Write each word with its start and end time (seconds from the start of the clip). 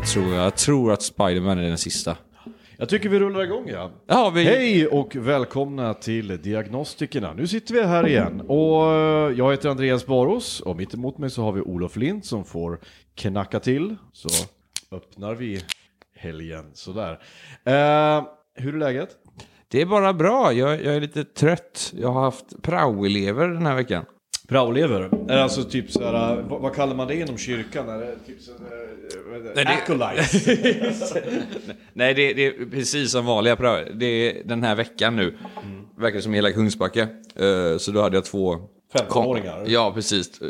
tror 0.00 0.34
jag. 0.34 0.44
jag 0.44 0.56
tror 0.56 0.92
att 0.92 1.02
Spiderman 1.02 1.58
är 1.58 1.62
den 1.62 1.78
sista. 1.78 2.16
Jag 2.76 2.88
tycker 2.88 3.08
vi 3.08 3.18
rullar 3.18 3.42
igång 3.42 3.68
ja. 3.68 3.90
Ja, 4.06 4.32
vi... 4.34 4.44
Hej 4.44 4.86
och 4.86 5.16
välkomna 5.16 5.94
till 5.94 6.42
Diagnostikerna. 6.42 7.32
Nu 7.34 7.46
sitter 7.46 7.74
vi 7.74 7.82
här 7.82 8.06
igen 8.06 8.40
och 8.40 8.92
eh, 8.92 9.32
jag 9.32 9.50
heter 9.50 9.68
Andreas 9.68 10.06
Baros 10.06 10.60
och 10.60 10.76
mitt 10.76 10.94
emot 10.94 11.18
mig 11.18 11.30
så 11.30 11.42
har 11.42 11.52
vi 11.52 11.60
Olof 11.60 11.96
Lind 11.96 12.24
som 12.24 12.44
får 12.44 12.80
knacka 13.14 13.60
till. 13.60 13.96
Så 14.12 14.28
öppnar 14.96 15.34
vi 15.34 15.62
helgen 16.16 16.70
sådär. 16.74 17.12
Eh, 17.64 18.24
hur 18.54 18.74
är 18.74 18.78
läget? 18.78 19.08
Det 19.68 19.80
är 19.80 19.86
bara 19.86 20.12
bra. 20.12 20.52
Jag, 20.52 20.84
jag 20.84 20.96
är 20.96 21.00
lite 21.00 21.24
trött. 21.24 21.92
Jag 21.96 22.08
har 22.08 22.22
haft 22.22 22.62
praoelever 22.62 23.48
den 23.48 23.66
här 23.66 23.74
veckan. 23.74 24.04
Praoelever? 24.50 25.10
Är 25.28 25.38
alltså 25.38 25.64
typ 25.64 25.90
såhär, 25.90 26.38
eh, 26.38 26.44
vad, 26.48 26.60
vad 26.60 26.74
kallar 26.74 26.94
man 26.94 27.08
det 27.08 27.14
inom 27.16 27.38
kyrkan? 27.38 27.88
Är 27.88 27.98
det 27.98 28.14
typ 28.26 28.38
är 29.34 29.38
det? 29.44 29.52
Nej, 29.54 29.64
det- 29.64 29.70
Acolytes? 29.72 30.46
Nej, 31.92 32.14
det, 32.14 32.32
det 32.32 32.46
är 32.46 32.70
precis 32.70 33.10
som 33.12 33.26
vanliga 33.26 33.56
prao. 33.56 33.84
Det 33.94 34.06
är 34.06 34.42
den 34.44 34.62
här 34.62 34.74
veckan 34.74 35.16
nu. 35.16 35.34
Verkar 35.98 36.20
som 36.20 36.34
hela 36.34 36.50
Kungsbacka. 36.52 37.02
Eh, 37.36 37.76
Så 37.78 37.90
då 37.90 38.02
hade 38.02 38.16
jag 38.16 38.24
två... 38.24 38.56
15-åringar? 38.94 39.64
Ja, 39.66 39.92
precis. 39.94 40.40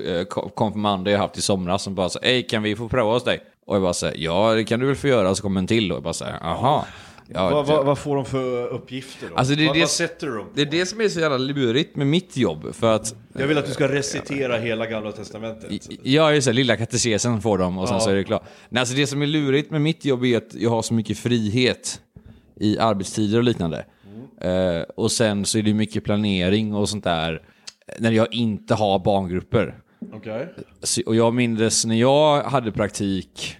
Konfirmander 0.55 1.13
jag 1.13 1.19
haft 1.19 1.39
i 1.39 1.43
somras 1.43 1.83
som 1.83 1.95
bara 1.95 2.09
sa 2.09 2.19
Hej, 2.23 2.43
kan 2.43 2.63
vi 2.63 2.77
få 2.77 2.89
prova 2.89 3.13
hos 3.13 3.25
dig? 3.25 3.41
Och 3.67 3.75
jag 3.77 3.83
bara 3.83 3.93
säger 3.95 4.19
ja 4.25 4.55
det 4.55 4.65
kan 4.65 4.81
du 4.81 4.87
väl 4.87 4.97
få 4.97 5.09
göra. 5.09 5.35
Så 5.35 5.43
kommer 5.43 5.61
en 5.61 5.67
till 5.67 5.91
och 5.93 5.97
jag 5.97 6.03
bara 6.03 6.13
säger 6.13 6.33
aha. 6.47 6.87
Ja, 7.35 7.51
vad, 7.51 7.67
vad, 7.67 7.87
vad 7.87 7.99
får 7.99 8.17
de 8.17 8.25
för 8.25 8.67
uppgifter 8.67 9.29
då? 9.31 9.37
Alltså, 9.37 9.55
det 9.55 9.63
är 9.63 9.67
vad, 9.67 9.77
det- 9.77 9.81
vad 9.81 9.91
sätter 9.91 10.27
dem 10.27 10.39
på? 10.45 10.51
Det 10.55 10.63
är 10.63 10.67
det 10.67 10.87
som 10.87 11.01
är 11.01 11.09
så 11.09 11.21
jävla 11.21 11.39
lurigt 11.39 11.97
med 11.97 12.07
mitt 12.07 12.37
jobb. 12.37 12.75
För 12.75 12.95
att 12.95 13.15
Jag 13.39 13.47
vill 13.47 13.59
att 13.59 13.67
du 13.67 13.73
ska 13.73 13.89
recitera 13.89 14.57
hela 14.59 14.87
gamla 14.87 15.13
testamentet. 15.13 15.89
Ja, 16.03 16.33
just 16.35 16.47
det. 16.47 16.53
Lilla 16.53 16.77
katekesen 16.77 17.41
får 17.41 17.59
de 17.59 17.79
och 17.79 17.89
sen 17.89 17.95
Ja. 17.97 18.01
så 18.01 18.11
är 18.11 18.15
det 18.15 18.25
klart. 18.25 18.43
Nej, 18.69 18.81
alltså 18.81 18.95
det 18.95 19.07
som 19.07 19.23
är 19.23 19.27
lurigt 19.27 19.71
med 19.71 19.81
mitt 19.81 20.05
jobb 20.05 20.25
är 20.25 20.37
att 20.37 20.55
jag 20.55 20.71
har 20.71 20.83
så 20.83 20.95
mycket 20.95 21.19
frihet 21.19 22.01
i 22.61 22.79
arbetstider 22.79 23.39
och 23.39 23.45
liknande. 23.45 23.85
Eh, 24.41 24.83
och 24.97 25.13
sen 25.13 25.45
så 25.45 25.59
är 25.59 25.63
det 25.63 25.75
mycket 25.75 26.05
planering 26.05 26.75
och 26.75 26.89
sånt 26.89 27.05
där 27.05 27.43
när 27.99 28.13
jag 28.13 28.35
inte 28.35 28.75
har 28.75 28.99
barngrupper. 28.99 29.75
Okej. 30.13 30.55
Så, 30.83 31.03
och 31.07 31.17
jag 31.17 31.35
minns 31.35 31.87
när 31.87 31.95
jag 31.97 32.43
hade 32.43 32.73
praktik, 32.73 33.57
eh, 33.57 33.60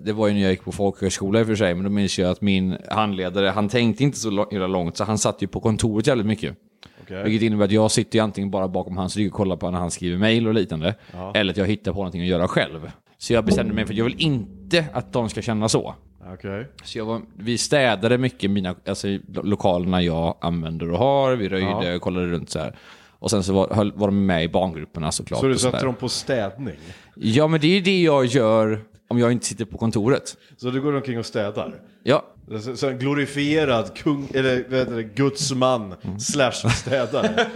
det 0.00 0.12
var 0.14 0.28
ju 0.28 0.34
när 0.34 0.40
jag 0.40 0.50
gick 0.50 0.64
på 0.64 0.72
folkhögskola 0.72 1.40
i 1.40 1.42
och 1.42 1.46
för 1.46 1.54
sig, 1.56 1.74
men 1.74 1.84
då 1.84 1.90
minns 1.90 2.18
jag 2.18 2.30
att 2.30 2.40
min 2.40 2.76
handledare, 2.90 3.48
han 3.48 3.68
tänkte 3.68 4.02
inte 4.04 4.18
så 4.18 4.46
himla 4.50 4.66
långt, 4.66 4.96
så 4.96 5.04
han 5.04 5.18
satt 5.18 5.42
ju 5.42 5.46
på 5.46 5.60
kontoret 5.60 6.06
jävligt 6.06 6.26
mycket. 6.26 6.56
Okej. 7.02 7.24
Vilket 7.24 7.42
innebär 7.46 7.64
att 7.64 7.70
jag 7.70 7.90
sitter 7.90 8.18
ju 8.18 8.24
antingen 8.24 8.50
bara 8.50 8.68
bakom 8.68 8.96
hans 8.96 9.16
rygg 9.16 9.26
och 9.26 9.32
kollar 9.32 9.56
på 9.56 9.70
när 9.70 9.78
han 9.78 9.90
skriver 9.90 10.18
mejl 10.18 10.48
och 10.48 10.54
liknande, 10.54 10.94
eller 11.34 11.50
att 11.52 11.56
jag 11.56 11.66
hittar 11.66 11.92
på 11.92 11.98
någonting 11.98 12.20
att 12.20 12.26
göra 12.26 12.48
själv. 12.48 12.90
Så 13.18 13.32
jag 13.32 13.44
bestämde 13.44 13.74
mig 13.74 13.86
för 13.86 13.92
att 13.92 13.98
jag 13.98 14.04
vill 14.04 14.14
inte 14.18 14.84
att 14.92 15.12
de 15.12 15.28
ska 15.28 15.42
känna 15.42 15.68
så. 15.68 15.94
Okej. 16.32 16.66
Så 16.84 16.98
jag 16.98 17.04
var, 17.04 17.20
vi 17.36 17.58
städade 17.58 18.18
mycket 18.18 18.50
mina, 18.50 18.74
alltså, 18.88 19.08
lo- 19.08 19.42
lokalerna 19.42 20.02
jag 20.02 20.36
använder 20.40 20.90
och 20.90 20.98
har, 20.98 21.36
vi 21.36 21.48
röjde, 21.48 21.98
kollade 21.98 22.26
runt 22.26 22.50
så 22.50 22.58
här. 22.58 22.76
Och 23.18 23.30
sen 23.30 23.42
så 23.42 23.52
var, 23.52 23.92
var 23.94 24.08
de 24.08 24.26
med 24.26 24.44
i 24.44 24.48
barngrupperna 24.48 25.12
såklart. 25.12 25.40
Så 25.40 25.46
du 25.46 25.54
och 25.54 25.60
så 25.60 25.70
satte 25.70 25.84
dem 25.86 25.94
på 25.94 26.08
städning? 26.08 26.74
Ja, 27.14 27.46
men 27.46 27.60
det 27.60 27.66
är 27.66 27.74
ju 27.74 27.80
det 27.80 28.02
jag 28.02 28.26
gör 28.26 28.80
om 29.14 29.20
jag 29.20 29.32
inte 29.32 29.46
sitter 29.46 29.64
på 29.64 29.78
kontoret. 29.78 30.36
Så 30.56 30.70
du 30.70 30.80
går 30.82 30.94
omkring 30.94 31.18
och 31.18 31.26
städar? 31.26 31.80
Ja, 32.02 32.33
Så, 32.74 32.88
en 32.88 32.98
glorifierad 32.98 33.96
kung, 33.96 34.28
eller 34.34 34.64
vad 34.68 34.78
heter 34.78 34.96
det, 34.96 35.02
Guds 35.02 35.52
man 35.52 35.94
slash 36.18 36.52
städare. 36.52 37.28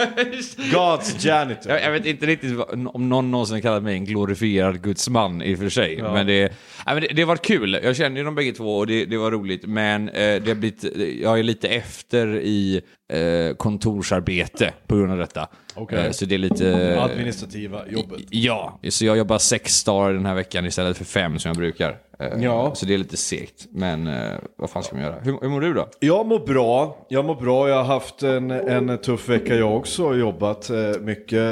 God's 0.56 1.26
janitor. 1.26 1.72
jag, 1.72 1.82
jag 1.82 1.92
vet 1.92 2.06
inte 2.06 2.26
riktigt 2.26 2.58
om 2.70 3.08
någon 3.08 3.30
någonsin 3.30 3.62
kallat 3.62 3.82
mig 3.82 3.94
en 3.94 4.04
glorifierad 4.04 4.82
gudsman 4.82 5.42
i 5.42 5.54
och 5.54 5.58
för 5.58 5.68
sig. 5.68 6.02
Men, 6.02 6.26
det, 6.26 6.40
nej, 6.86 6.94
men 6.94 7.00
det, 7.00 7.08
det 7.14 7.24
var 7.24 7.36
kul. 7.36 7.80
Jag 7.82 7.96
känner 7.96 8.16
ju 8.16 8.24
dem 8.24 8.34
bägge 8.34 8.52
två 8.52 8.78
och 8.78 8.86
det, 8.86 9.04
det 9.04 9.16
var 9.16 9.30
roligt. 9.30 9.66
Men 9.66 10.08
eh, 10.08 10.14
det 10.14 10.48
har 10.48 10.54
blivit, 10.54 10.84
jag 11.22 11.38
är 11.38 11.42
lite 11.42 11.68
efter 11.68 12.36
i 12.36 12.80
eh, 13.12 13.56
kontorsarbete 13.56 14.72
på 14.86 14.96
grund 14.96 15.12
av 15.12 15.18
detta. 15.18 15.48
Okej. 15.74 16.06
Eh, 16.06 16.10
så 16.10 16.24
det 16.24 16.34
är 16.34 16.38
lite... 16.38 16.96
Administrativa 17.02 17.88
jobbet. 17.88 18.20
Ja, 18.30 18.80
så 18.88 19.04
jag 19.04 19.18
jobbar 19.18 19.38
sex 19.38 19.84
dagar 19.84 20.12
den 20.12 20.26
här 20.26 20.34
veckan 20.34 20.66
istället 20.66 20.98
för 20.98 21.04
fem 21.04 21.38
som 21.38 21.48
jag 21.48 21.56
brukar. 21.56 22.07
Eh, 22.20 22.28
Ja. 22.42 22.74
Så 22.74 22.86
det 22.86 22.94
är 22.94 22.98
lite 22.98 23.16
segt, 23.16 23.66
men 23.70 24.06
eh, 24.06 24.32
vad 24.56 24.70
fan 24.70 24.82
ska 24.82 24.96
man 24.96 25.04
göra? 25.04 25.14
Hur, 25.22 25.38
hur 25.42 25.48
mår 25.48 25.60
du 25.60 25.74
då? 25.74 25.88
Jag 26.00 26.26
mår 26.26 26.38
bra, 26.46 27.06
jag 27.08 27.24
mår 27.24 27.34
bra, 27.34 27.68
jag 27.68 27.76
har 27.76 27.84
haft 27.84 28.22
en, 28.22 28.50
en 28.50 28.98
tuff 28.98 29.28
vecka 29.28 29.54
jag 29.54 29.76
också, 29.76 30.04
och 30.06 30.18
jobbat 30.18 30.70
eh, 30.70 30.76
mycket 31.00 31.42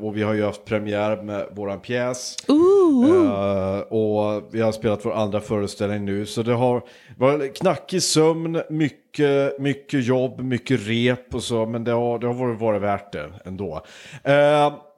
och 0.00 0.16
vi 0.16 0.22
har 0.22 0.34
ju 0.34 0.44
haft 0.44 0.64
premiär 0.64 1.22
med 1.22 1.46
våran 1.52 1.80
pjäs. 1.80 2.36
Eh, 2.48 3.80
och 3.80 4.48
vi 4.52 4.60
har 4.60 4.72
spelat 4.72 5.04
vår 5.04 5.12
andra 5.12 5.40
föreställning 5.40 6.04
nu, 6.04 6.26
så 6.26 6.42
det 6.42 6.54
har 6.54 6.82
varit 7.16 7.56
knackig 7.56 8.02
sömn, 8.02 8.62
mycket, 8.70 9.58
mycket 9.58 10.04
jobb, 10.06 10.40
mycket 10.40 10.80
rep 10.88 11.34
och 11.34 11.42
så, 11.42 11.66
men 11.66 11.84
det 11.84 11.92
har, 11.92 12.18
det 12.18 12.26
har 12.26 12.34
varit, 12.34 12.60
varit 12.60 12.82
värt 12.82 13.12
det 13.12 13.30
ändå. 13.44 13.82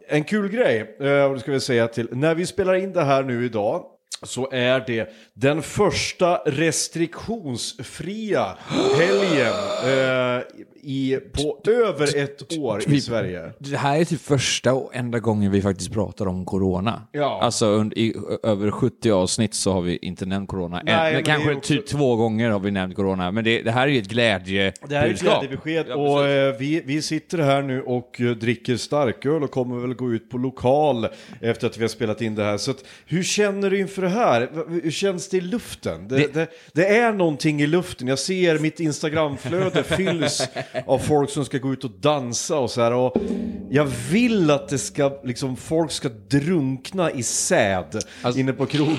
En 0.08 0.24
kul 0.24 0.48
grej, 0.48 0.82
och 1.28 1.34
det 1.34 1.40
ska 1.40 1.52
vi 1.52 1.60
säga 1.60 1.88
till, 1.88 2.08
när 2.12 2.34
vi 2.34 2.46
spelar 2.46 2.74
in 2.74 2.92
det 2.92 3.02
här 3.04 3.22
nu 3.22 3.44
idag, 3.44 3.84
så 4.22 4.50
är 4.50 4.84
det 4.86 5.12
den 5.34 5.62
första 5.62 6.36
restriktionsfria 6.36 8.56
helgen 8.96 9.54
eh, 9.84 10.42
i, 10.82 11.18
på 11.32 11.70
över 11.70 12.16
ett 12.16 12.58
år 12.58 12.82
i 12.92 13.00
Sverige. 13.00 13.52
Det 13.58 13.76
här 13.76 14.00
är 14.00 14.04
typ 14.04 14.20
första 14.20 14.74
och 14.74 14.94
enda 14.94 15.18
gången 15.18 15.52
vi 15.52 15.62
faktiskt 15.62 15.92
pratar 15.92 16.26
om 16.28 16.44
corona. 16.44 17.02
Ja. 17.12 17.38
Alltså 17.42 17.66
under, 17.66 17.98
i 17.98 18.14
över 18.42 18.70
70 18.70 19.10
avsnitt 19.10 19.54
så 19.54 19.72
har 19.72 19.80
vi 19.80 19.96
inte 20.02 20.26
nämnt 20.26 20.48
corona. 20.48 20.82
Nej, 20.84 20.94
en, 20.94 21.02
men 21.02 21.12
det 21.12 21.18
är 21.30 21.34
kanske 21.34 21.54
också- 21.54 21.74
typ 21.74 21.86
två 21.86 22.16
gånger 22.16 22.50
har 22.50 22.60
vi 22.60 22.70
nämnt 22.70 22.96
corona. 22.96 23.30
Men 23.30 23.44
det, 23.44 23.62
det 23.62 23.70
här 23.70 23.82
är 23.88 23.92
ju 23.92 23.98
ett 23.98 24.08
glädje 24.08 24.72
Det 24.88 24.96
här 24.96 25.06
är 25.08 25.12
ett 25.14 25.20
glädjebesked 25.20 25.86
Ja, 25.88 25.94
och 25.94 26.26
eh, 26.28 26.56
vi, 26.58 26.82
vi 26.86 27.02
sitter 27.02 27.38
här 27.38 27.62
nu 27.62 27.82
och 27.82 28.20
eh, 28.20 28.30
dricker 28.30 28.76
starköl 28.76 29.42
och 29.42 29.50
kommer 29.50 29.80
väl 29.80 29.94
gå 29.94 30.12
ut 30.12 30.30
på 30.30 30.38
lokal 30.38 31.08
efter 31.40 31.66
att 31.66 31.78
vi 31.78 31.82
har 31.82 31.88
spelat 31.88 32.22
in 32.22 32.34
det 32.34 32.44
här. 32.44 32.56
Så 32.58 32.70
att, 32.70 32.84
hur 33.06 33.22
känner 33.22 33.70
du 33.70 33.78
inför 33.80 34.02
det 34.02 34.08
här? 34.08 34.48
Hur 34.82 34.90
känns 34.90 35.28
det 35.28 35.36
i 35.36 35.40
luften? 35.40 36.08
Det, 36.08 36.16
det... 36.16 36.26
Det- 36.32 36.46
Det, 36.72 36.86
är 36.96 37.12
någonting 37.12 37.62
i 37.62 37.66
luften. 37.66 38.08
Jag 38.08 38.18
ser 38.18 38.58
mitt 38.58 38.80
Instagramflöde 38.80 39.82
fylls 39.96 40.48
av 40.86 40.98
folk 40.98 41.30
som 41.30 41.44
ska 41.44 41.58
gå 41.58 41.72
ut 41.72 41.84
och 41.84 41.90
dansa 41.90 42.58
och 42.58 42.70
så 42.70 42.80
här. 42.80 42.92
Och 42.92 43.16
jag 43.70 43.84
vill 44.10 44.50
att 44.50 44.68
det 44.68 44.78
ska, 44.78 45.20
liksom, 45.24 45.56
folk 45.56 45.90
ska 45.90 46.08
drunkna 46.08 47.10
i 47.10 47.22
säd 47.22 48.00
Alltså- 48.22 48.40
inne 48.40 48.52
på 48.52 48.66
krogen. 48.66 48.96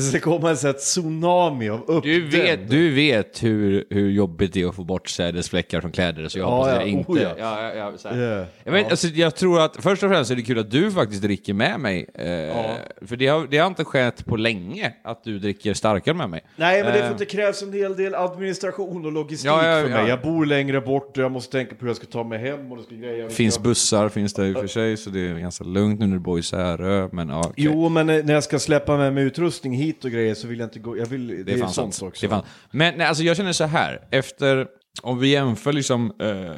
Det 0.00 0.18
ska 0.18 0.20
komma 0.20 0.50
en 0.50 0.56
sån 0.56 0.68
här 0.68 0.74
tsunami 0.78 1.68
av 1.68 1.80
uppdämd. 1.86 2.02
Du 2.04 2.20
vet, 2.40 2.70
du 2.70 2.94
vet 2.94 3.42
hur, 3.42 3.84
hur 3.90 4.10
jobbigt 4.10 4.52
det 4.52 4.62
är 4.62 4.66
att 4.68 4.74
få 4.74 4.84
bort 4.84 5.08
sädesfläckar 5.08 5.80
från 5.80 5.92
kläder, 5.92 6.28
så 6.28 6.38
jag 6.38 6.44
Ja, 6.46 6.50
hoppas 6.56 6.68
ja, 6.72 6.74
jag 6.80 6.88
inte... 6.88 7.12
oh 7.12 7.22
ja. 7.22 7.30
ja. 7.38 7.72
Ja, 7.74 7.92
ja. 8.04 8.16
Yeah. 8.16 8.46
Jag, 8.64 8.72
vet, 8.72 8.90
alltså, 8.90 9.06
jag 9.06 9.34
tror 9.36 9.60
att 9.60 9.76
först 9.80 10.02
och 10.02 10.10
främst 10.10 10.30
är 10.30 10.36
det 10.36 10.42
kul 10.42 10.58
att 10.58 10.70
du 10.70 10.90
faktiskt 10.90 11.22
dricker 11.22 11.54
med 11.54 11.80
mig. 11.80 12.06
Eh, 12.14 12.26
För 13.06 13.16
det 13.16 13.26
har, 13.26 13.46
det 13.50 13.58
har 13.58 13.66
inte 13.66 13.84
skett 13.84 14.26
på 14.26 14.36
länge 14.36 14.92
att 15.04 15.24
du 15.24 15.38
dricker 15.38 15.74
starkare 15.74 16.14
med 16.14 16.30
mig. 16.30 16.40
Nej, 16.56 16.82
men 16.84 16.92
det, 16.92 16.98
är 16.98 17.02
för 17.02 17.06
Eh, 17.06 17.12
att 17.12 17.18
det 17.18 17.24
krävs 17.24 17.62
en 17.62 17.72
hel 17.72 17.96
del 17.96 18.14
administration 18.14 19.06
och 19.06 19.12
logistik 19.12 19.48
Ja, 19.50 19.66
ja, 19.66 19.82
för 19.82 19.88
mig. 19.90 19.98
ja. 20.02 20.08
Jag 20.08 20.20
bor 20.22 20.46
längre 20.46 20.80
bort 20.80 21.16
och 21.16 21.22
jag 21.24 21.30
måste 21.32 21.52
tänka 21.52 21.74
på 21.74 21.80
hur 21.80 21.88
jag 21.88 21.96
ska 21.96 22.06
ta 22.06 22.24
mig 22.24 22.38
hem 22.38 22.72
och 22.72 22.78
det 22.78 22.82
ska 22.84 22.94
grejer. 22.94 23.28
finns 23.28 23.58
bussar, 23.62 24.08
finns 24.08 24.34
det 24.34 24.46
i 24.48 24.54
och 24.54 24.58
för 24.60 24.66
sig, 24.66 24.96
så 24.96 25.10
det 25.10 25.20
är 25.28 25.34
ganska 25.38 25.64
lugnt 25.64 26.00
nu 26.00 26.06
när 26.06 26.14
du 26.16 26.20
bor 26.20 26.38
i 26.38 26.42
Särö. 26.42 27.08
Men 27.12 27.28
ja, 27.28 27.40
okej. 27.40 27.52
Jo, 27.56 27.88
men 27.88 28.06
när 28.06 28.32
jag 28.32 28.44
ska 28.44 28.58
släppa 28.58 28.96
med 28.96 29.12
mig 29.14 29.24
utrustning 29.24 29.72
hit 29.74 29.89
och 30.04 30.10
grejer 30.10 30.34
så 30.34 30.48
vill 30.48 30.58
jag 30.58 30.66
inte 30.66 30.78
gå... 30.78 30.98
Jag 30.98 31.06
vill, 31.06 31.28
det, 31.28 31.42
Det 31.42 31.52
är 31.52 31.58
sånt 31.58 31.74
sant. 31.94 32.02
också. 32.02 32.28
Det. 32.28 32.42
Men 32.70 32.94
nej, 32.98 33.06
alltså, 33.06 33.22
jag 33.24 33.36
känner 33.36 33.52
så 33.52 33.64
här, 33.64 34.08
efter, 34.10 34.66
om 35.02 35.18
vi 35.18 35.28
jämför 35.28 35.72
liksom 35.72 36.12
eh, 36.20 36.52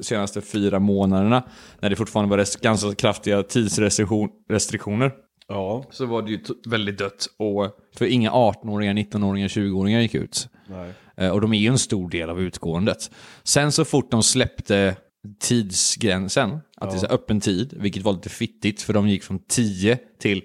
senaste 0.00 0.40
fyra 0.40 0.78
månaderna, 0.78 1.42
när 1.80 1.90
det 1.90 1.96
fortfarande 1.96 2.36
var 2.36 2.62
ganska 2.62 2.94
kraftiga 2.94 3.42
tidsrestriktioner, 3.42 5.12
Ja. 5.48 5.84
så 5.90 6.06
var 6.06 6.22
det 6.22 6.30
ju 6.30 6.40
väldigt 6.68 6.98
dött. 6.98 7.26
Och 7.38 7.70
för 7.98 8.04
inga 8.06 8.30
18-åringar, 8.30 8.94
19-åringar, 8.94 9.48
20-åringar 9.48 10.00
gick 10.00 10.14
ut. 10.14 10.48
Nej. 10.66 10.92
Eh, 11.16 11.28
Och 11.30 11.40
de 11.40 11.52
är 11.52 11.58
ju 11.58 11.68
en 11.68 11.78
stor 11.78 12.10
del 12.10 12.30
av 12.30 12.40
utgåendet. 12.40 13.10
Sen 13.42 13.72
så 13.72 13.84
fort 13.84 14.10
de 14.10 14.22
släppte 14.22 14.96
tidsgränsen, 15.40 16.58
att 16.76 17.00
det 17.00 17.06
är 17.06 17.12
öppen 17.12 17.40
tid, 17.40 17.74
vilket 17.76 18.02
var 18.02 18.12
lite 18.12 18.28
fittigt 18.28 18.82
för 18.82 18.92
de 18.92 19.08
gick 19.08 19.22
från 19.22 19.38
10 19.48 19.98
till 20.20 20.42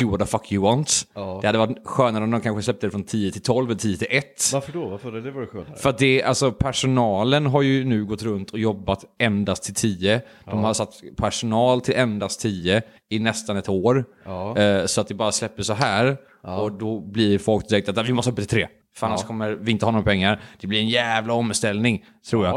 do 0.00 0.10
what 0.10 0.20
the 0.20 0.26
fuck 0.26 0.52
you 0.52 0.62
want. 0.64 1.06
Ja. 1.14 1.38
Det 1.40 1.46
hade 1.46 1.58
varit 1.58 1.78
skönare 1.86 2.24
om 2.24 2.30
de 2.30 2.40
kanske 2.40 2.62
släppte 2.62 2.86
det 2.86 2.90
från 2.90 3.02
10 3.04 3.32
till 3.32 3.42
12 3.42 3.70
eller 3.70 3.78
10 3.80 3.96
till 3.96 4.06
1. 4.10 4.24
Varför 4.52 4.72
då? 4.72 4.88
Varför 4.88 5.12
det? 5.12 5.20
Det 5.20 5.30
var 5.30 5.46
skönare. 5.46 5.76
För 5.76 5.90
att 5.90 5.98
det, 5.98 6.22
alltså 6.22 6.52
personalen 6.52 7.46
har 7.46 7.62
ju 7.62 7.84
nu 7.84 8.04
gått 8.04 8.22
runt 8.22 8.50
och 8.50 8.58
jobbat 8.58 9.04
endast 9.18 9.62
till 9.64 9.74
10. 9.74 10.20
De 10.44 10.64
har 10.64 10.74
satt 10.74 10.94
personal 11.16 11.80
till 11.80 11.94
endast 11.96 12.40
10 12.40 12.82
i 13.10 13.18
nästan 13.18 13.56
ett 13.56 13.68
år. 13.68 14.04
Ja. 14.24 14.56
Eh, 14.58 14.86
så 14.86 15.00
att 15.00 15.08
det 15.08 15.14
bara 15.14 15.32
släpper 15.32 15.62
så 15.62 15.72
här. 15.72 16.16
Och 16.42 16.72
då 16.72 17.00
blir 17.00 17.38
folk 17.38 17.68
direkt 17.68 17.88
att 17.88 17.98
"Ah, 17.98 18.02
vi 18.02 18.12
måste 18.12 18.30
upp 18.30 18.36
till 18.36 18.46
3. 18.46 18.68
För 18.96 19.06
annars 19.06 19.22
kommer 19.24 19.50
vi 19.50 19.72
inte 19.72 19.84
ha 19.84 19.92
några 19.92 20.04
pengar. 20.04 20.40
Det 20.60 20.66
blir 20.66 20.80
en 20.80 20.88
jävla 20.88 21.32
omställning, 21.34 22.04
tror 22.30 22.46
jag. 22.46 22.56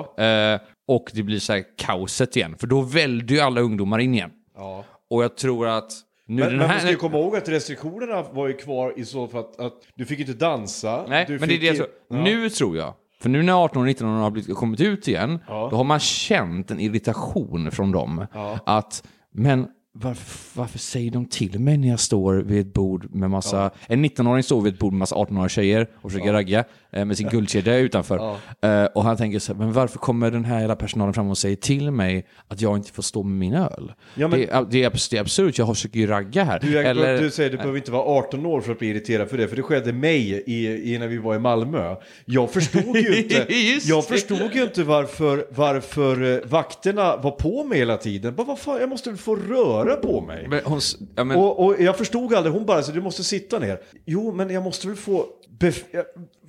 Eh, 0.54 0.60
och 0.88 1.12
det 1.14 1.24
blir 1.24 1.40
så 1.40 1.54
här 1.54 1.64
kaoset 1.78 2.36
igen. 2.36 2.56
För 2.60 2.68
då 2.68 2.82
väljer 2.82 3.32
ju 3.32 3.40
alla 3.40 3.62
ungdomar 3.62 4.00
in 4.00 4.14
igen. 4.14 4.32
Ja. 4.56 4.84
Och 5.10 5.24
jag 5.24 5.38
tror 5.38 5.68
att 5.68 5.92
nu 6.36 6.42
Men, 6.44 6.58
men 6.58 6.68
man 6.68 6.80
ska 6.80 6.90
ju 6.90 6.96
komma 6.96 7.18
ihåg 7.18 7.36
att 7.36 7.50
restriktionerna 7.50 8.24
var 8.32 8.48
ju 8.48 8.54
kvar 8.54 8.94
i 8.98 9.06
så 9.06 9.28
fall 9.28 9.40
att, 9.40 9.60
att 9.60 9.74
du 9.96 10.06
fick 10.06 10.20
inte 10.20 10.34
dansa. 10.34 11.06
Nej, 11.10 11.26
men 11.30 11.40
det 11.50 11.56
är 11.56 11.60
det 11.60 11.66
jag 11.66 11.76
tror. 11.76 11.88
Nu 12.10 12.50
tror 12.50 12.78
jag, 12.78 12.94
för 13.22 13.30
nu 13.30 13.44
när 13.44 13.64
18 13.64 13.82
och 13.82 13.86
19 13.86 14.08
har 14.08 14.32
blivit, 14.32 14.56
kommit 14.56 14.82
ut 14.82 15.08
igen, 15.08 15.40
Ja. 15.48 15.68
då 15.72 15.78
har 15.78 15.84
man 15.84 16.00
känt 16.00 16.72
en 16.72 16.80
irritation 16.80 17.72
från 17.72 17.92
dem. 17.92 18.26
Ja. 18.34 18.60
Att, 18.66 19.04
men 19.34 19.68
varför, 19.94 20.60
varför 20.60 20.80
säger 20.80 21.12
de 21.12 21.26
till 21.26 21.60
mig 21.60 21.78
när 21.78 21.88
jag 21.88 22.00
står 22.00 22.34
vid 22.34 22.68
ett 22.68 22.74
bord 22.74 23.16
med 23.16 23.30
massa... 23.30 23.72
En 23.88 24.06
19-åring 24.06 24.44
står 24.44 24.62
vid 24.62 24.74
ett 24.74 24.80
bord 24.80 24.94
med 24.94 25.00
massa 25.00 25.16
18-åriga 25.16 25.50
tjejer 25.50 25.88
och 26.02 26.12
försöker 26.12 26.34
ragga 26.34 26.64
eh, 26.92 27.06
med 27.06 27.18
sin 27.18 27.30
guldkedja 27.30 27.78
utanför. 27.78 28.36
Eh, 28.62 28.86
och 28.86 29.04
han 29.04 29.18
tänker 29.18 29.40
så 29.40 29.54
här, 29.54 29.60
men 29.60 29.74
varför 29.74 30.00
kommer 30.00 30.32
den 30.32 30.46
här 30.46 30.60
hela 30.60 30.76
personalen 30.76 31.14
fram 31.14 31.30
och 31.30 31.38
säger 31.38 31.56
till 31.56 31.92
mig 31.92 32.26
att 32.48 32.62
jag 32.62 32.78
inte 32.78 32.92
får 32.92 33.04
stå 33.04 33.24
med 33.24 33.38
min 33.38 33.54
öl? 33.54 33.94
Ja, 34.16 34.28
men- 34.28 34.40
det, 34.40 34.50
är, 34.50 34.66
det, 34.70 34.84
är, 34.84 34.92
det 35.10 35.18
är 35.18 35.22
absurt, 35.22 35.58
jag 35.58 35.68
försöker 35.68 36.00
ju 36.00 36.08
ragga 36.08 36.44
här. 36.44 36.60
Du, 36.60 36.72
jag, 36.72 36.86
Eller- 36.86 37.22
du 37.22 37.32
säger 37.32 37.50
du 37.50 37.58
behöver 37.58 37.78
inte 37.78 37.92
vara 37.92 38.04
18 38.04 38.46
år 38.46 38.62
för 38.62 38.72
att 38.72 38.80
bli 38.80 38.88
irriterad 38.88 39.30
för 39.30 39.38
det, 39.38 39.48
för 39.48 39.56
det 39.56 39.62
skedde 39.64 39.94
mig 39.94 40.44
i, 40.48 40.94
i 40.94 40.98
när 41.00 41.08
vi 41.08 41.18
var 41.18 41.36
i 41.36 41.40
Malmö. 41.40 41.96
Jag 42.26 42.52
förstod 42.52 42.98
ju 42.98 43.18
inte, 43.18 43.48
jag 43.84 44.06
förstod 44.08 44.56
ju 44.56 44.64
inte 44.64 44.84
varför, 44.84 45.46
varför 45.50 46.34
eh, 46.34 46.40
vakterna 46.50 47.18
var 47.18 47.32
på 47.32 47.64
mig 47.64 47.80
hela 47.80 47.98
tiden. 47.98 48.36
Bara, 48.36 48.48
vad 48.48 48.60
fan, 48.60 48.80
jag 48.80 48.90
måste 48.90 49.10
väl 49.10 49.18
få 49.18 49.36
röra 49.36 49.81
på 49.96 50.22
mig. 50.22 50.48
Men 50.48 50.62
hon, 50.64 50.80
ja, 51.16 51.24
men, 51.24 51.38
Och, 51.38 51.66
och 51.66 51.82
jag 51.82 51.98
förstod 51.98 52.34
aldrig, 52.34 52.54
hon 52.54 52.66
bara 52.66 52.84
så 52.84 52.92
du 52.92 53.02
måste 53.02 53.24
sitta 53.24 53.60
ner. 53.60 53.80
Jo, 54.06 54.32
men 54.32 54.50
jag 54.50 54.64
måste 54.64 54.88
väl 54.88 54.96
få 54.96 55.26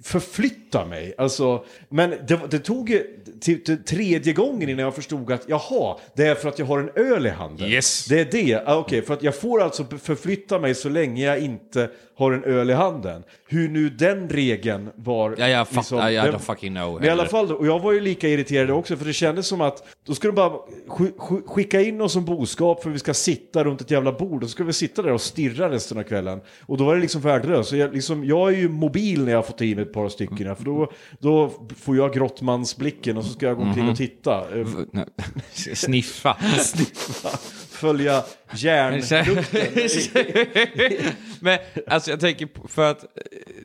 förflytta 0.02 0.86
mig. 0.86 1.14
Alltså, 1.18 1.64
men 1.88 2.10
det, 2.10 2.40
det 2.50 2.58
tog 2.58 2.98
till, 3.40 3.64
till 3.64 3.84
tredje 3.84 4.32
gången 4.32 4.68
innan 4.68 4.84
jag 4.84 4.94
förstod 4.94 5.32
att 5.32 5.42
jaha, 5.46 5.96
det 6.14 6.26
är 6.26 6.34
för 6.34 6.48
att 6.48 6.58
jag 6.58 6.66
har 6.66 6.78
en 6.78 6.90
öl 6.94 7.26
i 7.26 7.30
handen. 7.30 7.68
Yes. 7.68 8.04
Det 8.04 8.20
är 8.20 8.24
det, 8.44 8.62
Ah, 8.66 8.76
okej, 8.76 9.02
för 9.02 9.14
att 9.14 9.22
jag 9.22 9.36
får 9.36 9.62
alltså 9.62 9.84
förflytta 9.84 10.58
mig 10.58 10.74
så 10.74 10.88
länge 10.88 11.24
jag 11.24 11.38
inte 11.38 11.90
har 12.22 12.32
en 12.32 12.44
öl 12.44 12.70
i 12.70 12.72
handen. 12.72 13.22
Hur 13.48 13.68
nu 13.68 13.88
den 13.88 14.28
regeln 14.28 14.90
var. 14.96 15.34
ja, 15.38 15.48
jag 15.48 15.68
fattar, 15.68 16.10
I, 16.10 16.12
I 16.12 16.16
den- 16.16 16.34
don't 16.34 16.38
fucking 16.38 16.74
know. 16.74 16.94
men 16.94 17.04
i 17.04 17.08
alla 17.08 17.26
fall, 17.26 17.52
och 17.52 17.66
jag 17.66 17.78
var 17.80 17.92
ju 17.92 18.00
lika 18.00 18.28
irriterad 18.28 18.70
också 18.70 18.96
för 18.96 19.04
det 19.04 19.12
kändes 19.12 19.46
som 19.46 19.60
att 19.60 19.84
då 20.06 20.14
ska 20.14 20.28
de 20.28 20.34
bara 20.34 20.50
sk- 20.88 21.16
sk- 21.18 21.46
skicka 21.46 21.80
in 21.80 22.00
oss 22.00 22.12
som 22.12 22.24
boskap 22.24 22.82
för 22.82 22.90
vi 22.90 22.98
ska 22.98 23.14
sitta 23.14 23.64
runt 23.64 23.80
ett 23.80 23.90
jävla 23.90 24.12
bord 24.12 24.42
och 24.42 24.48
så 24.48 24.52
ska 24.54 24.64
vi 24.64 24.72
sitta 24.72 25.02
där 25.02 25.12
och 25.12 25.20
stirra 25.20 25.70
resten 25.70 25.98
av 25.98 26.02
kvällen. 26.02 26.40
Och 26.66 26.76
då 26.78 26.84
var 26.84 26.94
det 26.94 27.00
liksom 27.00 27.20
värdelöst. 27.20 27.68
Så 27.70 27.76
jag, 27.76 27.94
liksom, 27.94 28.24
jag 28.24 28.48
är 28.52 28.56
ju 28.56 28.68
mobil 28.68 29.24
när 29.24 29.32
jag 29.32 29.46
får 29.46 29.52
ta 29.54 29.64
i 29.64 29.74
mig 29.74 29.82
ett 29.84 29.92
par 29.92 30.08
stycken 30.08 30.56
för 30.56 30.64
då, 30.64 30.92
då 31.18 31.50
får 31.78 31.96
jag 31.96 32.12
grottmansblicken 32.14 33.16
och 33.16 33.24
så 33.24 33.32
ska 33.32 33.46
jag 33.46 33.56
gå 33.56 33.62
omkring 33.62 33.88
och 33.88 33.96
titta. 33.96 34.44
Nej, 34.92 35.04
Sniffa. 35.74 36.36
Följa 37.82 38.22
järnlukten. 38.54 39.24
Men 41.40 41.58
alltså 41.86 42.10
jag 42.10 42.20
tänker 42.20 42.46
på- 42.46 42.68
för 42.68 42.90
att 42.90 43.02
eh, 43.04 43.08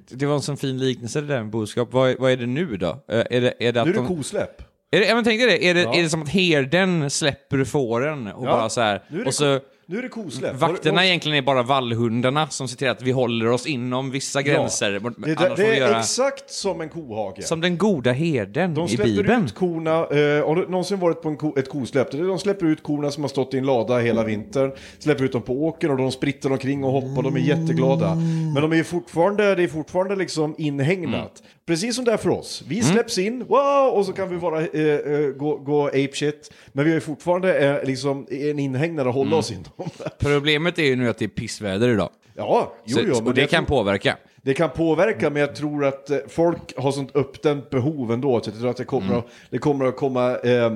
det 0.10 0.26
var 0.26 0.36
en 0.36 0.42
sån 0.42 0.58
fin 0.58 0.78
liknelse 0.78 1.22
det 1.22 1.28
där 1.28 1.38
med 1.44 1.50
boskap. 1.50 1.90
Vad, 1.94 2.10
är- 2.10 2.16
vad 2.20 2.32
är 2.32 2.38
det 2.38 2.46
nu 2.46 2.78
då? 2.78 2.88
Eh, 3.12 3.24
Är 3.30 3.42
det, 3.42 3.54
är 3.60 3.72
det 3.74 3.82
att 3.82 3.88
Nu 3.88 3.94
är 3.94 3.98
det 3.98 4.02
de, 4.08 4.08
kosläpp. 4.18 4.62
är 4.92 5.00
det, 5.00 5.06
ja, 5.08 5.16
men 5.16 5.24
tänk 5.24 5.42
dig 5.42 5.48
det, 5.50 5.66
är 5.70 5.74
det, 5.74 5.82
Ja. 5.82 5.96
är 5.96 6.04
det 6.04 6.10
som 6.10 6.22
att 6.22 6.30
herden 6.30 7.10
släpper 7.10 7.64
fåren 7.64 8.28
och 8.28 8.46
Ja, 8.46 8.52
bara 8.52 8.70
så 8.70 8.82
här, 8.82 9.02
och 9.26 9.34
så 9.34 9.60
nu 9.90 9.98
är 9.98 10.02
det 10.02 10.10
kosläpp. 10.10 10.56
vakterna 10.56 10.98
Har- 11.00 11.06
egentligen 11.06 11.38
är 11.38 11.42
bara 11.42 11.64
vallhundarna 11.64 12.48
som 12.48 12.68
ser 12.68 12.78
till 12.78 12.90
att 12.90 13.02
vi 13.02 13.12
håller 13.12 13.48
oss 13.48 13.68
inom 13.68 14.12
vissa 14.12 14.42
gränser. 14.42 14.92
Ja. 15.04 15.10
Det, 15.18 15.36
det, 15.36 15.54
det 15.56 15.68
är 15.68 15.74
göra 15.76 16.00
exakt 16.00 16.52
som 16.52 16.82
en 16.82 16.90
kohage. 16.90 17.44
som 17.44 17.62
den 17.62 17.78
goda 17.78 18.12
herden 18.12 18.74
De 18.74 18.86
i 18.86 18.90
släpper 18.90 19.04
Bibeln. 19.12 19.46
ut 19.46 19.56
korna, 19.56 19.92
eh, 19.92 20.48
har 20.48 20.56
du 20.56 20.68
någonsin 20.70 21.00
varit 21.00 21.22
på 21.22 21.36
ko, 21.36 21.54
ett 21.58 21.70
kosläpp? 21.70 22.12
De 22.12 22.40
släpper 22.40 22.66
ut 22.66 22.84
korna 22.84 23.12
som 23.12 23.24
har 23.24 23.30
stått 23.30 23.54
i 23.54 23.58
en 23.58 23.66
lada 23.66 24.00
hela 24.00 24.24
vintern, 24.24 24.72
släpper 25.00 25.24
ut 25.24 25.32
dem 25.32 25.42
på 25.42 25.54
åkern 25.66 25.92
och 25.92 25.98
de 25.98 26.12
spritter 26.12 26.52
omkring 26.52 26.84
och 26.84 26.92
hoppar, 26.92 27.22
de 27.24 27.36
är 27.36 27.40
jätteglada. 27.40 28.16
Men 28.54 28.62
de 28.70 28.74
är 28.74 28.84
fortfarande, 28.84 29.56
det 29.56 29.64
är 29.64 29.68
fortfarande 29.68 30.16
liksom 30.16 30.56
inhägnat. 30.58 31.44
Precis 31.68 31.96
som 31.96 32.06
det 32.06 32.12
är 32.12 32.18
för 32.18 32.30
oss. 32.30 32.64
Vi 32.68 32.82
släpps 32.82 33.18
in, 33.18 33.40
wow, 33.48 33.90
och 33.94 34.06
så 34.06 34.14
kan 34.14 34.30
vi 34.30 34.38
bara 34.38 34.62
eh, 34.62 34.86
eh, 34.94 35.28
gå, 35.30 35.58
gå 35.58 35.88
ape 35.88 36.10
shit. 36.14 36.52
Men 36.68 36.86
vi 36.86 36.92
har 36.92 36.96
ju 36.96 37.02
fortfarande 37.02 37.60
eh, 37.60 37.84
liksom 37.88 38.28
en 38.30 38.60
inhägnad 38.60 39.08
att 39.08 39.14
hålla 39.14 39.36
oss 39.36 39.52
inom. 39.52 39.64
Problemet 40.20 40.80
är 40.80 40.84
ju 40.84 40.96
nu 40.96 41.10
att 41.10 41.18
det 41.18 41.26
är 41.26 41.30
pissväder 41.30 41.90
idag. 41.90 42.10
ja, 42.36 42.74
jo, 42.86 42.96
Så, 42.98 43.02
jo, 43.08 43.14
men 43.16 43.28
och 43.28 43.34
det 43.34 43.42
jag 43.42 43.50
kan 43.50 43.66
tror- 43.66 43.78
påverka. 43.78 44.18
det 44.42 44.54
kan 44.54 44.70
påverka, 44.70 45.30
men 45.30 45.40
jag 45.40 45.56
tror 45.56 45.86
att 45.86 46.10
eh, 46.10 46.18
folk 46.28 46.78
har 46.78 46.92
sånt 46.92 47.12
uppdämt 47.16 47.70
behov 47.70 48.12
ändå. 48.12 48.42
Så 48.42 48.50
jag 48.50 48.60
tror 48.60 48.70
att 48.70 48.78
det 48.78 48.86
kommer, 48.86 49.08
Mm. 49.08 49.18
att, 49.20 49.26
det 49.50 49.58
kommer 49.58 49.86
att 49.86 49.96
komma... 49.96 50.38
Eh, 50.38 50.74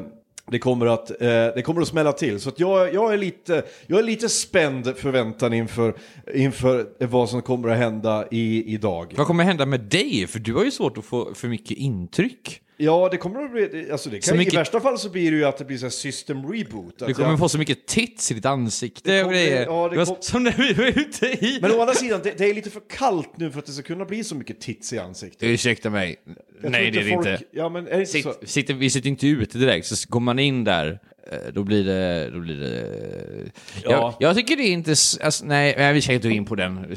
det 0.47 0.59
kommer, 0.59 0.85
att, 0.85 1.09
eh, 1.09 1.27
det 1.27 1.63
kommer 1.65 1.81
att 1.81 1.87
smälla 1.87 2.13
till. 2.13 2.39
Så 2.39 2.49
att 2.49 2.59
jag, 2.59 2.93
jag, 2.93 3.13
är 3.13 3.17
lite, 3.17 3.63
jag 3.87 3.99
är 3.99 4.03
lite 4.03 4.29
spänd 4.29 4.97
förväntan 4.97 5.53
inför, 5.53 5.95
inför 6.33 7.05
vad 7.05 7.29
som 7.29 7.41
kommer 7.41 7.69
att 7.69 7.77
hända 7.77 8.27
i, 8.31 8.73
idag. 8.73 9.13
Vad 9.17 9.27
kommer 9.27 9.43
hända 9.43 9.65
med 9.65 9.79
dig? 9.79 10.27
För 10.27 10.39
du 10.39 10.53
har 10.53 10.63
ju 10.63 10.71
svårt 10.71 10.97
att 10.97 11.05
få 11.05 11.33
för 11.33 11.47
mycket 11.47 11.77
intryck. 11.77 12.61
Ja, 12.83 13.07
det 13.11 13.17
kommer 13.17 13.43
att 13.43 13.51
bli... 13.51 13.91
Alltså 13.91 14.09
det 14.09 14.23
Så 14.23 14.29
kan, 14.31 14.37
mycket- 14.37 14.53
I 14.53 14.57
värsta 14.57 14.79
fall 14.79 14.97
så 14.99 15.09
blir 15.09 15.31
det 15.31 15.37
ju 15.37 15.45
att 15.45 15.57
det 15.57 15.65
blir 15.65 15.77
så 15.77 15.85
här 15.85 15.89
system 15.91 16.37
reboot. 16.53 16.99
Du 16.99 17.05
Att 17.05 17.15
kommer 17.15 17.29
jag, 17.29 17.39
få 17.39 17.49
så 17.49 17.57
mycket 17.57 17.87
tits 17.87 18.31
i 18.31 18.33
ditt 18.33 18.45
ansikte 18.45 19.11
Det 19.11 19.17
och 19.19 19.23
kommer- 19.23 19.33
grejer. 19.37 19.65
ja, 19.65 19.89
det 19.89 19.97
var 19.97 20.05
kom- 20.05 20.15
Som 20.19 20.43
när 20.43 20.51
vi 20.57 20.73
var 20.73 20.85
ute 20.85 21.25
i... 21.45 21.59
men 21.61 21.71
å 21.71 21.81
andra 21.81 21.93
sidan, 21.93 22.19
det, 22.23 22.37
det 22.37 22.49
är 22.49 22.53
lite 22.53 22.69
för 22.69 22.81
kallt 22.89 23.37
nu 23.37 23.51
för 23.51 23.59
att 23.59 23.65
det 23.65 23.71
ska 23.71 23.83
kunna 23.83 24.05
bli 24.05 24.23
så 24.23 24.35
mycket 24.35 24.59
tits 24.59 24.93
i 24.93 24.99
ansiktet. 24.99 25.43
Ursäkta 25.43 25.89
mig. 25.89 26.15
Jag 26.63 26.71
Nej, 26.71 26.91
det 26.91 26.99
är 26.99 27.03
det 27.03 27.09
folk, 27.15 27.27
inte. 27.27 27.43
Ja, 27.51 27.69
men 27.69 27.87
är 27.87 27.91
det 27.91 27.99
inte 27.99 28.11
Sitt, 28.11 28.23
så? 28.23 28.33
sitter, 28.43 28.73
vi 28.73 28.89
sitter 28.89 29.09
inte 29.09 29.27
ute 29.27 29.57
direkt, 29.57 29.85
så 29.87 29.95
går 30.09 30.19
man 30.19 30.39
in 30.39 30.63
där, 30.63 30.99
eh, 31.31 31.37
då 31.53 31.63
blir 31.63 31.83
det... 31.83 32.29
Då 32.33 32.39
blir 32.39 32.55
det 32.55 32.83
Ja. 33.83 33.91
jag, 33.91 34.15
jag 34.29 34.35
tycker 34.35 34.55
det 34.55 34.63
är 34.63 34.71
inte... 34.71 34.91
Alltså, 35.21 35.45
nej, 35.45 35.75
nej, 35.77 35.93
vi 35.93 36.01
ska 36.01 36.13
inte 36.13 36.27
gå 36.27 36.33
in 36.33 36.45
på 36.45 36.55
den. 36.55 36.95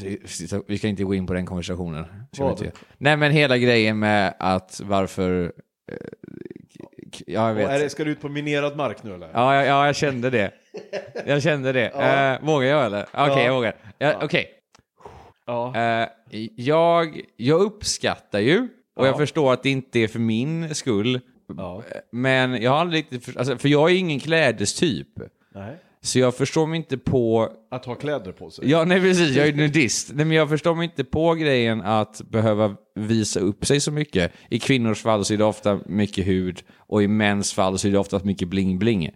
Vi 0.66 0.78
ska 0.78 0.88
inte 0.88 1.04
gå 1.04 1.14
in 1.14 1.26
på 1.26 1.34
den 1.34 1.46
konversationen. 1.46 2.04
Inte. 2.40 2.72
Nej, 2.98 3.16
men 3.16 3.32
hela 3.32 3.58
grejen 3.58 3.98
med 3.98 4.34
att 4.38 4.80
varför... 4.84 5.52
eh, 5.92 5.96
Ja, 7.26 7.48
jag 7.48 7.54
Och 7.54 7.60
är 7.62 7.68
vet. 7.68 7.80
det, 7.80 7.90
ska 7.90 8.04
du 8.04 8.10
ut 8.10 8.20
på 8.20 8.28
minerad 8.28 8.76
mark 8.76 9.02
nu 9.02 9.14
eller? 9.14 9.30
Ja, 9.32 9.54
ja, 9.54 9.64
ja, 9.64 9.86
jag 9.86 9.96
kände 9.96 10.30
det. 10.30 10.50
Jag 11.26 11.42
kände 11.42 11.72
det. 11.72 11.88
Eh, 12.40 12.46
vågar 12.46 12.68
jag 12.68 12.84
eller? 12.86 13.02
Okej, 13.02 13.12
Ja. 13.12 13.42
jag 13.42 13.54
vågar. 13.54 13.74
Ja, 13.98 14.14
Okej. 14.22 14.46
Ja. 15.46 15.76
Eh, 15.76 16.08
jag, 16.56 17.20
jag 17.36 17.60
uppskattar 17.60 18.40
ju, 18.40 18.58
och 18.96 19.04
Ja. 19.04 19.06
jag 19.06 19.16
förstår 19.16 19.52
att 19.52 19.62
det 19.62 19.70
inte 19.70 19.98
är 19.98 20.08
för 20.08 20.18
min 20.18 20.74
skull, 20.74 21.20
Ja. 21.56 21.82
men 22.12 22.62
jag 22.62 22.70
har 22.70 22.78
aldrig 22.78 22.98
riktigt, 23.02 23.24
för, 23.24 23.38
alltså, 23.38 23.58
för 23.58 23.68
jag 23.68 23.90
är 23.90 23.94
ingen 23.94 24.20
klädestyp. 24.20 25.08
Nej. 25.54 25.76
Så 26.04 26.18
jag 26.18 26.34
förstår 26.34 26.66
mig 26.66 26.76
inte 26.76 26.98
på... 26.98 27.48
Att 27.70 27.84
ha 27.84 27.94
kläder 27.94 28.32
på 28.32 28.50
sig. 28.50 28.70
Ja, 28.70 28.84
nej 28.84 29.00
precis, 29.00 29.36
jag 29.36 29.48
är 29.48 29.52
nudist. 29.52 30.10
Nej, 30.14 30.24
men 30.26 30.36
jag 30.36 30.48
förstår 30.48 30.74
mig 30.74 30.84
inte 30.84 31.04
på 31.04 31.34
grejen 31.34 31.80
att 31.82 32.20
behöva 32.30 32.76
visa 32.94 33.40
upp 33.40 33.66
sig 33.66 33.80
så 33.80 33.92
mycket. 33.92 34.32
I 34.50 34.58
kvinnors 34.58 35.02
fall 35.02 35.24
så 35.24 35.34
är 35.34 35.38
det 35.38 35.44
ofta 35.44 35.80
mycket 35.86 36.26
hud 36.26 36.62
och 36.78 37.02
i 37.02 37.08
mäns 37.08 37.52
fall 37.52 37.78
så 37.78 37.88
är 37.88 37.92
det 37.92 37.98
oftast 37.98 38.24
mycket 38.24 38.48
bling-bling. 38.48 39.10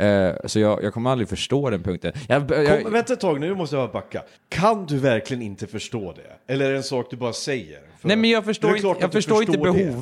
Eh, 0.00 0.32
så 0.44 0.60
jag, 0.60 0.84
jag 0.84 0.94
kommer 0.94 1.10
aldrig 1.10 1.28
förstå 1.28 1.70
den 1.70 1.82
punkten. 1.82 2.12
Jag, 2.28 2.50
jag, 2.50 2.82
Kom, 2.82 2.92
vänta 2.92 3.12
ett 3.12 3.20
tag, 3.20 3.40
nu 3.40 3.54
måste 3.54 3.76
jag 3.76 3.92
backa. 3.92 4.22
Kan 4.48 4.86
du 4.86 4.98
verkligen 4.98 5.42
inte 5.42 5.66
förstå 5.66 6.12
det? 6.12 6.52
Eller 6.52 6.64
är 6.66 6.70
det 6.70 6.76
en 6.76 6.82
sak 6.82 7.06
du 7.10 7.16
bara 7.16 7.32
säger? 7.32 7.78
För- 8.00 8.08
nej, 8.08 8.16
men 8.16 8.30
jag 8.30 8.44
förstår, 8.44 8.76
inte, 8.76 8.96
jag 9.00 9.12
förstår 9.12 9.42
inte 9.42 9.56
det. 9.56 9.94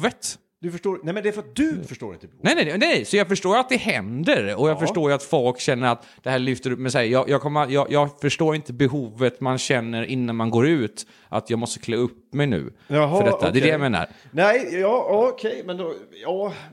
Du 0.61 0.71
förstår, 0.71 1.01
nej 1.03 1.15
men 1.15 1.23
det 1.23 1.29
är 1.29 1.33
för 1.33 1.41
att 1.41 1.57
du 1.57 1.83
förstår 1.85 2.15
inte 2.15 2.27
behovet. 2.27 2.45
Nej, 2.45 2.55
nej, 2.55 2.65
nej, 2.65 2.79
nej, 2.79 3.05
så 3.05 3.17
jag 3.17 3.29
förstår 3.29 3.57
att 3.59 3.69
det 3.69 3.77
händer 3.77 4.57
och 4.57 4.69
jag 4.69 4.81
förstår 4.81 5.11
ju 5.11 5.15
att 5.15 5.23
folk 5.23 5.61
känner 5.61 5.89
att 5.89 6.07
det 6.23 6.31
här 6.31 6.39
lyfter 6.39 6.71
upp, 6.71 6.79
men 6.79 6.93
så 6.93 6.99
här, 6.99 7.05
jag, 7.05 7.29
jag, 7.29 7.41
kommer, 7.41 7.67
jag, 7.71 7.93
jag 7.93 8.21
förstår 8.21 8.55
inte 8.55 8.73
behovet 8.73 9.41
man 9.41 9.59
känner 9.59 10.05
innan 10.05 10.37
man 10.37 10.51
går 10.51 10.67
ut, 10.67 11.07
att 11.29 11.51
jag 11.51 11.59
måste 11.59 11.81
klä 11.81 11.97
upp 11.97 12.35
mig 12.35 12.47
nu 12.47 12.73
Jaha, 12.87 13.19
för 13.19 13.31
detta. 13.31 13.51
Det 13.51 13.59
är 13.59 13.63
det 13.63 13.69
jag 13.69 13.81
menar. 13.81 14.07
Nej, 14.31 14.69
ja, 14.73 14.79
ja, 14.81 15.29
okej, 15.33 15.63
men 15.67 15.77
då, 15.77 15.95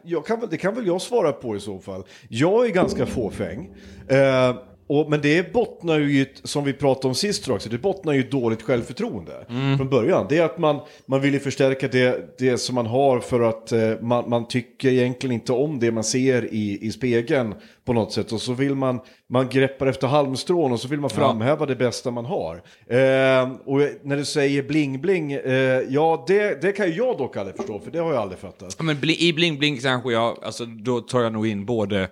ja, 0.03 0.21
kan, 0.21 0.47
det 0.49 0.57
kan 0.57 0.75
väl 0.75 0.87
jag 0.87 1.01
svara 1.01 1.31
på 1.31 1.55
i 1.55 1.59
så 1.59 1.79
fall. 1.79 2.03
Jag 2.29 2.65
är 2.65 2.69
ganska 2.69 3.05
fåfäng. 3.05 3.73
Eh, 4.07 4.55
och, 4.87 5.09
men 5.09 5.21
det 5.21 5.53
bottnar 5.53 5.99
ju 5.99 6.19
i, 6.19 6.27
som 6.43 6.63
vi 6.63 6.73
pratade 6.73 7.07
om 7.07 7.15
sist 7.15 7.49
också, 7.49 7.69
det 7.69 7.77
bottnar 7.77 8.13
ju 8.13 8.19
i 8.19 8.23
dåligt 8.23 8.61
självförtroende 8.61 9.45
från 9.77 9.89
början. 9.89 10.25
Det 10.29 10.37
är 10.37 10.43
att 10.43 10.57
man, 10.57 10.79
man 11.05 11.21
vill 11.21 11.33
ju 11.33 11.39
förstärka 11.39 11.87
det, 11.87 12.37
det 12.37 12.57
som 12.57 12.75
man 12.75 12.85
har 12.85 13.19
för 13.19 13.41
att 13.41 13.71
eh, 13.71 13.91
man, 14.01 14.29
man 14.29 14.47
tycker 14.47 14.89
egentligen 14.89 15.33
inte 15.33 15.53
om 15.53 15.79
det 15.79 15.91
man 15.91 16.03
ser 16.03 16.53
i, 16.53 16.79
i 16.81 16.91
spegeln 16.91 17.55
på 17.85 17.93
något 17.93 18.13
sätt. 18.13 18.31
Och 18.31 18.41
så 18.41 18.53
vill 18.53 18.75
man, 18.75 18.99
man 19.29 19.49
greppar 19.49 19.87
efter 19.87 20.07
halmstrån 20.07 20.71
och 20.71 20.79
så 20.79 20.87
vill 20.87 20.99
man 20.99 21.09
framhäva 21.09 21.65
det 21.65 21.75
bästa 21.75 22.11
man 22.11 22.25
har. 22.25 22.55
Eh, 22.87 23.51
och 23.65 23.79
när 24.03 24.17
du 24.17 24.25
säger 24.25 24.63
bling-bling, 24.63 25.33
eh, 25.33 25.53
ja 25.89 26.23
det, 26.27 26.61
det 26.61 26.71
kan 26.71 26.87
ju 26.87 26.93
jag 26.93 27.17
dock 27.17 27.37
aldrig 27.37 27.57
förstå, 27.57 27.79
för 27.79 27.91
det 27.91 27.99
har 27.99 28.13
jag 28.13 28.21
aldrig 28.21 28.39
fattat. 28.39 28.75
Ja, 28.77 28.83
Men 28.83 28.95
i 29.09 29.33
Bling 29.33 29.57
Bling 29.57 29.77
kanske 29.77 30.11
jag, 30.11 30.37
alltså 30.43 30.65
då 30.65 30.99
tar 30.99 31.21
jag 31.21 31.33
nog 31.33 31.47
in 31.47 31.65
både... 31.65 32.09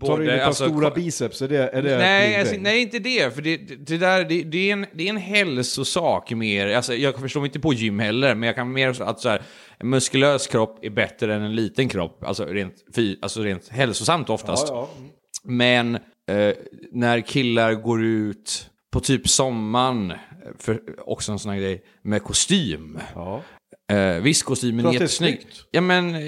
Tar 0.00 0.18
du 0.18 0.24
in 0.24 0.30
ett 0.30 0.40
par 0.40 0.46
alltså, 0.46 0.68
stora 0.68 0.90
biceps? 0.90 1.42
Är 1.42 1.48
det, 1.48 1.68
är 1.68 1.82
det 1.82 1.98
Nej, 1.98 2.40
alltså, 2.40 2.56
nej, 2.58 2.82
inte 2.82 2.98
det. 2.98 3.34
För 3.34 3.42
det, 3.42 3.56
det, 3.56 3.98
där, 3.98 4.24
det, 4.24 4.42
det, 4.42 4.68
är 4.68 4.72
en, 4.72 4.86
det 4.92 5.04
är 5.04 5.10
en 5.10 5.16
hälsosak 5.16 6.30
mer. 6.30 6.66
Alltså, 6.66 6.94
jag 6.94 7.20
förstår 7.20 7.40
mig 7.40 7.48
inte 7.48 7.60
på 7.60 7.72
gym 7.72 7.98
heller, 7.98 8.34
men 8.34 8.46
jag 8.46 8.56
kan 8.56 8.72
mer 8.72 9.02
att 9.02 9.20
så 9.20 9.28
här, 9.28 9.42
en 9.78 9.90
muskulös 9.90 10.46
kropp 10.46 10.78
är 10.82 10.90
bättre 10.90 11.34
än 11.34 11.42
en 11.42 11.54
liten 11.54 11.88
kropp. 11.88 12.24
Alltså 12.24 12.44
rent, 12.44 12.74
alltså 13.22 13.42
rent 13.42 13.68
hälsosamt 13.68 14.30
oftast. 14.30 14.68
Ja, 14.68 14.88
ja. 14.94 15.08
Men 15.44 15.94
eh, 16.28 16.54
när 16.92 17.20
killar 17.20 17.74
går 17.74 18.04
ut 18.04 18.70
på 18.92 19.00
typ 19.00 19.28
sommaren, 19.28 20.12
för 20.58 20.80
också 20.98 21.32
en 21.32 21.38
sån 21.38 21.52
här 21.52 21.58
grej, 21.58 21.82
med 22.02 22.22
kostym. 22.22 22.98
Ja. 23.14 23.42
Eh, 23.90 24.22
visst, 24.22 24.42
kostymen 24.42 24.86
är 24.86 25.02
är 25.02 25.06
snyggt. 25.06 25.46
Ja, 25.70 25.80
men 25.80 26.14
eh, 26.14 26.20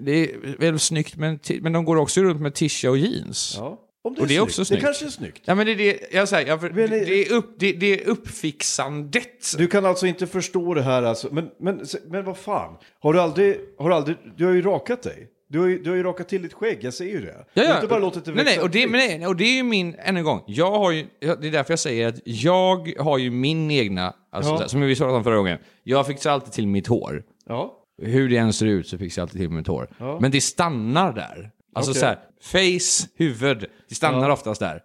det 0.00 0.12
är 0.32 0.58
väl 0.58 0.78
snyggt, 0.78 1.16
men, 1.16 1.38
men 1.60 1.72
de 1.72 1.84
går 1.84 1.96
också 1.96 2.20
runt 2.22 2.40
med 2.40 2.54
tisha 2.54 2.90
och 2.90 2.98
jeans. 2.98 3.54
Ja. 3.58 3.82
Om 4.04 4.14
det 4.14 4.20
Och 4.20 4.26
det 4.26 4.34
är 4.34 4.36
snyggt. 4.36 4.42
också 4.42 4.64
snyggt. 4.64 4.80
Det 4.82 4.86
kanske 4.86 5.04
är 5.06 5.08
snyggt. 5.10 5.42
Ja, 5.44 5.54
men 5.54 5.66
det 5.66 5.72
är 5.72 5.76
det, 5.76 5.98
jag 6.12 6.28
säger, 6.28 6.48
jag, 6.48 6.60
det- 6.74 6.86
det, 6.86 7.26
är 7.26 7.32
upp, 7.32 7.54
det, 7.58 7.72
det 7.72 8.00
är 8.02 8.08
uppfixandet. 8.08 9.54
Du 9.58 9.66
kan 9.66 9.86
alltså 9.86 10.06
inte 10.06 10.26
förstå 10.26 10.74
det 10.74 10.82
här 10.82 11.02
alltså. 11.02 11.28
Men, 11.32 11.48
men, 11.60 11.80
men 12.10 12.24
vad 12.24 12.36
fan. 12.38 12.76
Har 13.00 13.12
du 13.12 13.20
aldrig, 13.20 13.56
har 13.78 13.88
du 13.88 13.94
aldrig, 13.94 14.16
du 14.36 14.44
har 14.46 14.52
ju 14.52 14.62
rakat 14.62 15.02
dig. 15.02 15.28
Du 15.48 15.58
har 15.58 15.66
ju, 15.66 15.82
du 15.82 15.90
har 15.90 15.96
ju 15.96 16.02
rakat 16.02 16.28
till 16.28 16.42
ditt 16.42 16.52
skägg, 16.52 16.78
jag 16.80 16.94
säger 16.94 17.12
ju 17.12 17.20
det. 17.20 17.44
Du 17.54 17.66
har 17.66 17.74
inte 17.74 17.86
bara 17.86 18.00
låtit 18.00 18.24
det 18.24 18.30
nej, 18.34 18.44
växa 18.44 18.56
nej, 18.56 18.64
och 18.64 18.70
det, 18.70 18.86
men 18.86 18.92
nej, 19.20 19.26
och 19.26 19.36
det 19.36 19.44
är 19.44 19.56
ju 19.56 19.62
min, 19.62 19.94
än 19.98 20.16
en 20.16 20.24
gång, 20.24 20.42
jag 20.46 20.70
har 20.70 20.90
ju, 20.92 21.06
det 21.20 21.26
är 21.28 21.50
därför 21.50 21.72
jag 21.72 21.78
säger 21.78 22.08
att 22.08 22.20
jag 22.24 22.92
har 22.98 23.18
ju 23.18 23.30
min 23.30 23.70
egna, 23.70 24.14
alltså, 24.32 24.52
Ja. 24.60 24.68
som 24.68 24.80
vi 24.80 24.96
pratade 24.96 25.16
om 25.16 25.24
förra 25.24 25.36
gången, 25.36 25.58
jag 25.82 26.06
fixar 26.06 26.30
alltid 26.30 26.52
till 26.52 26.66
mitt 26.66 26.86
hår. 26.86 27.22
Ja. 27.48 27.82
Hur 28.02 28.28
det 28.28 28.36
än 28.36 28.52
ser 28.52 28.66
ut 28.66 28.88
så 28.88 28.98
fixar 28.98 29.22
jag 29.22 29.24
alltid 29.26 29.40
till 29.40 29.50
mitt 29.50 29.66
hår. 29.66 29.88
Ja. 29.98 30.18
Men 30.20 30.30
det 30.30 30.40
stannar 30.40 31.12
där. 31.12 31.50
Alltså 31.74 31.90
Okej. 31.90 32.00
så 32.00 32.06
här, 32.06 32.18
face, 32.42 33.08
huvud, 33.16 33.64
det 33.88 33.94
stannar 33.94 34.28
Ja. 34.28 34.32
oftast 34.32 34.60
där. 34.60 34.82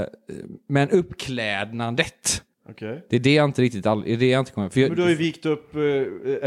Eh, 0.00 0.06
men 0.68 0.90
uppklädnadet, 0.90 2.42
Okej. 2.70 3.06
det 3.10 3.16
är 3.16 3.20
det 3.20 3.34
jag 3.34 3.44
inte 3.44 3.62
riktigt, 3.62 3.86
all, 3.86 4.06
är 4.06 4.16
det 4.16 4.26
jag 4.30 4.40
inte 4.40 4.52
kommer... 4.52 4.68
För 4.68 4.80
jag, 4.80 4.88
Men 4.88 4.96
du 4.96 5.02
har 5.02 5.10
ju 5.10 5.16
vikt 5.16 5.46
upp 5.46 5.74
eh, 5.74 5.80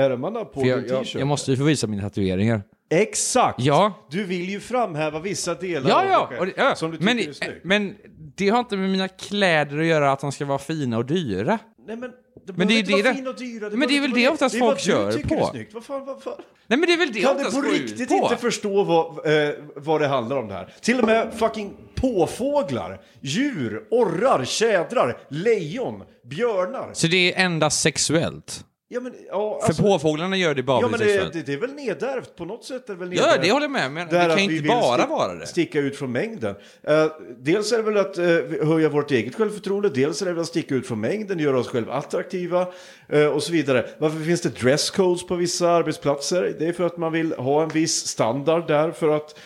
ärmarna 0.03 0.45
på 0.45 0.67
jag, 0.67 0.79
din 0.79 0.89
jag, 0.89 0.99
t-shirt. 0.99 1.19
jag 1.19 1.27
måste 1.27 1.51
ju 1.51 1.57
få 1.57 1.63
visa 1.63 1.87
mina 1.87 2.03
tatueringar. 2.03 2.61
Exakt! 2.89 3.59
Ja. 3.61 4.07
Du 4.11 4.23
vill 4.23 4.49
ju 4.49 4.59
framhäva 4.59 5.19
vissa 5.19 5.53
delar 5.55 5.89
Ja, 5.89 5.95
av 5.99 6.05
ja, 6.09 6.27
dig 6.29 6.37
själv 6.37 6.51
det, 6.55 6.61
ja. 6.61 6.75
som 6.75 6.91
du 6.91 6.97
tycker 6.97 7.05
men, 7.05 7.19
är 7.19 7.33
snyggt. 7.33 7.63
men 7.63 7.95
det 8.35 8.49
har 8.49 8.59
inte 8.59 8.77
med 8.77 8.89
mina 8.89 9.07
kläder 9.07 9.79
att 9.79 9.85
göra 9.85 10.11
att 10.11 10.19
de 10.19 10.31
ska 10.31 10.45
vara 10.45 10.57
fina 10.59 10.97
och 10.97 11.05
dyra. 11.05 11.59
Nej 11.87 11.95
men, 11.97 12.11
det 12.47 12.53
Men 12.57 12.67
det 12.67 12.73
är 12.73 12.75
ju 12.75 12.81
det 12.81 12.91
vara 12.91 13.03
det- 13.03 13.13
fin 13.15 13.27
och 13.27 13.35
dyra. 13.35 13.69
Men 13.69 13.87
det 13.87 13.97
är 13.97 14.01
väl 14.01 14.11
det 14.11 14.29
oftast 14.29 14.53
det 14.55 14.59
folk 14.59 14.79
kör 14.79 15.11
på. 15.27 15.35
Är 15.35 15.45
snyggt. 15.51 15.73
Vad 15.73 15.83
fan, 15.83 16.05
vad 16.05 16.23
fan? 16.23 16.33
Nej 16.67 16.79
men 16.79 16.87
det 16.87 16.93
är 16.93 16.97
väl 16.97 17.13
det 17.13 17.21
Kan 17.21 17.37
du 17.37 17.43
på 17.51 17.61
riktigt 17.61 18.07
på. 18.09 18.13
inte 18.15 18.37
förstå 18.37 18.83
vad, 18.83 19.05
eh, 19.47 19.53
vad 19.75 20.01
det 20.01 20.07
handlar 20.07 20.37
om 20.37 20.47
det 20.47 20.53
här? 20.53 20.73
Till 20.81 20.99
och 20.99 21.05
med 21.05 21.33
fucking 21.33 21.73
påfåglar, 21.95 23.01
djur, 23.21 23.83
orrar, 23.91 24.45
tjädrar, 24.45 25.17
lejon, 25.29 26.03
björnar. 26.29 26.89
Så 26.93 27.07
det 27.07 27.33
är 27.33 27.45
endast 27.45 27.81
sexuellt? 27.81 28.65
Ja 28.87 28.99
men, 28.99 29.13
ja, 29.27 29.59
För 29.61 29.67
alltså, 29.67 29.83
påfåglarna 29.83 30.37
gör 30.37 30.55
det 30.55 30.63
bara 30.63 30.81
ja, 30.81 30.89
för 30.89 30.97
men 30.97 31.07
det, 31.07 31.33
det, 31.33 31.41
det 31.45 31.53
är 31.53 31.57
väl 31.57 31.73
nedärvt 31.73 32.35
på 32.35 32.45
något 32.45 32.63
sätt? 32.63 32.89
Är 32.89 32.93
det 32.93 32.99
väl 32.99 33.17
Ja, 33.17 33.37
det 33.41 33.51
håller 33.51 33.65
jag 33.65 33.71
med 33.71 33.91
men 33.91 34.07
det 34.07 34.25
kan 34.27 34.35
vi 34.35 34.43
inte 34.43 34.67
bara 34.67 35.05
vara 35.05 35.33
det. 35.33 35.47
Sticka 35.47 35.79
ut 35.79 35.97
från 35.97 36.11
mängden. 36.11 36.55
Eh, 36.83 37.07
dels 37.37 37.71
är 37.71 37.77
det 37.77 37.83
väl 37.83 37.97
att 37.97 38.19
uh, 38.19 38.67
höja 38.67 38.89
vårt 38.89 39.11
eget 39.11 39.35
självförtroende, 39.35 39.89
dels 39.89 40.21
är 40.21 40.25
det 40.25 40.33
väl 40.33 40.41
att 40.41 40.47
sticka 40.47 40.75
ut 40.75 40.87
från 40.87 40.99
mängden, 40.99 41.39
göra 41.39 41.59
oss 41.59 41.67
själva 41.67 41.93
attraktiva 41.93 42.67
eh, 43.09 43.25
och 43.25 43.43
så 43.43 43.51
vidare. 43.51 43.85
Varför 43.97 44.19
finns 44.19 44.41
det 44.41 44.59
dresscodes 44.59 45.27
på 45.27 45.35
vissa 45.35 45.69
arbetsplatser? 45.69 46.55
Det 46.59 46.65
är 46.65 46.73
för 46.73 46.85
att 46.85 46.97
man 46.97 47.11
vill 47.11 47.33
ha 47.33 47.63
en 47.63 47.69
viss 47.69 48.07
standard 48.07 48.67
där 48.67 48.91
för 48.91 49.09
att, 49.09 49.39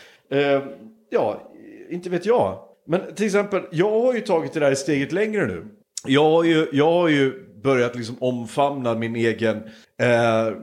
ja, 1.09 1.53
inte 1.89 2.09
vet 2.09 2.25
jag. 2.25 2.59
Men 2.87 3.15
till 3.15 3.25
exempel, 3.25 3.61
jag 3.71 4.01
har 4.01 4.13
ju 4.13 4.21
tagit 4.21 4.53
det 4.53 4.59
där 4.59 4.75
steget 4.75 5.11
längre 5.11 5.47
nu. 5.47 5.65
Jag 6.05 6.23
har 6.23 6.43
ju, 6.43 6.67
jag 6.71 6.91
har 6.91 7.07
ju 7.07 7.48
börjat 7.63 7.95
liksom 7.95 8.15
omfamna 8.19 8.95
min 8.95 9.15
egen, 9.15 9.57
eh, 10.01 10.53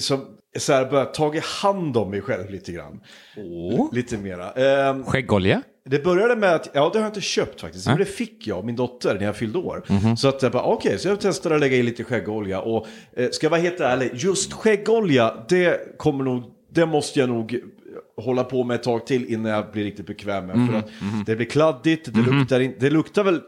som, 0.00 0.26
så 0.58 0.72
här, 0.72 0.90
börjat 0.90 1.14
tagit 1.14 1.44
hand 1.44 1.96
om 1.96 2.10
mig 2.10 2.20
själv 2.20 2.50
lite 2.50 2.72
grann. 2.72 3.00
Åh. 3.36 3.88
Lite 3.92 4.18
mera. 4.18 4.52
Eh, 4.52 5.04
Skäggolja? 5.04 5.62
det 5.88 6.04
började 6.04 6.36
med 6.36 6.54
att, 6.54 6.70
ja 6.72 6.90
det 6.92 6.98
har 6.98 7.04
jag 7.04 7.10
inte 7.10 7.20
köpt 7.20 7.60
faktiskt, 7.60 7.86
men 7.86 7.98
det 7.98 8.04
fick 8.04 8.46
jag 8.46 8.58
av 8.58 8.66
min 8.66 8.76
dotter 8.76 9.14
när 9.14 9.26
jag 9.26 9.36
fyllde 9.36 9.58
år. 9.58 9.84
Så 10.16 10.28
att 10.28 10.42
jag 10.42 10.52
bara, 10.52 10.62
okej, 10.62 10.98
så 10.98 11.08
jag 11.08 11.20
testade 11.20 11.54
att 11.54 11.60
lägga 11.60 11.76
i 11.76 11.82
lite 11.82 12.04
skäggolja 12.04 12.60
och 12.60 12.86
eh, 13.16 13.30
ska 13.30 13.46
jag 13.46 13.50
vara 13.50 13.60
helt 13.60 13.80
ärlig, 13.80 14.10
just 14.14 14.52
skäggolja, 14.52 15.34
det 15.48 15.98
kommer 15.98 16.24
nog, 16.24 16.42
det 16.72 16.86
måste 16.86 17.20
jag 17.20 17.28
nog 17.28 17.60
hålla 18.16 18.44
på 18.44 18.64
med 18.64 18.74
ett 18.74 18.82
tag 18.82 19.06
till 19.06 19.24
innan 19.32 19.52
jag 19.52 19.72
blir 19.72 19.84
riktigt 19.84 20.06
bekväm 20.06 20.46
med. 20.46 20.68
För 20.68 20.78
att 20.78 20.86
det 21.26 21.36
blir 21.36 21.46
kladdigt, 21.46 22.08
det, 22.14 22.20
luktar 22.20 22.60
in, 22.60 22.74
det 22.80 22.90
luktar 22.90 23.24
väl, 23.24 23.40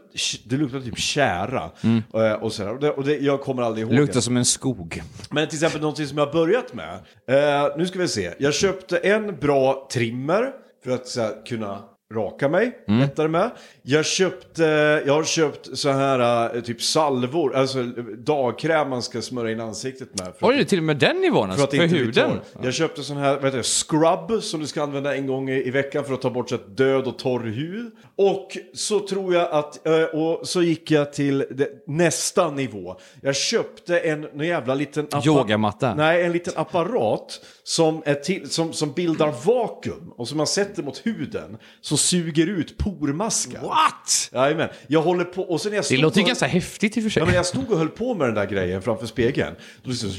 det 0.45 0.57
luktar 0.57 0.79
typ 0.79 0.97
kära. 0.97 1.71
Eh, 2.13 2.33
och 2.33 2.53
så 2.53 2.69
och 2.69 2.79
det, 2.79 2.91
och 2.91 3.03
det, 3.03 3.17
jag 3.17 3.41
kommer 3.41 3.63
aldrig 3.63 3.87
ihåg 3.87 3.93
Luktar 3.95 4.13
det. 4.13 4.21
som 4.21 4.37
en 4.37 4.45
skog. 4.45 5.01
Men 5.31 5.47
till 5.47 5.55
exempel 5.55 5.81
någonting 5.81 6.07
som 6.07 6.17
jag 6.17 6.25
har 6.25 6.33
börjat 6.33 6.73
med. 6.73 6.93
Eh, 7.27 7.77
nu 7.77 7.85
ska 7.85 7.99
vi 7.99 8.07
se. 8.07 8.33
Jag 8.39 8.53
köpte 8.53 8.97
en 8.97 9.35
bra 9.35 9.87
trimmer 9.93 10.51
för 10.83 10.91
att 10.91 11.15
här, 11.17 11.45
kunna 11.45 11.79
raka 12.13 12.49
mig 12.49 12.71
lättare 12.87 13.27
med. 13.27 13.51
Jag 13.91 14.05
köpte, 14.05 14.63
jag 15.05 15.13
har 15.13 15.23
köpt 15.23 15.77
så 15.77 15.91
här 15.91 16.55
eh, 16.55 16.61
typ 16.61 16.81
salvor, 16.81 17.55
alltså 17.55 17.83
dagkräm 18.17 18.89
man 18.89 19.01
ska 19.01 19.21
smörja 19.21 19.51
in 19.51 19.59
ansiktet 19.59 20.19
med. 20.19 20.33
För 20.39 20.47
Oj, 20.47 20.55
det 20.55 20.61
är 20.61 20.65
till 20.65 20.77
och 20.77 20.83
med 20.83 20.97
den 20.97 21.17
nivån 21.17 21.43
för 21.43 21.51
alltså, 21.51 21.63
att 21.63 21.69
för, 21.69 21.83
inte 21.83 21.95
bli 21.95 22.05
huden. 22.05 22.39
Jag 22.63 22.73
köpte 22.73 23.03
sån 23.03 23.17
här 23.17 23.35
vad 23.35 23.43
heter 23.43 23.57
det, 23.57 23.63
scrub 23.63 24.43
som 24.43 24.59
du 24.59 24.67
ska 24.67 24.83
använda 24.83 25.15
en 25.15 25.27
gång 25.27 25.49
i, 25.49 25.67
i 25.67 25.69
veckan 25.69 26.03
för 26.05 26.13
att 26.13 26.21
ta 26.21 26.29
bort 26.29 26.49
så 26.49 26.55
att 26.55 26.77
död 26.77 27.07
och 27.07 27.19
torr 27.19 27.43
hud. 27.43 27.91
Och 28.15 28.57
så 28.73 28.99
tror 28.99 29.33
jag 29.33 29.51
att, 29.51 29.87
eh, 29.87 30.03
och 30.03 30.47
så 30.47 30.61
gick 30.61 30.91
jag 30.91 31.13
till 31.13 31.45
det, 31.51 31.69
nästa 31.87 32.51
nivå. 32.51 32.95
Jag 33.21 33.35
köpte 33.35 33.99
en, 33.99 34.23
en 34.23 34.47
jävla 34.47 34.75
liten... 34.75 35.07
Yogamatta. 35.25 35.95
Nej, 35.95 36.25
en 36.25 36.31
liten 36.31 36.53
apparat 36.55 37.41
som, 37.63 38.01
är 38.05 38.15
till, 38.15 38.49
som, 38.49 38.73
som 38.73 38.91
bildar 38.91 39.33
vakuum 39.45 40.13
och 40.17 40.27
som 40.27 40.37
man 40.37 40.47
sätter 40.47 40.83
mot 40.83 41.05
huden 41.05 41.57
som 41.81 41.97
suger 41.97 42.47
ut 42.47 42.77
pormaskar. 42.77 43.78
What? 43.79 44.29
Jajamän. 44.33 44.69
Jag 44.87 45.01
håller 45.01 45.23
på, 45.23 45.41
och 45.41 45.61
sen 45.61 45.69
när 45.71 45.75
jag 45.77 45.83
Det 45.83 45.85
stod 45.85 45.99
låter 45.99 46.19
ju 46.21 46.27
ganska 46.27 46.47
häftigt 46.47 46.97
i 46.97 46.99
och 46.99 47.03
för 47.03 47.09
sig. 47.09 47.21
Ja, 47.21 47.25
men 47.25 47.35
jag 47.35 47.45
stod 47.45 47.71
och 47.71 47.77
höll 47.77 47.89
på 47.89 48.13
med 48.15 48.27
den 48.27 48.35
där 48.35 48.45
grejen 48.45 48.81
framför 48.81 49.05
spegeln. 49.07 49.55
Då 49.83 49.89
liksom 49.89 50.09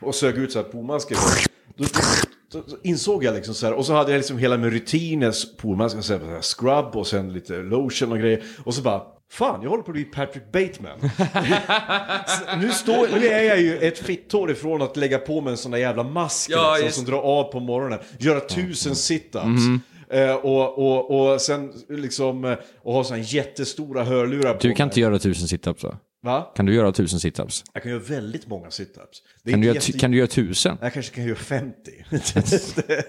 och 0.00 0.14
sög 0.14 0.38
ut 0.38 0.52
så 0.52 0.58
här 0.58 0.64
pormasker. 0.64 1.16
Då, 1.76 1.84
då, 2.52 2.62
då 2.68 2.76
insåg 2.82 3.24
jag 3.24 3.34
liksom 3.34 3.54
så 3.54 3.66
här, 3.66 3.72
och 3.72 3.86
så 3.86 3.92
hade 3.92 4.10
jag 4.12 4.18
liksom 4.18 4.38
hela 4.38 4.56
min 4.56 4.70
så 6.02 6.12
här, 6.12 6.40
scrub 6.42 6.96
och 6.96 7.06
sen 7.06 7.32
lite 7.32 7.52
lotion 7.56 8.12
och 8.12 8.18
grejer. 8.18 8.42
Och 8.64 8.74
så 8.74 8.82
bara, 8.82 9.02
fan 9.32 9.62
jag 9.62 9.70
håller 9.70 9.82
på 9.82 9.90
att 9.90 9.94
bli 9.94 10.04
Patrick 10.04 10.52
Bateman. 10.52 11.10
Nu, 12.60 12.70
står, 12.72 13.08
nu 13.20 13.26
är 13.26 13.42
jag 13.42 13.60
ju 13.60 13.78
ett 13.78 13.98
fitthår 13.98 14.50
ifrån 14.50 14.82
att 14.82 14.96
lägga 14.96 15.18
på 15.18 15.40
mig 15.40 15.50
en 15.50 15.56
sån 15.56 15.70
där 15.70 15.78
jävla 15.78 16.02
mask 16.02 16.50
Ja, 16.50 16.72
liksom, 16.72 16.86
just- 16.86 16.96
som 16.96 17.04
drar 17.04 17.18
av 17.22 17.44
på 17.52 17.60
morgonen. 17.60 17.98
Göra 18.18 18.40
tusen 18.40 18.96
situps. 18.96 19.62
Eh, 20.14 20.34
och, 20.34 20.78
och, 20.78 21.32
och 21.32 21.40
sen 21.40 21.72
liksom, 21.88 22.44
eh, 22.44 22.56
och 22.82 22.92
ha 22.92 23.04
sådana 23.04 23.22
jättestora 23.22 24.04
hörlurar 24.04 24.52
på 24.54 24.58
Du 24.62 24.72
kan 24.74 24.84
mig. 24.86 24.90
inte 24.90 25.00
göra 25.00 25.18
tusen 25.18 25.48
situps 25.48 25.82
då? 25.82 25.96
Va? 26.22 26.52
Kan 26.56 26.66
du 26.66 26.74
göra 26.74 26.92
tusen 26.92 27.20
situps? 27.20 27.64
Jag 27.72 27.82
kan 27.82 27.92
göra 27.92 28.02
väldigt 28.02 28.46
många 28.46 28.70
situps. 28.70 29.22
Det 29.42 29.50
är 29.50 29.52
Kan 29.52 29.60
du, 29.60 29.66
göra, 29.66 29.74
jätte- 29.74 29.98
kan 29.98 30.10
du 30.10 30.16
göra 30.16 30.26
tusen? 30.26 30.78
Jag 30.80 30.92
kanske 30.92 31.14
kan 31.14 31.24
göra 31.24 31.36
50. 31.36 31.74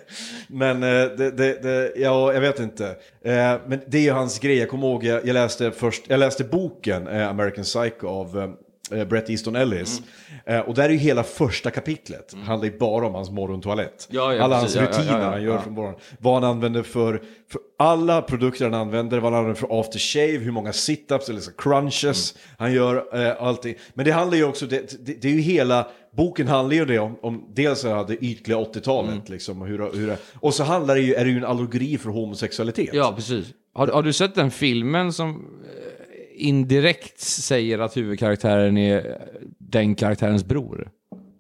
men 0.47 0.83
eh, 0.83 0.89
det, 0.89 1.31
det, 1.31 1.61
det, 1.63 1.91
ja, 1.95 2.33
jag 2.33 2.41
vet 2.41 2.59
inte. 2.59 2.85
Eh, 3.21 3.33
Men 3.67 3.79
det 3.87 3.97
är 3.97 4.01
ju 4.01 4.11
hans 4.11 4.39
grej. 4.39 4.57
Jag 4.57 4.69
kommer 4.69 4.87
ihåg, 4.87 5.03
jag, 5.03 5.25
jag, 5.27 5.33
läste, 5.33 5.71
först, 5.71 6.03
jag 6.07 6.19
läste 6.19 6.43
boken 6.43 7.07
eh, 7.07 7.27
American 7.29 7.63
Psycho 7.63 8.07
av 8.07 8.55
Brett 8.89 9.29
Easton 9.29 9.55
Ellis. 9.55 10.01
Mm. 10.45 10.59
Eh, 10.61 10.67
Och 10.67 10.75
där 10.75 10.83
är 10.83 10.89
ju 10.89 10.97
hela 10.97 11.23
första 11.23 11.71
kapitlet. 11.71 12.35
handlar 12.45 12.69
ju 12.71 12.77
bara 12.77 13.07
om 13.07 13.13
hans 13.15 13.29
morgontoalett. 13.31 14.07
Ja, 14.11 14.33
ja, 14.33 14.43
alla 14.43 14.61
precis. 14.61 14.77
hans 14.79 14.95
Ja, 14.95 14.99
rutiner 15.01 15.19
han 15.21 15.43
gör 15.43 15.57
från 15.59 15.73
morgonen. 15.73 15.99
Vad 16.19 16.33
han 16.33 16.43
använder 16.43 16.83
för, 16.83 17.21
för 17.51 17.61
alla 17.79 18.21
produkter 18.21 18.65
han 18.65 18.73
använder. 18.73 19.19
Vad 19.19 19.31
han 19.33 19.39
använder 19.39 19.59
för 19.61 19.79
aftershave, 19.79 20.37
hur 20.37 20.51
många 20.51 20.73
situps 20.73 21.29
eller 21.29 21.39
så 21.39 21.51
crunches 21.51 22.31
Mm. 22.35 22.41
han 22.57 22.73
gör. 22.73 23.25
Eh, 23.27 23.43
allting. 23.43 23.75
Men 23.93 24.05
det 24.05 24.11
handlar 24.11 24.37
ju 24.37 24.43
också, 24.43 24.65
det, 24.65 25.05
det, 25.05 25.21
det 25.21 25.27
är 25.27 25.31
ju 25.31 25.41
hela, 25.41 25.87
boken 26.17 26.47
handlar 26.47 26.75
ju 26.75 26.85
det 26.85 26.99
om, 26.99 27.17
om 27.21 27.45
dels 27.55 27.81
det 27.81 28.17
ytliga 28.21 28.57
80-talet. 28.57 29.11
Mm. 29.11 29.23
Liksom, 29.27 29.61
och, 29.61 29.67
hur, 29.67 29.93
hur, 29.97 30.15
och 30.39 30.53
så 30.53 30.63
handlar 30.63 30.95
det 30.95 31.01
ju, 31.01 31.13
är 31.13 31.25
det 31.25 31.31
ju 31.31 31.37
en 31.37 31.45
allegori 31.45 31.97
för 31.97 32.09
homosexualitet. 32.09 32.89
Ja, 32.93 33.13
precis. 33.15 33.45
Har, 33.73 33.87
har 33.87 34.03
du 34.03 34.13
sett 34.13 34.35
den 34.35 34.51
filmen 34.51 35.13
som 35.13 35.29
eh, 35.29 35.94
indirekt 36.35 37.19
säger 37.19 37.79
att 37.79 37.97
huvudkaraktären 37.97 38.77
är 38.77 39.17
den 39.59 39.95
karaktärens 39.95 40.45
bror? 40.45 40.89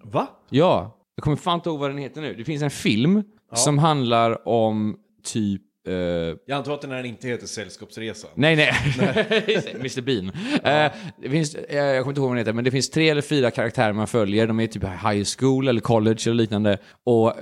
Va? 0.03 0.27
Ja, 0.49 0.97
jag 1.15 1.23
kommer 1.23 1.37
fan 1.37 1.55
inte 1.55 1.69
ihåg 1.69 1.79
vad 1.79 1.89
den 1.89 1.97
heter 1.97 2.21
nu. 2.21 2.33
Det 2.33 2.43
finns 2.43 2.61
en 2.63 2.71
film 2.71 3.23
som 3.53 3.77
handlar 3.77 4.47
om 4.47 4.97
typ... 5.23 5.61
eh, 5.87 5.93
Jag 5.93 6.51
antar 6.57 6.73
att 6.73 6.81
den 6.81 6.91
här 6.91 7.03
inte 7.03 7.27
heter 7.27 7.47
Sällskapsresan. 7.47 8.29
nej, 8.35 8.55
nej. 8.55 8.71
Mr 9.75 10.01
Bean. 10.01 10.31
Eh, 10.63 10.91
det 11.21 11.29
finns, 11.29 11.55
eh, 11.55 11.77
jag 11.77 12.03
kommer 12.03 12.11
inte 12.11 12.19
ihåg 12.21 12.27
vad 12.29 12.37
den 12.37 12.37
heter, 12.37 12.53
men 12.53 12.63
det 12.63 12.71
finns 12.71 12.89
tre 12.89 13.09
eller 13.09 13.21
fyra 13.21 13.51
karaktärer 13.51 13.93
man 13.93 14.07
följer. 14.07 14.47
De 14.47 14.59
är 14.59 14.67
typ 14.67 14.83
high 14.83 15.23
school 15.39 15.67
eller 15.67 15.81
college 15.81 16.19
eller 16.25 16.33
liknande. 16.33 16.77
Och 17.03 17.33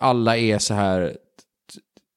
alla 0.00 0.36
är 0.36 0.58
så 0.58 0.74
här... 0.74 1.16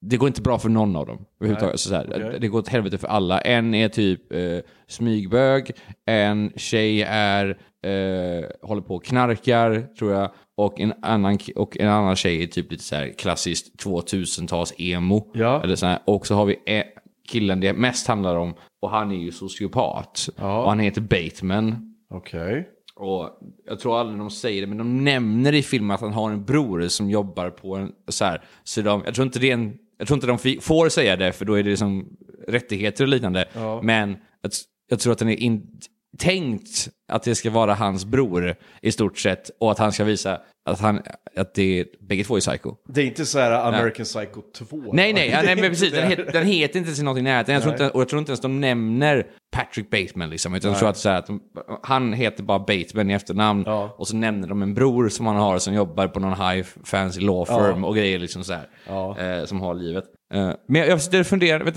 Det 0.02 0.18
går 0.18 0.28
inte 0.28 0.42
bra 0.42 0.60
för 0.60 0.70
någon 0.70 0.96
av 0.96 1.06
dem. 1.06 1.26
överhuvudtaget. 1.40 1.80
Så 1.80 1.90
så 1.90 1.96
här, 1.96 2.08
okej. 2.16 2.38
Det 2.42 2.48
går 2.48 2.60
åt 2.60 2.68
helvete 2.68 2.98
för 2.98 3.08
alla. 3.08 3.40
En 3.40 3.74
är 3.74 3.90
typ 3.90 4.34
eh, 4.34 4.40
smygbög, 4.88 5.72
en 6.06 6.52
tjej 6.56 7.02
är, 7.08 7.46
eh, 7.84 8.46
håller 8.62 8.82
på 8.82 8.96
och 8.96 9.06
knarkar, 9.06 9.82
tror 10.00 10.12
jag. 10.14 10.32
Och 10.58 10.80
en 10.80 10.94
annan, 11.02 11.38
och 11.56 11.78
en 11.80 11.88
annan 11.90 12.16
tjej 12.16 12.44
är 12.44 12.48
typ 12.48 12.72
lite 12.72 12.84
så 12.84 12.96
här 12.96 13.14
klassiskt 13.18 13.84
2000-tals 13.86 14.74
emo. 14.78 15.32
Ja. 15.34 15.64
Eller 15.64 15.76
så 15.76 15.86
här. 15.86 16.00
Och 16.06 16.28
så 16.28 16.36
har 16.36 16.46
vi 16.46 16.60
e- 16.66 16.84
killen 17.30 17.60
det 17.60 17.74
mest 17.74 18.08
handlar 18.08 18.36
om, 18.36 18.54
och 18.82 18.90
han 18.90 19.12
är 19.12 19.16
ju 19.16 19.32
sociopat. 19.32 20.30
Ja. 20.38 20.62
Och 20.64 20.70
han 20.70 20.80
heter 20.80 21.02
Bateman. 21.02 21.96
Okej. 22.10 22.68
Och 22.96 23.30
jag 23.66 23.80
tror 23.80 24.00
aldrig 24.00 24.20
de 24.20 24.30
säger 24.30 24.62
det, 24.62 24.68
men 24.68 24.78
de 24.78 25.04
nämner 25.04 25.54
i 25.54 25.64
filmen 25.64 25.92
att 25.96 26.02
han 26.02 26.14
har 26.14 26.32
en 26.32 26.46
bror 26.46 26.88
som 26.88 27.10
jobbar 27.10 27.50
på 27.50 27.76
en 27.76 27.92
så 28.08 28.26
här. 28.26 28.44
Så 28.64 28.82
de, 28.82 29.02
jag 29.06 29.16
tror 29.16 29.26
inte 29.26 29.40
det 29.40 29.50
är 29.50 29.54
en, 29.54 29.78
jag 29.98 30.08
tror 30.08 30.16
inte 30.18 30.28
de 30.28 30.62
får 30.62 30.90
säga 30.90 31.16
det, 31.16 31.32
för 31.34 31.46
då 31.46 31.54
är 31.54 31.64
det 31.64 31.70
liksom 31.70 32.10
rättigheter 32.48 33.04
och 33.04 33.08
liknande. 33.08 33.46
Men 33.84 34.18
jag, 34.42 34.52
jag 34.90 35.00
tror 35.00 35.14
att 35.14 35.20
den 35.20 35.30
är 35.30 35.36
in, 35.36 35.80
tänkt 36.18 36.90
att 37.12 37.24
det 37.24 37.36
ska 37.36 37.50
vara 37.50 37.74
hans 37.74 38.06
bror 38.06 38.56
i 38.82 38.92
stort 38.92 39.18
sett 39.18 39.50
och 39.60 39.72
att 39.72 39.80
han 39.80 39.92
ska 39.92 40.04
visa 40.04 40.42
att, 40.70 40.80
han, 40.80 41.02
att 41.36 41.54
det 41.54 41.80
är, 41.80 41.86
bägge 42.00 42.24
två 42.24 42.36
är 42.36 42.40
psycho. 42.40 42.76
Det 42.88 43.02
är 43.02 43.06
inte 43.06 43.26
så 43.26 43.40
här 43.40 43.52
American 43.52 44.06
Psycho 44.06 44.42
2? 44.42 44.78
Nej, 44.94 45.14
nej, 45.14 45.30
ja, 45.30 45.42
nej 45.42 45.56
men 45.56 45.70
precis. 45.70 45.92
Den, 45.92 46.08
het, 46.08 46.34
den 46.34 46.46
heter 46.46 46.80
inte 46.80 46.94
till 46.94 47.04
någonting 47.04 47.26
i 47.28 47.30
närheten. 47.30 47.54
Jag 47.54 47.64
tror 47.64 47.74
inte, 47.74 47.90
och 47.90 48.02
jag 48.02 48.10
tror 48.10 48.20
inte 48.20 48.32
ens 48.32 48.42
de 48.42 48.62
nämner 48.62 49.28
Patrick 49.56 49.90
Bateman. 49.90 50.30
Liksom, 50.30 50.56
utan 50.56 50.72
jag 50.72 50.80
tror 50.80 50.90
att, 50.90 50.98
så 50.98 51.10
här, 51.10 51.18
att 51.20 51.28
de, 51.28 51.42
han 51.84 52.14
heter 52.14 52.44
bara 52.44 52.60
Bateman 52.60 53.12
i 53.12 53.14
efternamn. 53.14 53.64
Ja. 53.66 53.96
Och 53.98 54.08
så 54.08 54.16
nämner 54.16 54.48
de 54.48 54.62
en 54.62 54.74
bror 54.74 55.10
som 55.10 55.26
han 55.26 55.36
har 55.36 55.60
som 55.60 55.74
jobbar 55.74 56.08
på 56.08 56.20
någon 56.20 56.50
high 56.50 56.68
fancy 56.84 57.22
law 57.22 57.46
firm 57.46 57.84
och 57.84 57.96
grejer 57.96 58.20
liksom 58.20 58.44
så 58.44 58.54
här, 58.54 58.70
Ja. 58.88 59.20
eh, 59.20 59.46
som 59.46 59.62
har 59.62 59.74
livet. 59.74 60.04
Eh, 60.34 60.52
men 60.68 60.82
jag, 60.82 61.00
jag 61.12 61.28
funderar, 61.28 61.64
vet 61.66 61.76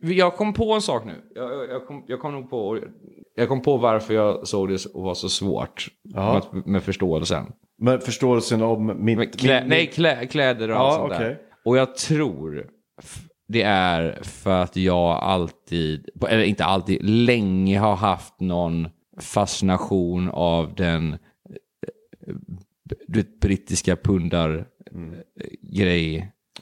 du, 0.00 0.14
jag 0.14 0.36
kom 0.36 0.52
på 0.52 0.72
en 0.72 0.82
sak 0.82 1.04
nu. 1.04 1.14
Jag, 1.34 1.52
jag, 1.52 1.70
jag, 1.70 1.86
kom, 1.86 2.04
jag 2.06 2.20
kom 2.20 2.32
nog 2.32 2.50
på, 2.50 2.78
jag 3.34 3.48
kom 3.48 3.62
på 3.62 3.76
varför 3.76 4.14
jag 4.14 4.48
såg 4.48 4.68
det 4.68 4.86
och 4.86 5.02
var 5.02 5.14
så 5.14 5.28
svårt 5.28 5.88
Ja. 6.02 6.42
med, 6.52 6.66
med 6.66 6.82
förståelsen. 6.82 7.52
Men 7.78 8.00
förståelsen 8.00 8.62
om 8.62 9.04
mitt... 9.04 9.18
Men 9.18 9.30
klä, 9.30 9.60
min- 9.60 9.68
nej, 9.68 9.86
klä, 9.86 10.26
kläder 10.26 10.68
och 10.68 10.74
Ja, 10.76 10.78
allt 10.80 10.94
sånt 11.00 11.12
okej. 11.12 11.24
där. 11.24 11.38
Och 11.64 11.76
jag 11.76 11.96
tror 11.96 12.66
det 13.48 13.62
är 13.62 14.18
för 14.22 14.62
att 14.62 14.76
jag 14.76 15.10
alltid, 15.22 16.08
eller 16.28 16.42
inte 16.42 16.64
alltid, 16.64 17.02
länge 17.04 17.78
har 17.78 17.96
haft 17.96 18.40
någon 18.40 18.88
fascination 19.20 20.28
av 20.32 20.74
den 20.74 21.12
eh, 21.12 22.34
du 23.06 23.18
vet, 23.20 23.40
brittiska 23.40 23.96
pundar 23.96 24.66
Mm. 24.92 25.14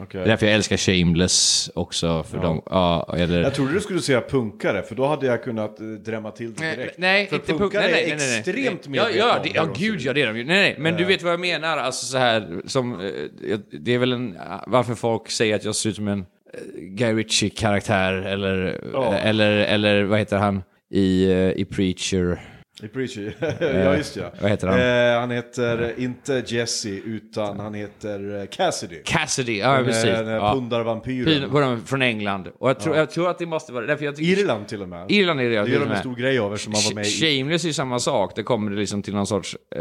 Okej. 0.00 0.18
Det 0.20 0.24
är 0.24 0.28
därför 0.28 0.46
jag 0.46 0.54
älskar 0.54 0.76
Shameless 0.76 1.70
också. 1.74 2.22
För 2.22 2.38
dem, 2.38 2.62
ja, 2.66 3.14
eller... 3.18 3.42
Jag 3.42 3.54
trodde 3.54 3.72
du 3.72 3.80
skulle 3.80 4.00
säga 4.00 4.20
punkare, 4.20 4.82
för 4.82 4.94
då 4.94 5.06
hade 5.06 5.26
jag 5.26 5.42
kunnat 5.44 5.80
eh, 5.80 5.86
drämma 5.86 6.30
till 6.30 6.54
det 6.54 6.74
direkt. 6.76 6.98
Nej, 6.98 7.26
för 7.26 7.36
inte 7.36 7.52
punkare 7.52 7.82
nej, 7.82 7.92
nej, 7.92 8.10
är 8.10 8.16
nej, 8.16 8.38
extremt 8.38 8.80
ja, 8.84 8.90
medvetna 8.90 9.18
ja, 9.18 9.36
om 9.36 9.42
det, 9.42 9.50
ja, 9.54 9.68
gud 9.78 10.00
ja, 10.00 10.12
det 10.12 10.22
är 10.22 10.26
de 10.26 10.38
ju. 10.38 10.44
Nej, 10.44 10.60
nej, 10.62 10.76
men 10.78 10.96
du 10.96 11.04
vet 11.04 11.22
vad 11.22 11.32
jag 11.32 11.40
menar. 11.40 11.78
Alltså 11.78 12.06
så 12.06 12.18
här, 12.18 12.60
som, 12.66 13.00
eh, 13.00 13.58
det 13.70 13.94
är 13.94 13.98
väl 13.98 14.12
en, 14.12 14.36
varför 14.66 14.94
folk 14.94 15.30
säger 15.30 15.56
att 15.56 15.64
jag 15.64 15.74
ser 15.74 15.90
ut 15.90 15.96
som 15.96 16.08
en 16.08 16.18
eh, 16.20 16.60
Guy 16.80 17.12
Ritchie-karaktär, 17.12 18.12
eller, 18.12 18.80
Ja. 18.92 19.14
eh, 19.14 19.26
eller, 19.26 19.50
eller 19.50 20.02
vad 20.02 20.18
heter 20.18 20.36
han 20.36 20.62
i, 20.90 21.32
i 21.56 21.64
Preacher? 21.64 22.40
I 22.82 22.88
Preacher. 22.88 23.34
ja, 23.84 23.96
just 23.96 24.16
ja. 24.16 24.30
vad 24.40 24.50
heter 24.50 24.66
han? 24.68 24.80
Eh, 25.14 25.20
han 25.20 25.30
heter 25.30 25.94
inte 26.00 26.42
Jesse, 26.46 26.88
utan 26.88 27.60
han 27.60 27.74
heter 27.74 28.40
eh, 28.40 28.46
Cassidy. 28.46 29.02
Cassidy, 29.04 29.58
ja 29.58 29.72
Den, 29.76 29.84
precis. 29.84 30.04
eh, 30.04 30.24
Den 30.24 30.34
Ja. 30.34 30.52
pundarvampyren. 30.54 31.50
Dem 31.52 31.82
Från 31.86 32.02
England. 32.02 32.48
Och 32.58 32.68
jag 32.68 32.80
tror, 32.80 32.96
jag 32.96 33.10
tror 33.10 33.30
att 33.30 33.38
det 33.38 33.46
måste 33.46 33.72
vara 33.72 33.86
därför 33.86 34.04
jag 34.04 34.16
tycker, 34.16 34.40
Irland 34.42 34.68
till 34.68 34.82
och 34.82 34.88
med. 34.88 35.10
Irland 35.10 35.40
är 35.40 35.44
det 35.44 35.50
det 35.50 35.70
gör 35.70 35.80
de 35.80 35.90
en 35.90 35.98
stor 35.98 36.14
grej 36.16 36.38
av 36.38 36.52
eftersom 36.54 36.72
han 36.74 36.82
var 36.84 36.94
med 36.94 37.06
i... 37.06 37.08
Shameless 37.08 37.64
är 37.64 37.68
ju 37.68 37.72
samma 37.74 37.98
sak. 37.98 38.32
Det 38.36 38.42
kommer 38.42 38.70
det 38.70 38.76
liksom 38.76 39.02
till 39.02 39.14
någon 39.14 39.26
sorts 39.26 39.56
eh, 39.76 39.80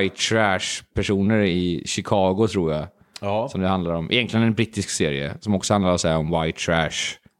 white 0.00 0.16
trash-personer 0.28 1.42
i 1.44 1.82
Chicago, 1.86 2.46
tror 2.52 2.72
jag. 2.72 2.86
Ja, 3.20 3.48
Som 3.48 3.60
det 3.60 3.68
handlar 3.68 3.92
om. 3.94 4.10
Egentligen 4.12 4.46
en 4.46 4.54
brittisk 4.54 4.90
serie 4.90 5.34
som 5.40 5.54
också 5.54 5.74
handlar 5.74 5.96
så 5.96 6.16
om 6.16 6.40
white 6.42 6.58
trash. 6.58 6.90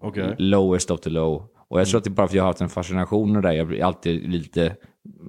okej. 0.02 0.34
Lowest 0.38 0.90
of 0.90 1.00
the 1.00 1.10
low. 1.10 1.48
Och 1.72 1.80
jag 1.80 1.88
tror 1.88 1.98
att 1.98 2.04
det 2.04 2.08
är 2.08 2.12
bara 2.12 2.26
för 2.26 2.32
att 2.32 2.36
jag 2.36 2.42
har 2.42 2.48
haft 2.48 2.60
en 2.60 2.68
fascination 2.68 3.36
av 3.36 3.42
det. 3.42 3.54
Jag 3.54 3.66
blir 3.66 3.84
alltid 3.84 4.30
lite... 4.30 4.76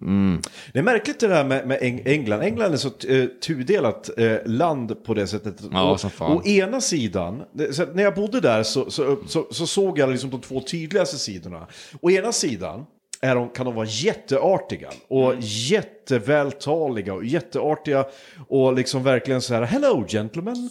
Mm. 0.02 0.42
Det 0.74 0.80
är 0.80 0.84
märkligt 0.84 1.20
det 1.20 1.28
där 1.28 1.44
med, 1.44 1.68
med 1.68 1.80
Eng- 1.82 2.02
England. 2.08 2.42
England 2.42 2.74
är 2.74 2.78
så 2.78 2.90
uh, 3.10 3.26
tudelat 3.26 4.10
eh, 4.18 4.38
land 4.46 5.04
på 5.04 5.14
det 5.14 5.28
sättet. 5.28 5.56
Ja, 5.72 5.92
Och-. 6.20 6.22
Å 6.22 6.44
ena 6.46 6.82
sidan, 6.82 7.44
så 7.72 7.86
när 7.86 8.04
jag 8.04 8.16
bodde 8.16 8.40
där 8.40 8.64
så, 8.64 8.92
så, 8.92 9.18
så, 9.28 9.48
så 9.52 9.68
såg 9.68 10.00
jag 10.00 10.10
liksom 10.10 10.30
de 10.30 10.42
två 10.42 10.62
tydligaste 10.62 11.18
sidorna. 11.18 11.68
Å 12.02 12.12
ena 12.12 12.32
sidan 12.32 12.86
är 13.22 13.36
de, 13.36 13.50
kan 13.50 13.66
de 13.66 13.76
vara 13.76 13.88
jätteartiga 13.88 14.90
och 15.08 15.32
Mm. 15.32 15.40
jättevältaliga 15.44 17.14
och 17.14 17.26
jätteartiga 17.26 18.06
och 18.48 18.74
liksom 18.74 19.04
verkligen 19.04 19.42
så 19.42 19.54
här 19.54 19.62
Hello 19.62 20.06
gentlemen, 20.08 20.70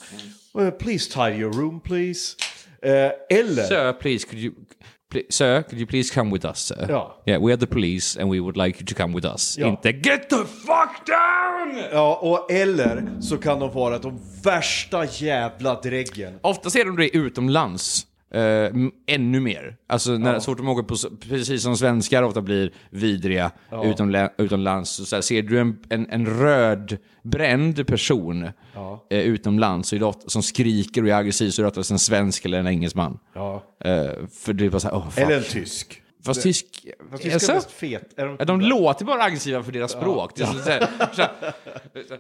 Mm. 0.54 0.66
uh, 0.66 0.72
please 0.72 1.11
tidy 1.12 1.40
your 1.40 1.52
room 1.52 1.80
please. 1.80 2.37
Eh, 2.82 3.38
eller... 3.38 3.62
Sir, 3.62 3.92
please, 3.92 4.26
could 4.28 4.42
you... 4.42 4.54
Sir, 5.29 5.62
could 5.62 5.81
you 5.81 5.87
please 5.87 6.14
come 6.14 6.31
with 6.33 6.44
us, 6.44 6.59
sir? 6.59 6.87
Ja. 6.88 7.16
Yeah, 7.27 7.42
we 7.42 7.53
are 7.53 7.57
the 7.57 7.66
police 7.66 8.20
and 8.20 8.31
we 8.31 8.40
would 8.40 8.57
like 8.57 8.81
you 8.81 8.87
to 8.87 8.94
come 8.94 9.14
with 9.14 9.27
us. 9.27 9.59
Ja. 9.59 9.66
Inte 9.66 9.92
get 9.92 10.29
the 10.29 10.37
fuck 10.37 11.07
down! 11.07 11.83
Ja, 11.92 12.18
och 12.22 12.51
eller 12.53 13.20
så 13.20 13.38
kan 13.38 13.59
de 13.59 13.70
vara 13.70 13.98
de 13.98 14.20
värsta 14.44 15.05
jävla 15.05 15.81
dräggen. 15.81 16.38
Ofta 16.42 16.70
ser 16.70 16.85
de 16.85 16.96
det 16.96 17.16
utomlands. 17.16 18.07
M- 18.40 18.92
ännu 19.07 19.40
mer. 19.40 19.77
Alltså 19.87 20.11
när, 20.12 20.38
så 20.38 20.45
fort 20.51 20.59
de 20.59 20.68
åker 20.68 20.83
på, 20.83 20.97
precis 21.29 21.62
som 21.62 21.77
svenskar 21.77 22.23
ofta 22.23 22.40
blir 22.40 22.73
vidriga 22.90 23.51
utomla, 23.85 24.31
utomlands. 24.38 24.90
Så, 24.90 25.05
så 25.05 25.16
här, 25.16 25.21
ser 25.23 25.42
du 25.42 25.61
en, 25.61 25.79
en, 25.88 26.11
en 26.11 26.27
röd 26.27 26.97
bränd 27.23 27.87
person 27.87 28.49
utomlands 29.11 29.88
så 29.88 29.97
är 29.97 30.01
det 30.01 30.07
ofta, 30.07 30.29
som 30.29 30.42
skriker 30.42 31.03
och 31.03 31.09
är 31.09 31.14
aggressiv 31.14 31.51
så 31.51 31.62
är 31.62 31.64
det 31.64 31.68
oftast 31.68 31.90
en 31.90 31.99
svensk 31.99 32.45
eller 32.45 32.59
en 32.59 32.66
engelsman. 32.66 33.18
Ja. 33.35 33.62
Eh, 33.85 34.11
för 34.33 34.53
det 34.53 34.66
är 34.66 34.71
bara 34.71 34.81
såhär, 34.81 34.97
oh, 34.97 35.11
fuck. 35.11 35.25
Eller 35.25 35.37
en 35.37 35.45
tysk. 35.45 36.02
Fast 36.26 36.42
tysk... 36.42 36.66
Fast 37.11 37.22
tyskar 37.22 37.50
är 37.50 37.54
mest 37.54 37.70
fet. 37.70 38.18
Är 38.18 38.26
de, 38.26 38.37
Ja, 38.38 38.44
de 38.44 38.61
låter 38.61 39.04
bara 39.04 39.22
aggressiva 39.22 39.62
för 39.62 39.72
deras 39.72 39.92
språk. 39.92 40.32
Det 40.37 40.42
är 40.42 40.46
så, 40.46 40.70
här, 40.70 40.88
så 41.12 41.22
här, 41.22 41.30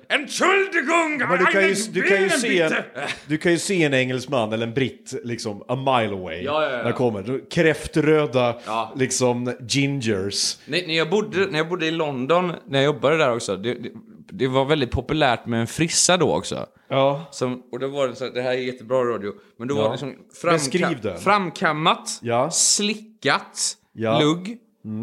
Entschuldigung! 0.08 1.18
Men 1.28 1.38
du 1.38 1.46
kan, 1.46 1.62
ju, 1.68 1.74
du, 1.92 2.02
kan 2.02 2.16
ju 2.22 2.28
Bier, 2.28 2.38
se 2.38 2.60
en, 2.62 2.68
bitte!" 2.70 2.84
du 3.26 3.38
kan 3.38 3.52
ju 3.52 3.58
se 3.58 3.82
en 3.84 3.94
engelsman 3.94 4.52
eller 4.52 4.66
en 4.66 4.74
britt 4.74 5.14
liksom 5.24 5.62
a 5.68 5.74
mile 5.76 6.14
away. 6.16 6.42
Ja, 6.42 6.64
ja, 6.64 6.70
ja. 6.76 6.82
När 6.82 6.92
kommer. 6.92 7.50
Kräftröda 7.50 8.56
Ja. 8.66 8.92
liksom 8.96 9.54
gingers. 9.68 10.58
Nej, 10.66 10.84
när, 10.86 10.94
jag 10.94 11.10
bodde, 11.10 11.46
när 11.46 11.58
jag 11.58 11.68
bodde 11.68 11.86
i 11.86 11.90
London, 11.90 12.52
när 12.66 12.78
jag 12.78 12.84
jobbade 12.84 13.16
där 13.16 13.34
också, 13.34 13.56
det, 13.56 13.74
det, 13.74 13.90
det 14.32 14.48
var 14.48 14.64
väldigt 14.64 14.90
populärt 14.90 15.46
med 15.46 15.60
en 15.60 15.66
frissa 15.66 16.16
då 16.16 16.34
också. 16.36 16.66
Ja. 16.88 17.28
Som, 17.30 17.62
och 17.72 17.78
då 17.78 17.88
var 17.88 18.08
det 18.08 18.16
så 18.16 18.24
här, 18.24 18.32
det 18.32 18.42
här 18.42 18.50
är 18.50 18.56
jättebra 18.56 18.96
radio, 19.04 19.32
men 19.58 19.68
då 19.68 19.74
Ja. 19.76 19.78
var 19.82 19.84
det 19.88 19.92
liksom 19.92 20.14
framka- 20.42 21.16
framkammat, 21.18 22.18
Ja. 22.22 22.50
slickat, 22.50 23.76
Ja. 23.92 24.20
lugg. 24.20 24.58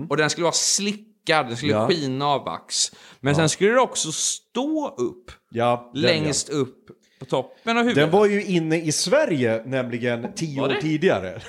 Och 0.09 0.17
den 0.17 0.29
skulle 0.29 0.43
vara 0.43 0.53
slickad, 0.53 1.47
den 1.47 1.57
skulle 1.57 1.73
Ja. 1.73 1.87
skina 1.87 2.25
av 2.27 2.45
vax. 2.45 2.91
Men 3.19 3.35
sen 3.35 3.49
skulle 3.49 3.71
det 3.71 3.79
också 3.79 4.11
stå 4.11 4.95
upp, 4.97 5.31
Ja, 5.51 5.89
den, 5.93 6.01
längst 6.01 6.49
upp 6.49 6.87
på 7.19 7.25
toppen 7.25 7.77
av 7.77 7.83
ja. 7.83 7.89
huvudet. 7.89 7.95
Den 8.11 8.11
var 8.19 8.25
ju 8.25 8.43
inne 8.43 8.81
i 8.81 8.91
Sverige, 8.91 9.63
nämligen 9.65 10.33
tio 10.35 10.61
år 10.61 10.75
tidigare. 10.81 11.41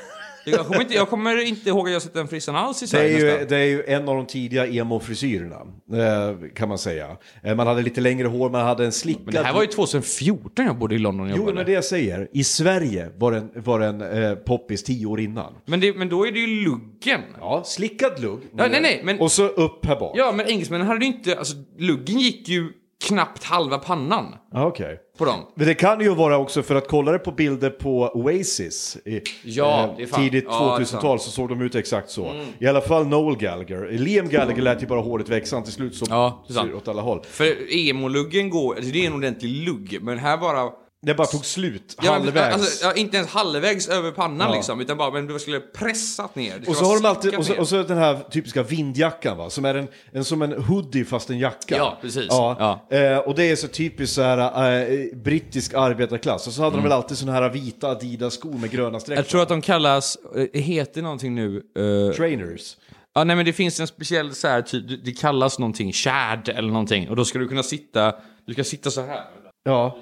Jag, 0.45 0.67
kommer 0.67 0.81
inte, 0.81 0.95
jag 0.95 1.09
kommer 1.09 1.43
inte 1.47 1.69
ihåg 1.69 1.87
att 1.87 1.93
jag 1.93 2.03
sett 2.03 2.15
den 2.15 2.29
frissan 2.29 2.57
alls 2.57 2.83
i 2.83 2.85
Det 2.85 2.89
Sverige 2.91 3.33
är, 3.35 3.41
ju, 3.41 3.47
det 3.47 3.57
är 3.57 3.65
ju 3.65 3.85
en 3.85 4.09
av 4.09 4.17
de 4.17 4.27
tidiga 4.27 4.67
emo-frisyrerna, 4.67 5.61
eh, 5.93 6.49
kan 6.55 6.69
man 6.69 6.79
säga. 6.79 7.17
Eh, 7.43 7.55
Man 7.57 7.67
hade 7.67 7.83
lite 7.83 8.01
längre 8.01 8.29
hår, 8.29 8.51
man 8.51 8.67
hade 8.67 8.85
en 8.85 8.93
slickad... 8.93 9.25
Men 9.25 9.35
det 9.35 9.43
här 9.43 9.55
var 9.55 9.61
ju 9.63 9.67
2014 9.67 10.65
jag 10.67 10.79
bodde 10.79 10.95
i 10.95 10.99
London 10.99 11.27
och 11.27 11.31
Jo, 11.31 11.37
jobbade. 11.37 11.55
men 11.57 11.67
det 11.67 11.73
jag 11.73 11.85
säger. 11.85 12.29
I 12.33 12.45
Sverige 12.45 13.09
var 13.19 13.33
den, 13.33 13.51
var 13.55 13.81
den 13.81 14.01
eh, 14.25 14.35
poppis 14.35 14.83
tio 14.85 15.07
år 15.07 15.21
innan. 15.21 15.53
men, 15.67 15.81
det, 15.81 15.97
men 15.97 16.09
då 16.09 16.27
är 16.27 16.33
det 16.33 16.39
ju 16.39 16.65
luggen. 16.65 17.21
Ja, 17.41 17.63
slickad 17.67 18.23
lugg. 18.23 18.41
Ja, 18.57 18.67
nej, 18.71 18.81
nej, 18.83 19.01
men- 19.05 19.21
Och 19.21 19.33
så 19.33 19.47
upp 19.47 19.87
här 19.87 20.01
bak. 20.01 20.13
Ja, 20.19 20.33
men 20.33 20.47
engelsmännen 20.47 20.87
hade 20.87 21.05
ju 21.05 21.13
inte... 21.13 21.39
Alltså, 21.39 21.57
luggen 21.79 22.19
gick 22.19 22.49
ju 22.49 22.73
knappt 23.11 23.45
halva 23.45 23.79
pannan 23.79 24.35
Ja, 24.53 24.67
Okej. 24.67 24.99
på 25.19 25.25
dem. 25.25 25.41
Men 25.55 25.67
det 25.67 25.75
kan 25.75 26.01
ju 26.01 26.15
vara 26.15 26.39
också 26.39 26.63
för 26.63 26.75
att 26.75 26.89
kolla 26.89 27.13
det 27.13 27.19
på 27.19 27.33
bilder 27.33 27.71
på 27.71 28.11
Oasis 28.15 28.97
i 29.05 29.21
Ja, 29.45 29.95
fan- 30.11 30.21
tidigt 30.23 30.45
ja, 30.49 30.77
det 30.79 30.83
är 30.83 30.85
2000-tal 30.87 31.21
så 31.21 31.31
såg 31.31 31.49
de 31.49 31.61
ut 31.63 31.75
exakt 31.75 32.11
så. 32.11 32.33
I 32.59 32.67
alla 32.67 32.81
fall 32.81 33.07
Noel 33.07 33.37
Gallagher. 33.37 33.89
Liam 33.91 34.29
Gallagher 34.29 34.63
lät 34.63 34.83
ju 34.83 34.87
bara 34.87 35.01
håret 35.01 35.29
växa, 35.29 35.61
till 35.61 35.73
slut 35.73 35.95
så 35.95 36.07
Ja, 36.09 36.45
åt 36.77 36.89
alla 36.89 37.03
håll. 37.03 37.21
För 37.25 37.75
emo-luggen 37.89 38.51
går... 38.51 38.75
Alltså, 38.75 38.91
det 38.93 39.03
är 39.03 39.07
en 39.07 39.15
ordentlig 39.15 39.51
lugg, 39.69 39.99
men 40.03 40.19
här 40.19 40.37
bara... 40.37 40.71
Det 41.03 41.15
bara 41.15 41.27
tog 41.27 41.45
slut, 41.45 41.97
Ja, 42.03 42.13
halvvägs. 42.13 42.55
Alltså, 42.55 42.85
ja, 42.87 42.95
inte 42.95 43.17
ens 43.17 43.29
halvvägs 43.31 43.89
över 43.89 44.11
pannan 44.11 44.49
Ja. 44.49 44.55
liksom, 44.55 44.81
utan 44.81 44.97
bara 44.97 45.11
men 45.11 45.27
du 45.27 45.39
skulle 45.39 45.61
pressat 45.61 46.35
ner. 46.35 46.65
Och 46.69 46.77
så 46.77 46.85
har 46.85 47.01
de 47.01 47.09
alltid, 47.09 47.35
och 47.35 47.47
så, 47.47 47.59
och 47.59 47.69
så 47.69 47.83
den 47.83 47.99
här 47.99 48.19
typiska 48.31 48.63
vindjackan 48.63 49.39
va, 49.39 49.51
som 49.51 49.65
är 49.65 49.75
en, 49.75 49.89
en 50.13 50.25
som 50.25 50.43
en 50.43 50.53
hoodie 50.53 51.05
fast 51.05 51.31
en 51.31 51.39
jacka. 51.39 51.77
Ja, 51.77 51.99
precis. 52.01 52.27
Ja. 52.29 52.87
Eh, 52.91 53.19
och 53.19 53.35
det 53.35 53.51
är 53.51 53.57
så 53.57 53.69
typiskt 53.69 54.15
så 54.15 54.23
här 54.23 54.91
eh, 54.91 55.17
brittisk 55.17 55.75
arbetarklass. 55.75 56.47
Och 56.47 56.53
så 56.53 56.63
hade 56.63 56.77
de 56.77 56.83
väl 56.83 56.93
alltid 56.93 57.19
såna 57.19 57.33
här 57.33 57.49
vita 57.49 57.89
Adidas-skor 57.89 58.53
med 58.59 58.71
gröna 58.71 59.01
streck. 59.01 59.17
Mm. 59.17 59.25
Jag 59.25 59.29
tror 59.29 59.43
att 59.43 59.49
de 59.49 59.61
kallas, 59.63 60.19
eh, 60.53 60.61
heter 60.63 61.03
någonting 61.03 61.35
nu, 61.35 61.57
eh, 61.57 62.17
Trainers. 62.17 62.77
ja 63.15 63.25
nej 63.25 63.37
men 63.37 63.45
det 63.45 63.53
finns 63.53 63.81
en 63.81 63.87
speciell 63.87 64.35
så 64.35 64.49
här, 64.49 64.63
typ, 64.63 65.05
det 65.05 65.13
kallas 65.13 65.59
någonting, 65.59 65.93
shad 65.93 66.49
eller 66.49 66.69
någonting, 66.69 67.09
och 67.09 67.17
då 67.17 67.25
ska 67.25 67.39
du 67.39 67.49
kunna 67.49 67.63
sitta, 67.63 68.15
du 68.47 68.53
ska 68.53 68.65
sitta 68.65 68.91
så 68.91 69.01
här. 69.01 69.21
Ja. 69.65 69.99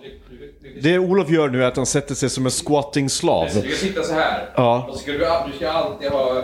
Det 0.83 0.99
Olof 0.99 1.31
gör 1.31 1.49
nu 1.49 1.63
är 1.63 1.67
att 1.67 1.77
han 1.77 1.87
sätter 1.87 2.15
sig 2.15 2.31
som 2.31 2.45
en 2.45 2.51
squatting 2.51 3.09
slav. 3.09 3.49
Du 3.55 3.61
ska 3.61 3.87
sitta 3.87 4.03
så 4.03 4.15
här. 4.15 4.51
Ja. 4.57 4.87
Och 4.89 4.95
så 4.95 5.01
ska 5.01 5.13
du, 5.13 5.19
du 5.19 5.57
ska 5.57 5.71
alltid 5.71 6.11
ha, 6.11 6.43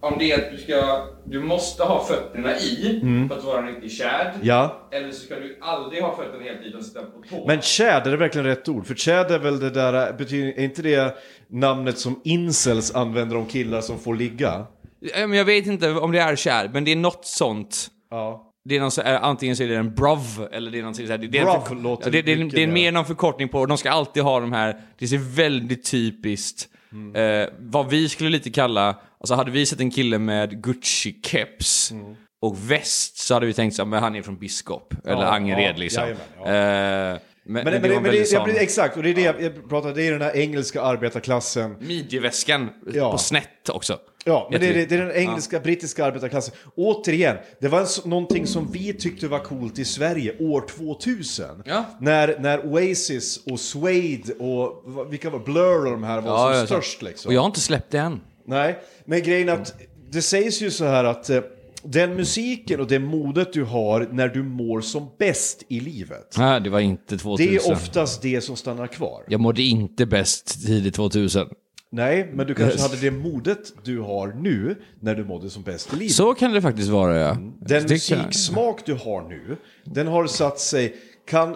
om 0.00 0.14
det 0.18 0.32
är 0.32 0.38
att 0.38 0.50
du 0.50 0.58
ska, 0.58 1.06
du 1.24 1.40
måste 1.40 1.82
ha 1.82 2.04
fötterna 2.04 2.56
i 2.56 3.00
för 3.28 3.38
att 3.38 3.44
vara 3.44 3.58
en 3.58 3.66
riktig. 3.66 4.02
Mm. 4.02 4.40
Ja. 4.42 4.88
Eller 4.90 5.10
så 5.10 5.20
ska 5.20 5.34
du 5.34 5.58
aldrig 5.60 6.02
ha 6.02 6.16
fötterna 6.16 6.44
hela 6.44 6.58
tiden 6.58 6.78
och 6.78 6.84
sitta 6.84 7.00
på 7.00 7.22
tå. 7.30 7.44
Men 7.46 7.62
chad, 7.62 8.06
är 8.06 8.10
det 8.10 8.16
verkligen 8.16 8.46
rätt 8.46 8.68
ord? 8.68 8.86
För 8.86 8.94
chad 8.94 9.30
är 9.30 9.38
väl 9.38 9.60
det 9.60 9.70
där, 9.70 10.12
betyder, 10.12 10.48
är 10.48 10.64
inte 10.64 10.82
det 10.82 11.16
namnet 11.50 11.98
som 11.98 12.20
incels 12.24 12.94
använder 12.94 13.36
om 13.36 13.46
killar 13.46 13.80
som 13.80 13.98
får 13.98 14.14
ligga? 14.14 14.66
Jag 15.14 15.44
vet 15.44 15.66
inte 15.66 15.90
om 15.90 16.12
det 16.12 16.18
är 16.18 16.36
shad, 16.36 16.70
men 16.72 16.84
det 16.84 16.92
är 16.92 16.96
något 16.96 17.24
sånt. 17.24 17.88
Ja. 18.10 18.44
Det 18.64 18.76
är 18.76 18.80
någon 18.80 18.90
så, 18.90 19.00
är, 19.02 19.14
antingen 19.14 19.56
så 19.56 19.62
är 19.62 19.68
det 19.68 19.76
en 19.76 19.94
brov, 19.94 20.48
eller 20.52 20.70
det 20.70 20.78
är 20.78 20.82
någonting 20.82 21.06
så 21.06 21.12
här, 21.12 21.18
det, 21.18 21.26
det 21.26 21.38
är 21.38 21.42
en 21.42 21.46
Brov 21.46 21.64
förko- 21.66 21.82
låter 21.82 22.06
ja, 22.06 22.10
det, 22.10 22.22
det, 22.22 22.34
det 22.34 22.62
är 22.62 22.66
mer. 22.66 22.74
mer 22.74 22.92
någon 22.92 23.04
förkortning 23.04 23.48
på, 23.48 23.66
de 23.66 23.78
ska 23.78 23.90
alltid 23.90 24.22
ha 24.22 24.40
de 24.40 24.52
här, 24.52 24.80
det 24.98 25.08
ser 25.08 25.18
väldigt 25.18 25.90
typiskt, 25.90 26.68
Mm. 26.92 27.42
eh, 27.42 27.48
vad 27.60 27.88
vi 27.90 28.08
skulle 28.08 28.30
lite 28.30 28.50
kalla, 28.50 28.96
alltså 29.20 29.34
hade 29.34 29.50
vi 29.50 29.66
sett 29.66 29.80
en 29.80 29.90
kille 29.90 30.18
med 30.18 30.64
Gucci-keps 30.66 31.92
Mm. 31.92 32.16
och 32.42 32.70
väst 32.70 33.16
så 33.18 33.34
hade 33.34 33.46
vi 33.46 33.52
tänkt 33.52 33.76
så 33.76 33.82
här, 33.82 33.88
men 33.88 34.02
han 34.02 34.16
är 34.16 34.22
från 34.22 34.38
Biskop, 34.38 34.94
eller 35.04 35.22
Ja, 35.22 35.28
Angered 35.34 35.74
ja, 35.74 35.78
liksom. 35.78 36.02
jajamän, 36.02 36.24
ja. 36.38 37.12
Eh, 37.12 37.18
men, 37.48 37.64
Men, 37.64 37.72
men, 37.72 37.82
det 37.82 38.00
men 38.00 38.10
det, 38.12 38.32
jag, 38.32 38.56
exakt, 38.56 38.96
och 38.96 39.02
det 39.02 39.10
är 39.10 39.14
det 39.14 39.20
jag, 39.22 39.42
jag 39.42 39.68
pratar, 39.68 39.94
det 39.94 40.06
är 40.06 40.12
den 40.12 40.22
här 40.22 40.36
engelska 40.36 40.82
arbetarklassen. 40.82 41.76
Midjeväskan 41.80 42.68
Ja. 42.94 43.12
på 43.12 43.18
snett 43.18 43.68
också. 43.68 43.98
Ja, 44.24 44.48
men 44.50 44.60
det 44.60 44.66
är, 44.66 44.86
det 44.86 44.94
är 44.94 44.98
den 44.98 45.12
engelska, 45.12 45.60
brittiska 45.60 46.04
arbetarklassen. 46.04 46.54
Återigen, 46.76 47.36
det 47.60 47.68
var 47.68 47.80
en, 47.80 47.86
någonting 48.04 48.46
som 48.46 48.72
vi 48.72 48.92
tyckte 48.92 49.28
var 49.28 49.38
coolt 49.38 49.78
i 49.78 49.84
Sverige 49.84 50.34
år 50.38 50.64
2000. 50.68 51.62
Ja. 51.64 51.84
När, 52.00 52.38
när 52.38 52.66
Oasis 52.66 53.40
och 53.46 53.60
Suede 53.60 54.32
och 54.38 54.84
vilka 55.12 55.30
var 55.30 55.38
Blur 55.38 55.84
och 55.86 55.90
de 55.92 56.02
här 56.04 56.20
var 56.20 56.30
Ja, 56.30 56.52
som 56.52 56.60
ja, 56.60 56.66
störst 56.66 57.02
liksom. 57.02 57.28
Och 57.28 57.34
jag 57.34 57.40
har 57.40 57.46
inte 57.46 57.60
släppt 57.60 57.90
det 57.90 57.98
än. 57.98 58.20
Nej, 58.46 58.78
men 59.04 59.22
grejen 59.22 59.48
är 59.48 59.52
att 59.52 59.74
det 60.10 60.22
sägs 60.22 60.62
ju 60.62 60.70
så 60.70 60.84
här 60.84 61.04
att 61.04 61.30
eh, 61.30 61.40
den 61.82 62.16
musiken 62.16 62.80
och 62.80 62.86
det 62.86 62.98
modet 62.98 63.52
du 63.52 63.64
har 63.64 64.08
när 64.12 64.28
du 64.28 64.42
mår 64.42 64.80
som 64.80 65.06
bäst 65.18 65.62
i 65.68 65.80
livet. 65.80 66.34
Nej, 66.38 66.60
det 66.60 66.70
var 66.70 66.80
inte 66.80 67.18
2000. 67.18 67.46
Det 67.46 67.56
är 67.56 67.72
oftast 67.72 68.22
det 68.22 68.40
som 68.40 68.56
stannar 68.56 68.86
kvar. 68.86 69.24
Jag 69.28 69.40
mådde 69.40 69.62
inte 69.62 70.06
bäst 70.06 70.66
tidigt 70.66 70.94
2000. 70.94 71.46
Nej, 71.90 72.30
men 72.34 72.46
du 72.46 72.54
kanske 72.54 72.72
Yes. 72.78 72.82
hade 72.90 73.00
det 73.00 73.10
modet 73.10 73.72
du 73.84 74.00
har 74.00 74.28
nu 74.32 74.76
när 75.00 75.14
du 75.14 75.24
mådde 75.24 75.50
som 75.50 75.62
bäst 75.62 75.92
i 75.92 75.96
livet. 75.96 76.12
Så 76.14 76.34
kan 76.34 76.52
det 76.52 76.62
faktiskt 76.62 76.88
vara, 76.88 77.18
ja. 77.18 77.36
Den 77.60 77.82
musiksmak 77.82 78.86
du 78.86 78.94
har 78.94 79.28
nu, 79.28 79.56
den 79.84 80.06
har 80.06 80.26
satt 80.26 80.60
sig... 80.60 80.94
Kan, 81.28 81.48
äh, 81.50 81.54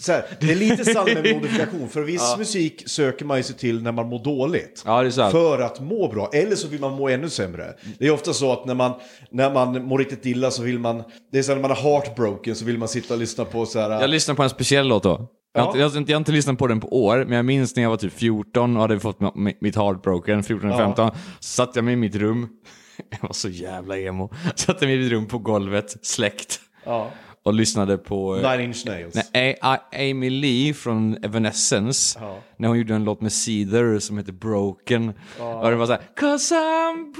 så 0.00 0.12
här, 0.12 0.24
det 0.40 0.52
är 0.52 0.56
lite 0.56 0.84
sant 0.84 1.14
med 1.14 1.34
modifikation, 1.34 1.88
för 1.88 2.02
viss 2.02 2.34
musik 2.38 2.82
söker 2.86 3.24
man 3.24 3.36
ju 3.36 3.42
sig 3.42 3.56
till 3.56 3.82
när 3.82 3.92
man 3.92 4.06
mår 4.08 4.24
dåligt. 4.24 4.82
Ja. 4.86 5.10
För 5.30 5.60
att 5.60 5.80
må 5.80 6.08
bra, 6.08 6.30
eller 6.32 6.56
så 6.56 6.68
vill 6.68 6.80
man 6.80 6.92
må 6.92 7.08
ännu 7.08 7.28
sämre. 7.28 7.74
Det 7.98 8.06
är 8.06 8.10
ofta 8.10 8.32
så 8.32 8.52
att 8.52 8.66
när 8.66 8.74
man, 8.74 8.92
när 9.30 9.54
man 9.54 9.84
mår 9.84 9.98
riktigt 9.98 10.26
illa 10.26 10.50
så 10.50 10.62
vill 10.62 10.78
man... 10.78 11.02
Det 11.32 11.38
är 11.38 11.42
så 11.42 11.52
här, 11.52 11.56
när 11.60 11.68
man 11.68 11.70
är 11.76 11.82
heartbroken 11.82 12.54
så 12.54 12.64
vill 12.64 12.78
man 12.78 12.88
sitta 12.88 13.14
och 13.14 13.20
lyssna 13.20 13.44
på 13.44 13.66
så 13.66 13.80
här... 13.80 13.90
Jag 13.90 14.10
lyssnade 14.10 14.36
på 14.36 14.42
en 14.42 14.50
speciell 14.50 14.88
låt 14.88 15.02
då. 15.02 15.28
Jag, 15.54 15.60
har 15.62 15.66
Ja. 15.66 15.70
inte, 15.70 15.78
jag, 15.78 15.88
har 15.90 15.98
inte, 15.98 16.12
jag 16.12 16.16
har 16.16 16.20
inte 16.20 16.32
lyssnat 16.32 16.58
på 16.58 16.66
den 16.66 16.80
på 16.80 17.04
år, 17.04 17.24
men 17.24 17.36
jag 17.36 17.44
minns 17.44 17.76
när 17.76 17.82
jag 17.82 17.90
var 17.90 17.96
typ 17.96 18.12
14 18.12 18.76
och 18.76 18.82
hade 18.82 19.00
fått 19.00 19.18
mitt 19.60 19.76
heartbroken, 19.76 20.42
14-15. 20.42 21.10
Så 21.40 21.48
satte 21.48 21.78
jag 21.78 21.84
mig 21.84 21.92
i 21.94 21.96
mitt 21.96 22.14
rum. 22.16 22.48
Jag 23.10 23.28
var 23.28 23.32
så 23.32 23.48
jävla 23.48 23.98
emo. 23.98 24.30
Satte 24.56 24.86
mig 24.86 24.94
i 24.94 24.98
mitt 24.98 25.12
rum 25.12 25.26
på 25.26 25.38
golvet, 25.38 25.96
släckt. 26.06 26.60
ja. 26.84 27.10
Och 27.44 27.54
lyssnade 27.54 27.98
på... 27.98 28.36
eh, 28.36 28.50
Nine 28.50 28.60
Inch 28.64 28.86
Nails. 28.86 29.14
Nej, 29.34 29.56
A- 29.62 29.74
A- 29.76 29.80
Amy 29.92 30.30
Lee 30.30 30.74
från 30.74 31.16
Evanescence. 31.24 32.18
Ja. 32.22 32.38
När 32.56 32.68
hon 32.68 32.78
gjorde 32.78 32.94
en 32.94 33.04
låt 33.04 33.20
med 33.20 33.32
Seether 33.32 33.98
som 33.98 34.18
heter 34.18 34.32
Broken. 34.32 35.08
Och 35.38 35.70
det 35.70 35.76
var 35.76 35.86
såhär 35.86 36.00
Cause 36.16 36.54
I'm 36.54 37.12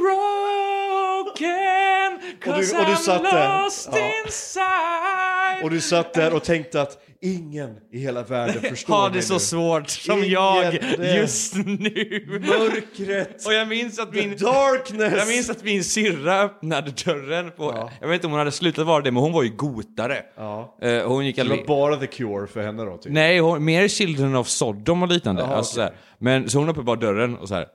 broken 1.25 2.19
Cause 2.41 2.77
och 2.79 2.85
du 2.87 2.93
I'm 2.93 2.97
satt 2.97 3.23
där. 3.23 3.63
lost 3.65 3.89
Ja. 3.93 3.99
inside 4.27 5.65
Och 5.65 5.71
du 5.71 5.81
satt 5.81 6.15
där 6.15 6.35
och 6.35 6.45
tänkte 6.45 6.83
att 6.83 6.99
ingen 7.25 7.71
i 7.93 7.99
hela 7.99 8.23
världen 8.23 8.63
förstår 8.71 8.95
Har 8.95 9.09
det 9.09 9.15
mig 9.15 9.23
så 9.23 9.35
nu. 9.35 9.41
svårt 9.41 9.89
som 9.91 10.19
Ingen, 10.19 10.31
jag 10.31 10.73
det- 10.99 11.15
just 11.17 11.55
nu. 11.57 12.41
Mörkret, 12.49 13.47
Och 13.47 13.53
jag 13.55 13.69
minns 13.69 13.99
att 13.99 14.15
min... 14.15 14.37
the 14.37 14.45
darkness. 14.45 15.13
Jag 15.19 15.29
minns 15.29 15.51
att 15.51 15.65
min 15.65 15.85
syrra 15.85 16.41
öppnade 16.43 16.91
dörren 17.05 17.51
på... 17.51 17.91
Jag 18.01 18.09
vet 18.09 18.15
inte 18.15 18.27
om 18.27 18.31
hon 18.33 18.39
hade 18.39 18.53
slutat 18.53 18.87
vara 18.87 19.03
det, 19.03 19.11
men 19.11 19.23
hon 19.23 19.33
var 19.33 19.43
ju 19.43 19.49
gotare. 19.51 20.23
Ja. 20.37 20.79
Eh, 20.83 21.07
hon 21.09 21.27
gick 21.27 21.37
Det 21.37 21.45
var 21.45 21.67
bara 21.67 21.97
The 21.97 22.07
Cure 22.07 22.47
för 22.47 22.63
henne 22.63 22.85
då? 22.85 22.97
Typ. 22.97 23.13
Nej, 23.13 23.39
hon, 23.39 23.65
mer 23.65 23.89
Children 23.89 24.37
of 24.37 24.49
Sodom 24.49 25.03
och 25.03 25.09
liknande. 25.09 25.43
Jaha, 25.43 25.55
alltså, 25.57 25.81
okej. 25.81 25.89
såhär. 25.89 26.01
Men 26.19 26.51
så 26.51 26.59
hon 26.59 26.69
öppnade 26.69 26.85
bara 26.87 26.97
dörren 26.97 27.37
och 27.37 27.49
så 27.49 27.55
här. 27.55 27.67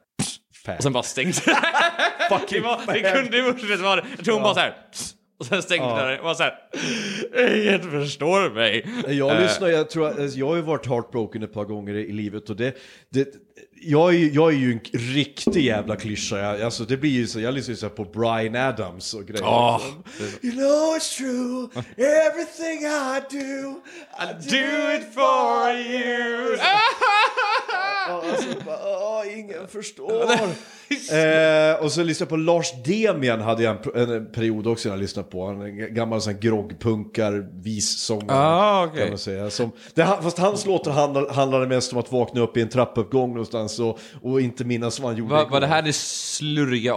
Och 0.77 0.83
sen 0.83 0.93
bara 0.93 1.03
stängt. 1.03 1.45
det, 1.45 1.55
Fucking 2.39 2.63
var, 2.63 2.79
det 2.93 2.99
kunde 3.21 3.37
ju 3.37 3.53
det 3.77 3.83
vara 3.83 3.95
det. 3.95 4.03
Jag 4.15 4.25
tror 4.25 4.33
hon 4.35 4.43
bara 4.43 4.53
så 4.53 4.59
här. 4.59 4.73
Och 5.39 5.45
sen 5.45 5.61
stängde 5.63 5.87
Ja. 5.87 5.95
dörren 5.95 6.19
och 6.19 6.25
var. 6.25 6.51
Ingen 7.55 7.91
förstår 7.91 8.49
mig. 8.49 8.85
Jag 9.07 9.35
Eh, 9.35 9.41
lyssnar, 9.41 9.67
jag 9.67 9.89
tror, 9.89 10.07
att- 10.07 10.35
jag 10.35 10.47
har 10.47 10.55
ju 10.55 10.61
varit 10.61 10.85
heartbroken 10.87 11.43
ett 11.43 11.53
par 11.53 11.65
gånger 11.65 11.93
i 11.93 12.11
livet 12.11 12.49
och 12.49 12.55
det, 12.55 12.75
det 13.09 13.27
jag, 13.81 14.15
är, 14.15 14.29
jag 14.33 14.53
är 14.53 14.57
ju 14.57 14.71
en 14.71 14.79
riktig 14.99 15.65
jävla 15.65 15.95
klyscha. 15.95 16.37
Jag, 16.37 16.61
alltså 16.61 16.83
det 16.83 16.97
blir 16.97 17.09
ju 17.11 17.27
så, 17.27 17.39
jag 17.39 17.53
lyssnar 17.53 17.75
ju 17.75 17.89
på 17.89 18.03
Brian 18.05 18.55
Adams 18.55 19.13
och 19.13 19.25
grejer. 19.25 19.43
Åh. 19.45 19.81
You 20.41 20.51
know 20.53 20.95
it's 20.97 21.17
true, 21.17 21.67
everything 21.97 22.85
I 22.85 23.19
do, 23.31 23.81
I 24.19 24.49
do 24.49 24.93
it 24.95 25.13
for 25.13 25.71
you. 25.71 26.57
Alltså, 28.09 28.47
bara, 28.65 28.79
åh, 28.83 29.39
ingen 29.39 29.67
förstår. 29.67 30.25
Eh, 30.91 31.83
och 31.83 31.91
så 31.91 32.03
lyssnade 32.03 32.23
jag 32.23 32.29
på 32.29 32.35
Lars 32.35 32.71
Demian, 32.85 33.41
hade 33.41 33.63
jag 33.63 33.95
en, 33.95 34.09
en 34.09 34.31
period 34.31 34.67
också 34.67 34.89
när 34.89 34.95
jag 34.95 35.01
lyssnade 35.01 35.29
på. 35.29 35.47
Han 35.47 35.61
en 35.61 35.93
gammal 35.93 36.21
sån 36.21 36.39
groggpunkar, 36.39 37.49
vissångare. 37.63 38.37
Ah, 38.37 38.85
okej. 38.85 38.99
kan 38.99 39.09
man 39.09 39.17
säga. 39.17 39.49
Som, 39.49 39.71
det, 39.93 40.05
fast 40.21 40.37
hans 40.37 40.65
låtar 40.65 40.91
handlar, 40.91 41.29
handlade 41.29 41.67
mest 41.67 41.93
om 41.93 41.99
att 41.99 42.11
vakna 42.11 42.41
upp 42.41 42.57
i 42.57 42.61
en 42.61 42.69
trappuppgång 42.69 43.29
någonstans 43.29 43.79
och, 43.79 43.99
och 44.21 44.41
inte 44.41 44.65
minnas 44.65 44.99
vad 44.99 45.11
han 45.11 45.19
gjorde 45.19 45.33
Var, 45.33 45.49
var 45.49 45.61
det 45.61 45.67
här 45.67 45.81
det 45.81 45.93
slurriga 45.93 46.95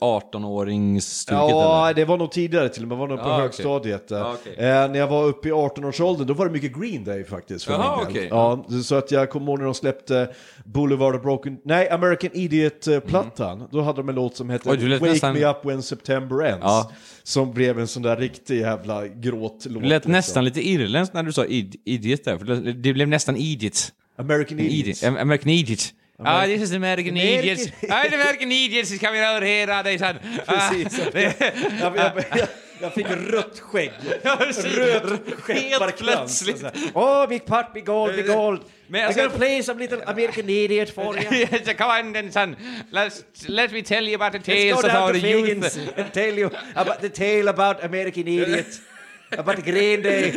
18-åringsstuket 0.00 1.50
Ja, 1.50 1.84
eller? 1.88 1.94
det 1.94 2.04
var 2.04 2.16
nog 2.16 2.32
tidigare 2.32 2.68
till 2.68 2.82
och 2.82 2.88
med, 2.88 2.98
var 2.98 3.08
nog 3.08 3.18
på 3.18 3.24
okej. 3.24 3.40
högstadiet. 3.40 4.06
Ja, 4.10 4.34
okej. 4.40 4.52
eh, 4.56 4.64
när 4.90 4.98
jag 4.98 5.06
var 5.08 5.24
uppe 5.24 5.48
i 5.48 5.52
18-årsåldern, 5.52 6.26
då 6.26 6.34
var 6.34 6.46
det 6.46 6.52
mycket 6.52 6.76
Green 6.80 7.04
Day 7.04 7.24
faktiskt. 7.24 7.64
För 7.64 7.72
del. 7.72 8.08
okej. 8.08 8.26
Ja, 8.30 8.64
så 8.84 8.94
att 8.94 9.10
jag 9.10 9.30
kommer 9.30 9.46
ihåg 9.46 9.58
när 9.58 9.64
de 9.64 9.74
släppte 9.74 10.28
Boulevard 10.64 11.14
of 11.14 11.22
Broken, 11.22 11.58
nej, 11.64 11.88
American 11.90 12.30
Idiot-plattan. 12.32 13.68
Då 13.70 13.80
hade 13.82 13.96
de 13.98 14.08
en 14.08 14.14
låt 14.14 14.36
som 14.36 14.50
hette 14.50 14.68
Mm. 14.70 14.82
Oj, 14.84 14.98
Wake 14.98 15.12
nästan- 15.12 15.34
Me 15.34 15.44
Up 15.50 15.64
When 15.64 15.82
September 15.82 16.44
Ends. 16.44 16.58
Ja. 16.62 16.90
Som 17.22 17.52
blev 17.54 17.78
en 17.78 17.86
sån 17.86 18.02
där 18.02 18.16
riktig 18.16 18.58
jävla 18.60 19.06
gråtlåt. 19.08 19.62
Det 19.82 19.88
lät 19.88 19.90
liksom. 19.90 20.12
nästan 20.12 20.44
lite 20.44 20.68
irländskt 20.68 21.14
när 21.14 21.22
du 21.22 21.32
sa 21.32 21.44
id- 21.44 21.76
idiot 21.84 22.24
där, 22.24 22.38
för 22.38 22.72
det 22.72 22.92
blev 22.92 23.08
nästan 23.08 23.36
idiot. 23.36 23.92
American 24.18 24.58
Idiot. 24.58 24.72
Idiot. 24.72 25.02
Am- 25.02 25.20
American 25.20 25.48
idiot. 25.52 25.80
Ah, 26.24 26.46
this 26.46 26.62
is 26.62 26.72
American 26.72 27.16
American- 27.16 27.48
idiots. 27.48 27.68
Ah, 27.90 28.02
the 28.08 28.14
American 28.16 28.50
idiots 28.50 28.90
is 28.90 28.98
coming 28.98 29.20
over 29.22 29.44
here. 29.44 29.66
Ah, 29.70 29.82
they 29.82 29.96
said. 29.98 30.20
Ah, 30.48 30.68
Precis. 30.70 30.98
jag, 31.14 31.96
jag, 31.96 32.24
jag, 32.36 32.48
jag 32.80 32.94
fick 32.94 33.06
rött 33.10 33.60
skägg. 33.60 33.92
Röd 34.64 35.20
skepparkrans. 35.42 36.48
Åh, 36.94 37.22
oh, 37.22 37.28
mitt 37.28 37.46
part, 37.46 37.74
mitt 37.74 37.84
gold, 37.86 38.16
big 38.16 38.26
gold. 38.26 38.64
Men 38.88 39.10
I'm 39.10 39.16
gonna 39.16 39.30
play 39.38 39.62
some 39.62 39.78
little 39.78 40.02
American 40.06 40.48
Idiot 40.50 40.90
for 40.90 41.16
you. 41.16 41.46
Come 41.74 41.90
on 41.90 42.12
then, 42.12 42.32
son. 42.32 42.56
Let's, 42.90 43.24
let 43.48 43.72
me 43.72 43.82
tell 43.82 44.04
you 44.08 44.14
about 44.16 44.32
the 44.32 44.38
tales 44.38 44.84
of 44.84 44.90
our 44.90 45.14
youth. 45.16 45.76
And 45.96 46.12
tell 46.12 46.34
you 46.34 46.50
about 46.74 47.00
the 47.00 47.10
tale 47.10 47.48
about 47.48 47.84
American 47.84 48.26
Idiot. 48.28 48.80
about 49.36 49.56
the 49.64 49.70
Green 49.72 50.02
Day. 50.02 50.32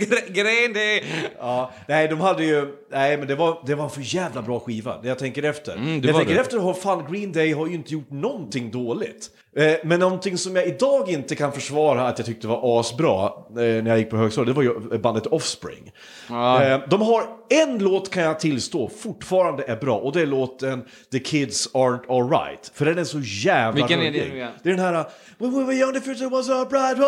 Gre- 0.00 0.32
Gren 0.32 0.72
det. 0.72 1.02
Ja, 1.38 1.72
nej, 1.88 2.08
de 2.08 2.20
hade 2.20 2.44
ju... 2.44 2.66
Nej, 2.90 3.16
men 3.16 3.28
det 3.28 3.34
var, 3.34 3.62
det 3.66 3.74
var 3.74 3.84
en 3.84 3.90
för 3.90 4.00
jävla 4.14 4.42
bra 4.42 4.60
skiva. 4.60 5.00
När 5.02 5.08
jag 5.08 5.18
tänker 5.18 5.42
efter. 5.42 5.72
Mm, 5.76 6.00
det 6.00 6.08
jag 6.08 6.16
tänker 6.16 6.34
det. 6.34 6.40
efter 6.40 6.58
har 6.58 6.74
fan 6.74 7.12
Green 7.12 7.32
Day 7.32 7.52
har 7.52 7.66
ju 7.66 7.74
inte 7.74 7.92
gjort 7.92 8.10
någonting 8.10 8.70
dåligt. 8.70 9.30
Eh, 9.56 9.74
men 9.84 10.00
någonting 10.00 10.38
som 10.38 10.56
jag 10.56 10.66
idag 10.66 11.10
inte 11.10 11.34
kan 11.36 11.52
försvara 11.52 12.08
att 12.08 12.18
jag 12.18 12.26
tyckte 12.26 12.46
var 12.48 12.80
asbra 12.80 13.24
eh, 13.24 13.32
när 13.54 13.86
jag 13.86 13.98
gick 13.98 14.10
på 14.10 14.16
högstadiet, 14.16 14.56
det 14.56 14.62
var 14.62 14.62
ju 14.62 14.98
bandet 14.98 15.26
Offspring. 15.26 15.92
Eh, 16.28 16.80
de 16.90 17.02
har 17.02 17.22
en 17.50 17.78
låt 17.78 18.10
kan 18.10 18.22
jag 18.22 18.40
tillstå 18.40 18.88
fortfarande 18.98 19.64
är 19.66 19.76
bra 19.76 19.98
och 19.98 20.12
det 20.12 20.20
är 20.20 20.26
låten 20.26 20.84
The 21.12 21.18
Kids 21.18 21.72
Aren't 21.74 22.00
Alright. 22.08 22.70
För 22.74 22.84
den 22.84 22.98
är 22.98 23.04
så 23.04 23.20
jävla 23.20 23.86
Vilken 23.86 24.00
är 24.00 24.12
det 24.12 24.18
rörig. 24.18 24.30
nu 24.30 24.36
igen? 24.36 24.50
Det 24.62 24.68
är 24.70 24.76
den 24.76 24.84
här 24.84 25.04
When 25.38 25.52
we 25.58 25.64
were 25.64 25.74
young 25.76 25.92
the 25.94 26.00
future 26.00 26.28
was 26.28 26.48
a 26.50 26.66
bright 26.70 26.98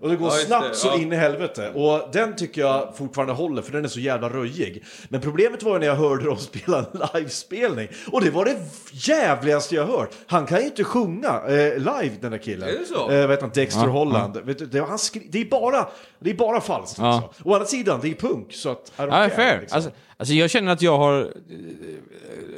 Och 0.00 0.08
det 0.08 0.16
går 0.16 0.28
Ja, 0.28 0.32
snabbt 0.46 0.68
det, 0.68 0.74
så 0.74 0.88
ja. 0.88 0.96
in 0.98 1.12
i 1.12 1.16
helvete. 1.16 1.70
Och 1.74 2.08
den 2.12 2.36
tycker 2.36 2.60
jag 2.60 2.96
fortfarande 2.96 3.32
håller 3.34 3.62
för 3.62 3.72
den 3.72 3.84
är 3.84 3.88
så 3.88 4.00
jävla 4.00 4.28
röjig. 4.28 4.84
Men 5.08 5.20
problemet 5.20 5.62
var 5.62 5.72
ju 5.72 5.78
när 5.78 5.86
jag 5.86 5.94
hörde 5.94 6.24
dem 6.24 6.36
spela 6.36 6.78
en 6.78 7.00
livespelning. 7.14 7.88
Och 8.12 8.24
det 8.24 8.30
var 8.30 8.44
det 8.44 8.56
jävligaste 8.92 9.74
jag 9.74 9.86
hört. 9.86 10.10
Han 10.26 10.46
kan 10.46 10.58
ju 10.60 10.64
inte 10.64 10.84
sjunga 10.84 11.40
eh, 11.48 11.78
live 11.78 12.10
den 12.20 12.30
där 12.30 12.38
killen. 12.38 12.68
Är 12.68 12.72
det 12.78 12.86
så? 12.86 13.10
Eh, 13.10 13.26
vet 13.26 13.40
han, 13.40 13.50
Dexter 13.54 13.80
Ja, 13.84 13.88
Holland. 13.88 14.36
Vet 14.44 14.58
du, 14.58 14.66
det, 14.66 14.80
han 14.80 14.98
skri- 14.98 15.28
det, 15.30 15.40
är 15.40 15.44
bara, 15.44 15.88
det 16.18 16.30
är 16.30 16.34
bara 16.34 16.60
falskt 16.60 16.98
Ja. 16.98 17.04
alltså. 17.14 17.48
Å 17.48 17.54
andra 17.54 17.66
sidan, 17.66 17.98
det 18.02 18.08
är 18.10 18.14
punk 18.14 18.52
så 18.52 18.68
att... 18.70 18.92
Ja, 18.96 19.28
fair. 19.36 19.60
liksom. 19.60 19.76
Alltså, 19.76 19.90
alltså 20.16 20.34
jag 20.34 20.50
känner 20.50 20.72
att 20.72 20.82
jag 20.82 20.98
har 20.98 21.20
eh, 21.20 21.26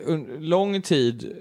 under 0.04 0.40
lång 0.40 0.82
tid 0.82 1.36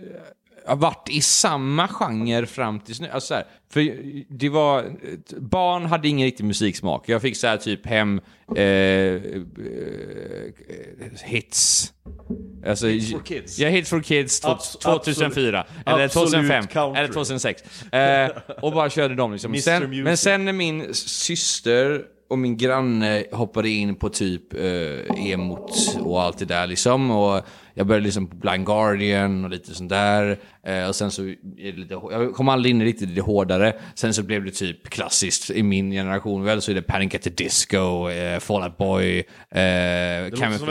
eh, 0.68 0.76
varit 0.76 1.10
i 1.10 1.22
samma 1.22 1.88
genre 1.88 2.46
fram 2.46 2.80
tills 2.80 3.02
nu. 3.02 3.10
Alltså 3.10 3.28
så 3.28 3.34
här, 3.34 3.46
för 3.74 3.98
det 4.30 4.50
var, 4.50 4.86
barn 5.40 5.86
hade 5.86 6.08
ingen 6.08 6.26
riktig 6.26 6.44
musiksmak. 6.44 7.10
Jag 7.10 7.22
fick 7.22 7.38
så 7.38 7.48
här 7.48 7.58
typ 7.58 7.86
hem 7.86 8.22
eh, 8.58 8.64
eh, 8.64 9.20
hits. 11.24 11.94
Alltså, 12.68 12.88
Hits 12.88 13.12
for 13.12 13.20
kids. 13.20 13.60
Ja, 13.60 13.70
Hits 13.70 13.90
for 13.90 14.02
Kids 14.02 14.40
två- 14.40 14.48
Abs- 14.50 14.78
2004. 14.82 15.66
Eller 15.86 16.06
absolut 16.06 16.32
2005. 16.32 16.68
country. 16.68 17.00
Eller 17.04 17.14
2006. 17.14 17.64
Eh, 17.94 18.30
och 18.62 18.74
bara 18.74 18.90
körde 18.90 19.16
dem 19.16 19.32
liksom. 19.32 19.56
Sen, 19.56 20.04
men 20.04 20.18
sen 20.18 20.46
när 20.46 20.54
min 20.54 20.94
syster 20.94 22.02
och 22.30 22.40
min 22.40 22.58
granne 22.58 23.24
hoppade 23.32 23.70
in 23.70 23.96
på 23.96 24.10
typ 24.10 24.54
eh, 24.54 25.28
emot 25.32 25.98
och 26.00 26.22
allt 26.22 26.38
det 26.38 26.46
där 26.46 26.68
liksom. 26.68 27.12
Och 27.12 27.42
jag 27.74 27.88
började 27.88 28.04
liksom 28.06 28.28
på 28.28 28.36
Blind 28.36 28.66
Guardian 28.66 29.44
och 29.46 29.50
lite 29.52 29.74
sånt 29.76 29.90
där. 29.90 30.38
Eh, 30.64 30.88
och 30.88 30.96
sen 30.96 31.12
så, 31.12 31.22
är 31.24 31.36
det 31.58 31.72
lite, 31.72 31.94
jag 32.12 32.34
kom 32.34 32.50
aldrig 32.50 32.76
in 32.76 32.82
riktigt 32.82 33.10
i 33.10 33.14
det 33.14 33.22
hårdare. 33.22 33.74
Sen 33.96 34.14
så 34.14 34.24
blev 34.24 34.46
det 34.46 34.52
typ 34.52 34.90
klassiskt 34.90 35.50
i 35.50 35.64
min 35.64 35.92
generation 35.92 36.44
väl 36.44 36.62
så 36.62 36.72
är 36.72 36.76
det 36.76 36.82
Panic 36.82 37.16
at 37.16 37.22
the 37.22 37.30
Disco, 37.30 38.10
eh, 38.10 38.40
Fall 38.40 38.64
Out 38.64 38.78
Boy, 38.78 39.18
eh, 39.20 39.24
sån 40.36 40.70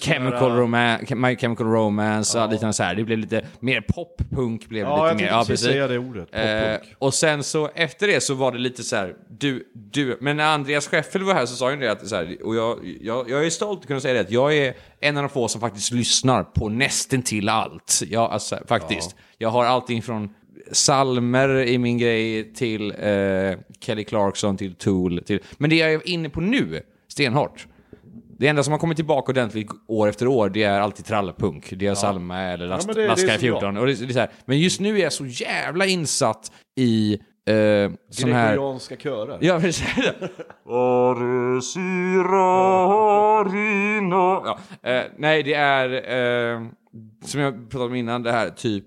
Chemical, 0.00 0.50
Roma- 0.50 1.14
My 1.14 1.36
Chemical 1.36 1.66
Romance, 1.66 2.40
och 2.40 2.50
lite 2.52 2.72
så 2.72 2.82
här. 2.82 2.94
Det 2.94 3.04
blev 3.04 3.18
lite 3.18 3.44
mer 3.60 3.80
pop-punk. 3.80 4.68
Blev 4.68 4.82
Ja, 4.86 4.94
lite 5.12 5.24
jag 5.24 5.30
mer. 5.30 5.36
tänkte 5.36 5.52
precis 5.52 5.66
säga 5.66 5.88
det 5.88 5.98
ordet, 5.98 6.28
Eh, 6.32 6.80
och 6.98 7.14
sen 7.14 7.42
så 7.44 7.70
efter 7.74 8.06
det 8.06 8.20
så 8.20 8.34
var 8.34 8.52
det 8.52 8.58
lite 8.58 8.82
så 8.82 8.96
här, 8.96 9.14
du, 9.38 9.64
du, 9.92 10.18
men 10.20 10.36
när 10.36 10.44
Andreas 10.54 10.88
Scheffel 10.88 11.22
var 11.24 11.34
här 11.34 11.46
så 11.46 11.56
sa 11.56 11.70
han 11.70 11.78
det 11.80 11.92
att 11.92 12.08
så 12.08 12.16
här, 12.16 12.36
och 12.44 12.56
jag, 12.56 12.78
jag, 13.00 13.30
jag 13.30 13.46
är 13.46 13.50
stolt 13.50 13.80
att 13.80 13.86
kunna 13.86 14.00
säga 14.00 14.14
det 14.14 14.20
att 14.20 14.30
jag 14.30 14.56
är 14.56 14.74
en 15.00 15.16
av 15.16 15.22
de 15.22 15.28
få 15.28 15.48
som 15.48 15.60
faktiskt 15.60 15.92
lyssnar 15.92 16.37
på 16.42 16.68
nästan 16.68 17.22
till 17.22 17.48
allt. 17.48 18.02
Ja, 18.08 18.28
alltså 18.28 18.58
faktiskt. 18.66 19.16
Jag 19.38 19.48
har 19.48 19.64
allting 19.64 20.02
från 20.02 20.34
salmer 20.72 21.48
i 21.48 21.78
min 21.78 21.98
grej 21.98 22.54
till 22.54 22.90
eh, 22.98 23.58
Kelly 23.80 24.04
Clarkson, 24.04 24.56
till 24.56 24.74
Tool, 24.74 25.22
till... 25.26 25.40
Men 25.58 25.70
det 25.70 25.76
jag 25.76 25.92
är 25.92 26.08
inne 26.08 26.28
på 26.30 26.40
nu, 26.40 26.80
stenhårt, 27.08 27.66
det 28.38 28.48
enda 28.48 28.62
som 28.62 28.72
har 28.72 28.78
kommit 28.78 28.96
tillbaka 28.96 29.32
ordentligt 29.32 29.68
år 29.88 30.08
efter 30.08 30.26
år, 30.26 30.48
det 30.48 30.62
är 30.62 30.80
alltid 30.80 31.04
trallpunk. 31.04 31.70
Det 31.76 31.86
är 31.86 31.94
Salma 31.94 32.42
eller 32.42 32.66
Last, 32.66 32.86
men 32.86 32.96
det- 32.96 33.02
det 33.02 33.08
Laska 33.08 33.32
så 33.34 33.38
14. 33.38 33.76
Och 33.76 33.86
det, 33.86 33.94
det 33.94 34.04
är 34.04 34.12
så 34.12 34.18
här. 34.18 34.30
Men 34.44 34.58
just 34.58 34.80
nu 34.80 34.98
är 34.98 35.02
jag 35.02 35.12
så 35.12 35.26
jävla 35.26 35.86
insatt 35.86 36.52
i 36.80 37.18
eh, 37.48 37.90
sån 38.10 38.32
här... 38.32 38.48
Gregorianska 38.52 38.96
körer. 38.96 39.38
Ja, 39.40 39.60
precis. 39.60 39.86
Ja, 44.44 44.58
eh, 44.82 45.02
nej, 45.18 45.42
det 45.42 45.54
är, 45.54 45.88
eh, 46.54 46.66
som 47.24 47.40
jag 47.40 47.70
pratade 47.70 47.84
om 47.84 47.94
innan, 47.94 48.22
det 48.22 48.32
här 48.32 48.50
typ 48.50 48.84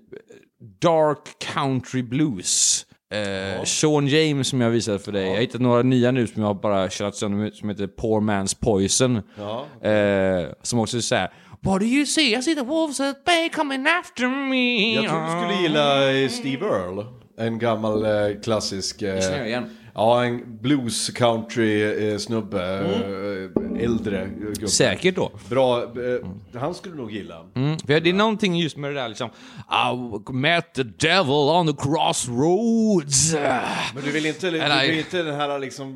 Dark 0.80 1.38
Country 1.54 2.02
Blues. 2.02 2.86
Eh, 3.12 3.64
Sean 3.64 4.06
James 4.06 4.48
som 4.48 4.60
jag 4.60 4.70
visade 4.70 4.98
för 4.98 5.12
dig. 5.12 5.24
Jag 5.24 5.34
har 5.34 5.40
hittat 5.40 5.60
några 5.60 5.82
nya 5.82 6.10
nu 6.10 6.26
som 6.26 6.42
jag 6.42 6.48
har 6.48 6.54
bara 6.54 6.88
kört 6.90 7.14
sönder 7.14 7.50
som 7.50 7.68
heter 7.68 7.86
Poor 7.86 8.20
Man's 8.20 8.56
Poison. 8.60 9.16
Eh, 9.16 10.50
som 10.62 10.78
också 10.78 10.96
är 10.96 11.00
såhär 11.00 11.32
What 11.64 11.80
do 11.80 11.86
you 11.86 12.06
see? 12.06 12.34
I 12.34 12.42
see 12.42 12.54
the 12.54 12.62
wolves 12.62 13.00
at 13.00 13.24
bay 13.24 13.48
coming 13.48 13.86
after 13.86 14.28
me. 14.28 14.94
Jag 14.94 15.04
tror 15.08 15.20
du 15.22 15.42
skulle 15.42 15.62
gilla 15.62 16.12
eh, 16.12 16.28
Steve 16.28 16.66
Earl. 16.66 17.04
En 17.38 17.58
gammal 17.58 18.04
eh, 18.04 18.40
klassisk... 18.42 19.02
Eh, 19.02 19.20
känner 19.20 19.38
jag 19.38 19.48
igen. 19.48 19.70
Ja, 19.94 20.24
en 20.24 20.58
blues 20.60 21.10
country 21.10 21.82
eh, 22.12 22.18
snubbe. 22.18 22.62
Eh, 22.62 23.84
äldre 23.84 24.28
gubbe. 24.38 24.68
Säkert 24.68 25.14
då. 25.14 25.32
Bra. 25.50 25.82
Eh, 25.82 26.60
han 26.60 26.74
skulle 26.74 26.94
nog 26.94 27.12
gilla. 27.12 27.44
Mm, 27.54 27.78
för 27.78 28.00
det 28.00 28.10
är 28.10 28.14
någonting 28.14 28.56
just 28.56 28.76
med 28.76 28.90
det 28.90 29.00
där 29.00 29.08
liksom, 29.08 29.30
I 30.28 30.32
met 30.32 30.74
the 30.74 30.82
devil 30.82 31.30
on 31.30 31.66
the 31.66 31.82
crossroads. 31.82 33.34
Men 33.94 34.04
du 34.04 34.10
vill 34.10 34.26
inte, 34.26 34.50
du 34.50 34.58
vill 34.88 34.98
inte 34.98 35.22
den 35.22 35.34
här 35.34 35.58
liksom... 35.58 35.90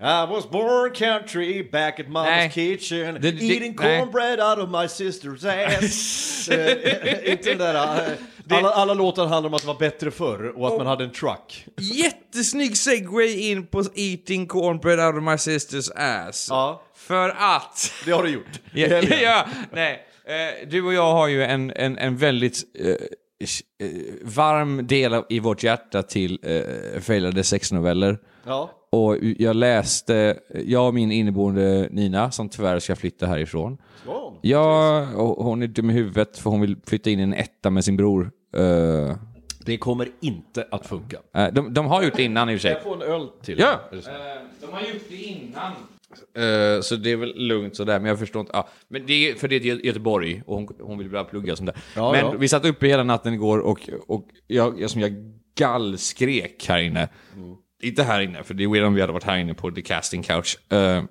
I 0.00 0.26
was 0.32 0.50
born 0.50 0.94
country 0.94 1.68
back 1.72 2.00
at 2.00 2.06
mama's 2.06 2.24
Nej. 2.24 2.50
kitchen. 2.50 3.14
Det- 3.14 3.30
det- 3.30 3.44
eating 3.44 3.74
cornbread 3.74 4.40
out 4.40 4.58
of 4.58 4.70
my 4.70 4.86
sister's 4.86 5.46
ass. 5.46 6.48
Inte 7.26 7.48
den 7.48 7.58
där... 7.58 8.16
eh, 8.50 8.58
alla, 8.58 8.70
alla 8.70 8.94
låtar 8.94 9.26
handlar 9.26 9.48
om 9.48 9.54
att 9.54 9.60
det 9.60 9.66
var 9.66 9.78
bättre 9.78 10.10
förr 10.10 10.52
och 10.56 10.66
att 10.68 10.78
man 10.78 10.86
hade 10.86 11.04
en 11.04 11.12
truck. 11.12 11.66
Jättesnygg 11.80 12.76
segway 12.76 13.50
in 13.50 13.66
på 13.66 13.84
eating 13.94 14.46
cornbread 14.46 15.00
out 15.00 15.16
of 15.16 15.22
my 15.22 15.36
sister's 15.36 15.90
ass. 15.96 16.46
Ja. 16.50 16.82
För 16.94 17.28
att... 17.28 17.92
Det 18.04 18.12
har 18.12 18.22
du 18.22 18.30
gjort. 18.30 18.60
Ja, 18.74 18.88
ja, 19.22 19.46
nej. 19.72 20.06
Eh, 20.24 20.68
du 20.68 20.82
och 20.82 20.94
jag 20.94 21.12
har 21.12 21.28
ju 21.28 21.44
en, 21.44 21.70
en, 21.70 21.98
en 21.98 22.16
väldigt 22.16 22.62
eh, 22.78 22.88
eh, 22.88 22.96
varm 24.22 24.86
del 24.86 25.22
i 25.28 25.40
vårt 25.40 25.62
hjärta 25.62 26.02
till 26.02 26.38
eh, 26.42 27.00
failade 27.00 27.44
sexnoveller. 27.44 28.18
Ja. 28.46 28.70
Och 28.92 29.16
jag 29.38 29.56
läste, 29.56 30.38
jag 30.66 30.86
och 30.88 30.94
min 30.94 31.12
inneboende 31.12 31.88
Nina, 31.90 32.30
som 32.30 32.48
tyvärr 32.48 32.78
ska 32.78 32.96
flytta 32.96 33.26
härifrån. 33.26 33.78
Ja. 34.06 34.38
Ja, 34.42 35.06
och 35.14 35.44
hon 35.44 35.62
är 35.62 35.66
dum 35.66 35.90
i 35.90 35.92
huvudet 35.92 36.38
för 36.38 36.50
hon 36.50 36.60
vill 36.60 36.76
flytta 36.86 37.10
in 37.10 37.20
i 37.20 37.22
en 37.22 37.34
etta 37.34 37.70
med 37.70 37.84
sin 37.84 37.96
bror. 37.96 38.30
Eh, 38.56 39.16
Det 39.66 39.76
kommer 39.78 40.08
inte 40.20 40.66
att 40.70 40.86
funka. 40.86 41.16
eh, 41.34 41.46
de, 41.52 41.74
de 41.74 41.86
har 41.86 42.02
gjort 42.02 42.16
det 42.16 42.22
innan 42.22 42.50
i 42.50 42.56
och 42.56 42.60
för 42.60 42.62
sig. 42.62 42.72
Jag 42.72 42.82
får 42.82 42.94
en 42.94 43.02
öl 43.12 43.28
till. 43.42 43.58
Ja, 43.58 43.80
så? 43.92 44.10
de 44.60 44.72
har 44.72 44.80
gjort 44.80 45.02
det 45.08 45.16
innan. 45.16 45.72
Så 46.82 46.96
det 46.96 47.10
är 47.12 47.16
väl 47.16 47.34
lugnt 47.36 47.76
sådär, 47.76 48.00
men 48.00 48.08
jag 48.08 48.18
förstår 48.18 48.40
inte. 48.40 48.52
Ja, 48.54 48.68
men 48.88 49.06
det 49.06 49.30
är, 49.30 49.34
för 49.34 49.48
det 49.48 49.56
är 49.56 49.60
Gö- 49.60 49.86
Göteborg 49.86 50.42
och 50.46 50.54
hon, 50.56 50.68
hon 50.80 50.98
vill 50.98 51.08
börja 51.10 51.24
plugga 51.24 51.52
och 51.52 51.58
sånt 51.58 51.70
där. 51.74 51.82
Ja, 51.96 52.12
men 52.12 52.20
ja. 52.20 52.30
vi 52.38 52.48
satt 52.48 52.64
uppe 52.64 52.86
hela 52.86 53.02
natten 53.04 53.34
igår 53.34 53.58
och, 53.58 53.90
och 54.06 54.28
jag, 54.46 54.80
jag, 54.80 54.90
som 54.90 55.00
jag 55.00 55.12
gallskrek 55.54 56.66
här 56.68 56.78
inne. 56.78 57.08
Mm. 57.36 57.56
Inte 57.82 58.02
här 58.02 58.20
inne, 58.20 58.42
för 58.42 58.54
det 58.54 58.64
är 58.64 58.84
om 58.84 58.94
vi 58.94 59.00
hade 59.00 59.12
varit 59.12 59.24
här 59.24 59.38
inne 59.38 59.54
på 59.54 59.70
the 59.70 59.82
casting 59.82 60.22
couch. 60.22 60.72
Eh, 60.72 61.04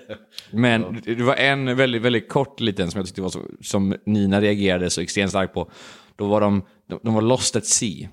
Men 0.50 1.00
det 1.04 1.22
var 1.22 1.34
en 1.34 1.76
väldigt, 1.76 2.02
väldigt 2.02 2.28
kort 2.28 2.60
liten 2.60 2.90
som 2.90 2.98
jag 2.98 3.06
tyckte 3.06 3.22
var 3.22 3.28
så, 3.28 3.42
som 3.60 3.94
Nina 4.06 4.40
reagerade 4.40 4.90
så 4.90 5.00
extremt 5.00 5.30
starkt 5.30 5.54
på. 5.54 5.70
Då 6.16 6.26
var 6.26 6.40
de, 6.40 6.62
de, 6.88 7.00
de 7.02 7.14
var 7.14 7.22
lost 7.22 7.56
at 7.56 7.66
sea. 7.66 8.08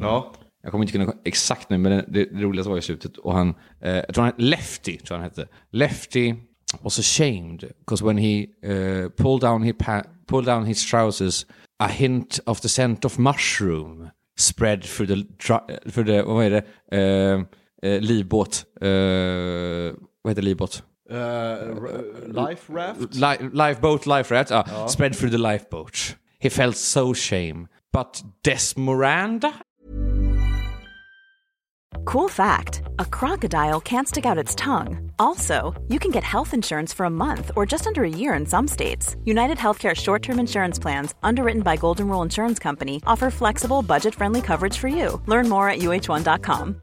Ja. 0.00 0.32
Jag 0.62 0.72
kommer 0.72 0.84
inte 0.84 0.92
kunna 0.92 1.12
exakt 1.24 1.70
nu, 1.70 1.78
men 1.78 1.92
det, 1.92 2.04
det, 2.08 2.24
det 2.24 2.42
roligaste 2.42 2.70
var 2.70 2.78
i 2.78 2.82
slutet. 2.82 3.16
Och 3.16 3.34
han, 3.34 3.54
eh, 3.80 3.94
jag 3.94 4.14
tror 4.14 4.24
han, 4.24 4.32
Lefty, 4.38 4.96
tror 4.96 5.16
han 5.16 5.24
hette. 5.24 5.48
Lefty 5.70 6.34
was 6.80 6.98
ashamed 6.98 7.60
because 7.78 8.04
when 8.04 8.18
he 8.18 8.46
uh, 8.64 9.08
pulled, 9.08 9.40
down 9.40 9.62
he 9.62 9.72
pulled 10.26 10.46
down 10.46 10.64
his 10.64 10.90
trousers 10.90 11.46
a 11.78 11.88
hint 11.88 12.40
of 12.46 12.60
the 12.60 12.68
scent 12.68 13.04
of 13.04 13.18
mushroom 13.18 14.08
spread 14.38 14.82
through 14.82 15.06
the, 15.06 15.24
för 15.90 16.04
the 16.04 16.22
vad 16.22 16.44
är 16.44 16.50
det, 16.50 16.64
uh, 16.96 17.44
uh, 17.92 18.00
livbåt. 18.00 18.64
Uh, 18.82 19.94
vad 20.22 20.30
heter 20.30 20.42
livbåt? 20.42 20.82
Life 22.26 22.72
raft? 22.72 23.14
Li- 23.14 23.50
lifeboat, 23.52 24.06
life 24.06 24.34
raft, 24.34 24.50
uh, 24.50 24.86
spread 24.86 25.14
through 25.14 25.32
the 25.32 25.52
lifeboat. 25.52 26.16
He 26.38 26.50
felt 26.50 26.76
so 26.76 27.14
shame. 27.14 27.68
But 27.92 28.22
Desmoranda 28.44 29.52
Cool 32.06 32.28
fact 32.28 32.82
a 33.00 33.04
crocodile 33.04 33.80
can't 33.80 34.06
stick 34.08 34.24
out 34.26 34.38
its 34.38 34.54
tongue. 34.54 35.10
Also, 35.18 35.74
you 35.88 35.98
can 35.98 36.12
get 36.12 36.22
health 36.22 36.54
insurance 36.54 36.92
for 36.92 37.04
a 37.04 37.10
month 37.10 37.50
or 37.56 37.66
just 37.66 37.84
under 37.88 38.04
a 38.04 38.08
year 38.08 38.34
in 38.34 38.46
some 38.46 38.68
states. 38.68 39.16
United 39.24 39.58
Healthcare 39.58 39.92
short 39.94 40.22
term 40.22 40.38
insurance 40.38 40.78
plans, 40.78 41.14
underwritten 41.24 41.62
by 41.62 41.74
Golden 41.76 42.06
Rule 42.08 42.22
Insurance 42.22 42.60
Company, 42.60 43.02
offer 43.08 43.28
flexible, 43.28 43.82
budget 43.82 44.14
friendly 44.14 44.40
coverage 44.40 44.78
for 44.78 44.86
you. 44.86 45.20
Learn 45.26 45.48
more 45.48 45.68
at 45.68 45.80
uh1.com. 45.80 46.80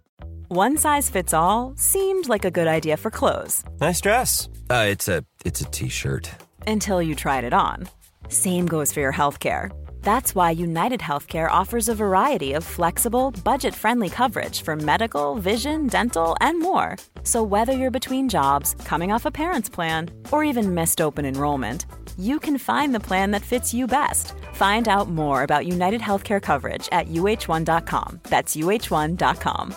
One 0.49 0.75
size 0.77 1.09
fits 1.09 1.33
all 1.33 1.73
seemed 1.77 2.27
like 2.27 2.43
a 2.43 2.51
good 2.51 2.67
idea 2.67 2.97
for 2.97 3.09
clothes 3.09 3.63
Nice 3.79 4.01
dress. 4.01 4.49
Uh, 4.69 4.85
it's 4.89 5.07
a 5.07 5.23
it's 5.45 5.61
a 5.61 5.65
t-shirt. 5.65 6.29
until 6.67 7.01
you 7.01 7.15
tried 7.15 7.45
it 7.45 7.53
on. 7.53 7.87
Same 8.27 8.65
goes 8.65 8.91
for 8.91 8.99
your 8.99 9.13
healthcare. 9.13 9.71
That's 10.03 10.35
why 10.35 10.51
United 10.51 10.99
Healthcare 10.99 11.49
offers 11.49 11.89
a 11.89 11.95
variety 11.95 12.53
of 12.53 12.63
flexible, 12.63 13.31
budget 13.43 13.73
friendly 13.73 14.09
coverage 14.09 14.61
for 14.61 14.75
medical, 14.75 15.35
vision, 15.35 15.87
dental, 15.87 16.35
and 16.41 16.59
more. 16.59 16.97
So, 17.23 17.41
whether 17.41 17.73
you're 17.73 17.99
between 17.99 18.29
jobs, 18.29 18.75
coming 18.85 19.11
off 19.11 19.25
a 19.25 19.31
parent's 19.31 19.69
plan, 19.69 20.11
or 20.31 20.43
even 20.43 20.75
missed 20.75 21.01
open 21.01 21.25
enrollment, 21.25 21.87
you 22.19 22.39
can 22.39 22.57
find 22.59 22.93
the 22.93 22.99
plan 22.99 23.31
that 23.31 23.41
fits 23.41 23.73
you 23.73 23.87
best. 23.87 24.33
Find 24.53 24.87
out 24.87 25.09
more 25.09 25.41
about 25.43 25.65
United 25.65 26.01
Healthcare 26.01 26.41
coverage 26.41 26.87
at 26.91 27.07
uh1.com. 27.07 28.19
That's 28.29 28.55
uh1.com. 28.55 29.73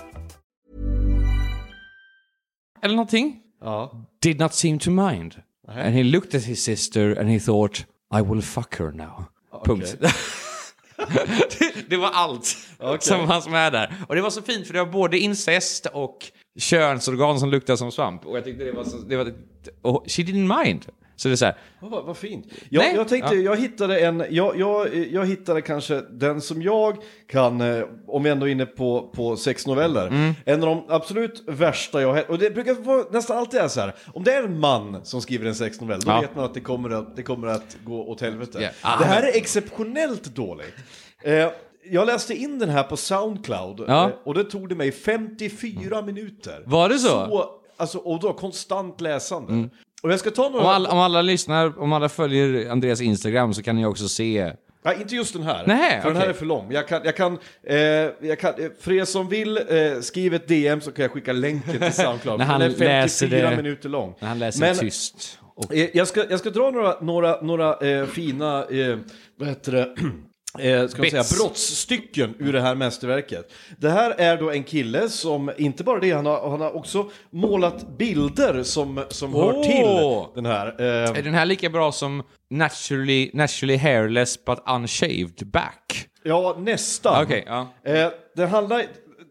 eller 2.83 2.95
någonting. 2.95 3.43
Ja. 3.61 3.91
Did 4.21 4.39
not 4.39 4.55
seem 4.55 4.79
to 4.79 4.91
mind. 4.91 5.43
And 5.69 5.95
he 5.95 6.05
looked 6.05 6.35
at 6.35 6.45
his 6.45 6.62
sister 6.62 7.12
and 7.12 7.29
he 7.29 7.39
thought, 7.39 7.85
I 8.11 8.23
will 8.23 8.41
fuck 8.41 8.77
her 8.77 8.93
now. 8.93 9.29
Punkt. 9.64 9.97
det, 10.01 10.12
det 11.88 11.97
var 11.97 12.11
allt 12.11 12.57
som 13.01 13.27
fanns 13.27 13.49
med 13.49 13.73
där. 13.73 13.95
Och 14.09 14.14
det 14.14 14.21
var 14.21 14.31
så 14.31 14.42
fint 14.42 14.66
för 14.66 14.75
det 14.75 14.85
var 14.85 14.92
både 14.92 15.19
incest 15.19 15.87
och 15.87 16.19
könsorgan 16.59 17.40
som 17.40 17.51
luktade 17.51 17.79
som 17.79 17.92
svamp. 17.92 18.27
Och 18.27 18.37
jag 18.37 18.45
tyckte 18.45 18.64
det 18.64 18.73
var 18.73 18.85
så... 18.85 18.97
Det 18.97 19.16
var, 19.16 19.33
och 19.83 20.05
she 20.09 20.23
didn't 20.23 20.64
mind. 20.64 20.87
Så 21.16 21.29
det 21.29 21.35
är 21.35 21.37
så 21.37 21.44
här, 21.44 21.57
Oh, 21.81 21.90
vad, 21.90 22.05
vad 22.05 22.16
fint. 22.16 22.46
Jag, 22.68 22.81
Nej. 22.83 22.94
jag 22.94 23.09
tänkte, 23.09 23.35
Ja. 23.35 23.40
jag 23.52 23.57
hittade 23.61 23.98
en, 24.00 24.24
jag, 24.31 24.57
jag, 24.59 24.94
jag 24.94 25.26
hittade 25.26 25.62
kanske 25.62 26.00
den 26.11 26.40
som 26.40 26.62
jag 26.62 26.96
kan, 27.29 27.61
eh, 27.61 27.85
om 28.07 28.22
vi 28.22 28.31
ändå 28.31 28.46
är 28.48 28.50
inne 28.52 28.66
på, 28.66 29.11
på 29.14 29.37
sexnoveller, 29.37 30.07
Mm. 30.07 30.35
en 30.44 30.62
av 30.62 30.68
de 30.68 30.85
absolut 30.88 31.42
värsta 31.46 32.00
jag 32.02 32.12
har, 32.14 32.31
och 32.31 32.38
det 32.38 32.50
brukar 32.50 32.74
vara, 32.74 33.05
nästan 33.11 33.38
alltid 33.38 33.61
är 33.61 33.68
så 33.68 33.81
här, 33.81 33.94
om 34.14 34.24
det 34.24 34.33
är 34.35 34.42
en 34.42 34.61
man 34.61 35.05
som 35.05 35.20
skriver 35.22 35.46
en 35.46 35.55
sexnovell, 35.55 36.00
då 36.00 36.11
Ja. 36.11 36.20
vet 36.20 36.37
man 36.37 36.44
att 36.44 36.55
det 36.55 36.61
kommer 36.61 36.90
att, 36.90 37.16
det 37.16 37.22
kommer 37.22 37.48
att 37.48 37.76
gå 37.85 38.09
åt 38.09 38.20
helvete. 38.20 38.59
Ja. 38.62 38.68
Ah, 38.81 38.98
det 38.98 39.05
här 39.05 39.22
är 39.22 39.37
exceptionellt 39.37 40.24
dåligt. 40.24 40.74
Eh, 41.22 41.48
jag 41.90 42.07
läste 42.07 42.35
in 42.35 42.59
den 42.59 42.68
här 42.68 42.83
på 42.83 42.96
Soundcloud 42.96 43.85
Ja. 43.88 44.05
eh, 44.09 44.14
och 44.24 44.35
det 44.35 44.44
tog 44.44 44.68
det 44.68 44.74
mig 44.74 44.92
54 44.92 46.02
minuter. 46.02 46.62
Var 46.66 46.88
det 46.88 46.98
så? 46.98 47.20
Mm. 47.24 47.38
alltså, 47.76 47.98
och 47.98 48.20
då 48.20 48.33
konstant 48.33 49.00
läsande. 49.00 49.68
Och 50.07 50.12
jag 50.12 50.21
ska 50.21 50.31
ta 50.31 50.49
några... 50.49 50.64
om, 50.64 50.66
alla, 50.71 50.88
om 50.90 50.99
alla 50.99 51.23
lyssnar, 51.23 51.79
om 51.81 51.92
alla 51.92 52.09
följer 52.09 52.71
Andreas 52.71 53.01
Instagram 53.01 53.55
så 53.55 53.62
kan 53.62 53.77
ni 53.77 53.87
också 53.87 54.09
se... 54.09 54.53
Nej, 54.85 54.97
inte 55.01 55.14
just 55.14 55.33
den 55.33 55.42
här. 55.42 55.64
Nej, 55.66 56.01
för 56.03 56.09
den 56.09 56.16
här 56.16 56.29
är 56.29 56.33
för 56.33 56.47
lång. 56.47 56.73
Jag 56.73 56.88
kan, 56.88 57.01
jag 57.05 57.16
kan, 57.16 57.38
eh, 57.66 57.77
jag 58.21 58.38
kan, 58.38 58.53
för 58.81 58.92
er 58.92 59.05
som 59.05 59.29
vill, 59.29 59.57
eh, 59.57 60.01
skriv 60.01 60.35
ett 60.35 60.49
DM 60.49 60.81
så 60.81 60.92
kan 60.92 61.03
jag 61.03 61.12
skicka 61.12 61.33
länken 61.33 61.81
till 61.81 61.92
Soundcloud. 61.92 62.38
När 62.38 62.47
han 62.47 62.61
den 62.61 62.71
är 62.71 62.75
54 62.75 62.88
läser 63.03 63.27
det- 63.51 63.57
minuter 63.57 63.88
lång. 63.88 64.14
När 64.21 64.29
han 64.29 64.38
läser 64.38 64.61
Men, 64.61 64.77
tyst. 64.77 65.38
Och, 65.57 65.75
eh, 65.75 65.88
jag, 65.95 66.09
ska, 66.09 66.25
jag 66.31 66.38
ska 66.38 66.51
dra 66.51 66.71
några, 66.71 67.01
några, 67.01 67.40
några 67.40 67.75
eh, 67.77 68.07
fina, 68.07 68.64
eh, 68.64 68.99
vad 69.38 69.49
heter 69.49 69.73
det? 69.73 69.95
Eh, 70.61 70.88
ska 70.88 71.03
man 71.03 71.11
säga, 71.11 71.25
brottsstycken 71.38 72.35
ur 72.38 72.53
det 72.53 72.61
här 72.61 72.75
mästerverket. 72.75 73.53
Det 73.79 73.90
här 73.90 74.11
är 74.11 74.37
då 74.37 74.51
en 74.51 74.64
kille 74.64 75.09
som, 75.09 75.51
inte 75.59 75.85
bara 75.85 76.01
det, 76.01 76.12
han 76.12 76.27
har, 76.27 76.51
han 76.51 76.61
har 76.61 76.77
också 76.77 77.11
målat 77.31 77.99
bilder 77.99 78.62
som, 78.62 79.05
som 79.09 79.35
hör 79.35 79.53
Åh! 79.57 79.62
till 79.62 80.35
den 80.35 80.47
här. 80.47 80.66
Eh, 80.79 81.19
är 81.19 81.23
den 81.23 81.35
här 81.35 81.47
lika 81.47 81.71
bra 81.71 81.92
som 81.92 82.23
Naturally, 82.51 83.31
naturally 83.33 83.77
hairless 83.77 84.45
but 84.45 84.59
unshaved 84.66 85.47
back? 85.47 86.09
ja, 86.23 86.57
nästan. 86.59 87.23
Okej, 87.23 87.45
ja. 87.47 87.69
Eh, 87.85 88.09
det 88.37 88.47
handlar... 88.47 88.83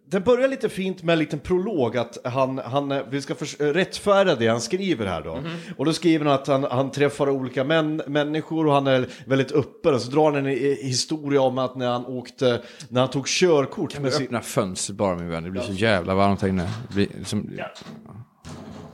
Den 0.10 0.24
börjar 0.24 0.48
lite 0.48 0.70
fint 0.70 1.04
med 1.04 1.14
en 1.14 1.20
liten 1.20 1.40
prolog 1.40 1.98
att 1.98 2.18
han, 2.24 2.58
han 2.58 3.04
vi 3.10 3.22
ska 3.22 3.34
rättfärdiga 3.60 4.36
det 4.36 4.48
han 4.48 4.62
skriver 4.62 5.06
här 5.06 5.22
då. 5.22 5.44
Och 5.78 5.86
då 5.86 5.94
skriver 5.94 6.26
han 6.26 6.34
att 6.34 6.48
han, 6.48 6.64
han 6.64 6.92
träffar 6.92 7.30
olika 7.30 7.64
män, 7.64 8.02
människor 8.08 8.68
och 8.68 8.74
han 8.74 8.88
är 8.88 9.08
väldigt 9.26 9.52
öppen. 9.52 9.94
Och 9.94 10.02
så 10.02 10.12
drar 10.12 10.26
han 10.26 10.36
en 10.36 10.46
eh, 10.46 10.54
historia 10.88 11.42
om 11.42 11.58
att 11.58 11.76
när 11.76 11.90
han 11.90 12.06
åkte, 12.06 12.62
när 12.90 13.02
han 13.02 13.10
tog 13.10 13.28
körkort 13.28 14.00
med 14.00 14.14
sin, 14.14 14.26
Öppna 14.26 14.42
fönstret 14.42 14.98
bara 14.98 15.16
min 15.16 15.30
vän, 15.30 15.44
det 15.44 15.52
blir 15.52 15.62
så 15.62 15.74
jävla 15.74 16.16
varmt 16.16 16.42
här 16.42 16.50
inne. 16.50 16.70
Det 16.88 16.94
blir 16.94 17.08
som... 17.24 17.50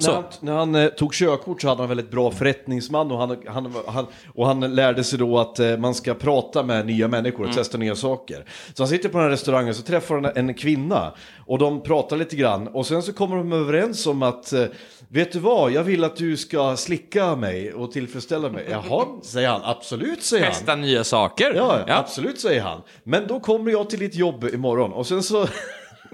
när 0.08 0.14
han, 0.14 0.24
när 0.40 0.54
han 0.54 0.76
eh, 0.76 0.88
tog 0.88 1.14
körkort 1.14 1.62
så 1.62 1.68
hade 1.68 1.82
han 1.82 1.90
väldigt 1.90 2.12
bra 2.12 2.32
förrättningsman 2.32 3.12
och 3.12 3.18
han, 3.18 3.38
han, 3.48 3.74
han, 3.88 4.08
och 4.34 4.48
han 4.48 4.76
lärde 4.76 5.04
sig 5.04 5.20
då 5.20 5.40
att 5.40 5.60
eh, 5.60 5.78
man 5.78 5.96
ska 5.96 6.14
prata 6.14 6.64
med 6.64 6.86
nya 6.86 7.08
människor 7.08 7.48
och 7.48 7.54
testa 7.54 7.78
nya 7.78 7.96
saker. 7.96 8.46
Så 8.74 8.84
han 8.84 8.88
sitter 8.88 9.10
på 9.10 9.18
den 9.18 9.26
här 9.26 9.32
restaurangen 9.32 9.76
så 9.76 9.82
träffar 9.82 10.16
han 10.16 10.26
en 10.36 10.54
kvinna 10.54 11.14
och 11.46 11.58
de 11.58 11.84
pratar 11.84 12.18
lite 12.18 12.36
grann 12.36 12.68
och 12.68 12.86
sen 12.86 13.04
så 13.04 13.14
kommer 13.14 13.36
de 13.38 13.54
överens 13.54 14.08
om 14.08 14.24
att 14.24 14.54
eh, 14.54 14.66
vet 15.08 15.32
du 15.32 15.40
vad, 15.40 15.72
jag 15.72 15.84
vill 15.84 16.04
att 16.04 16.16
du 16.16 16.38
ska 16.38 16.78
slicka 16.78 17.36
mig 17.36 17.74
och 17.74 17.92
tillfredsställa 17.92 18.50
mig. 18.50 18.68
Jaha, 18.70 19.06
säger 19.24 19.50
han. 19.50 19.62
Absolut, 19.64 20.24
säger 20.24 20.44
han. 20.44 20.54
Testa 20.54 20.76
nya 20.76 21.04
saker. 21.04 21.54
Ja, 21.56 21.80
absolut, 21.88 22.40
säger 22.40 22.62
han. 22.62 22.82
Men 23.04 23.28
då 23.28 23.40
kommer 23.40 23.72
jag 23.72 23.90
till 23.90 24.00
ditt 24.00 24.16
jobb 24.16 24.44
imorgon 24.54 24.94
och 24.94 25.08
sen 25.08 25.24
så... 25.24 25.48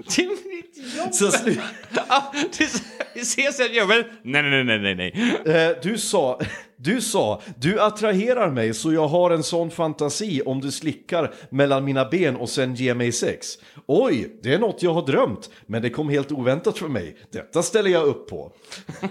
Till 0.08 0.36
mitt 0.78 0.96
jobb. 0.96 1.14
så 1.14 1.26
slu- 1.30 1.60
det- 2.58 2.82
Vi 3.14 3.20
ses 3.20 3.60
i 3.60 3.78
jobbet. 3.78 4.06
Nej, 4.22 4.42
nej, 4.42 4.64
nej, 4.64 4.78
nej, 4.78 4.94
nej. 4.94 5.12
Eh, 5.68 5.76
du 5.82 5.98
sa, 5.98 6.40
du 6.76 7.00
sa, 7.00 7.42
du 7.56 7.80
attraherar 7.80 8.50
mig 8.50 8.74
så 8.74 8.92
jag 8.92 9.08
har 9.08 9.30
en 9.30 9.42
sån 9.42 9.70
fantasi 9.70 10.42
om 10.46 10.60
du 10.60 10.70
slickar 10.70 11.34
mellan 11.50 11.84
mina 11.84 12.04
ben 12.04 12.36
och 12.36 12.48
sen 12.48 12.74
ger 12.74 12.94
mig 12.94 13.12
sex. 13.12 13.46
Oj, 13.86 14.38
det 14.42 14.54
är 14.54 14.58
något 14.58 14.82
jag 14.82 14.94
har 14.94 15.06
drömt, 15.06 15.50
men 15.66 15.82
det 15.82 15.90
kom 15.90 16.08
helt 16.08 16.32
oväntat 16.32 16.78
för 16.78 16.88
mig. 16.88 17.16
Detta 17.32 17.62
ställer 17.62 17.90
jag 17.90 18.04
upp 18.06 18.28
på. 18.28 18.52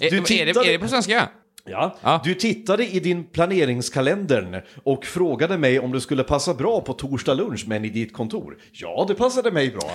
Är, 0.00 0.10
Du 0.10 0.16
är, 0.16 0.20
det, 0.20 0.26
tittade- 0.26 0.68
är 0.68 0.72
det 0.72 0.78
på 0.78 0.88
svenska? 0.88 1.28
Ja. 1.64 1.96
Ja. 2.02 2.20
Du 2.24 2.34
tittade 2.34 2.86
i 2.86 3.00
din 3.00 3.24
planeringskalender 3.24 4.64
och 4.84 5.04
frågade 5.06 5.58
mig 5.58 5.80
om 5.80 5.92
du 5.92 6.00
skulle 6.00 6.24
passa 6.24 6.54
bra 6.54 6.80
på 6.80 6.92
torsdag 6.92 7.34
lunch 7.34 7.64
men 7.68 7.84
i 7.84 7.88
ditt 7.88 8.12
kontor. 8.12 8.56
Ja, 8.72 9.04
det 9.08 9.14
passade 9.14 9.50
mig 9.50 9.70
bra. 9.70 9.90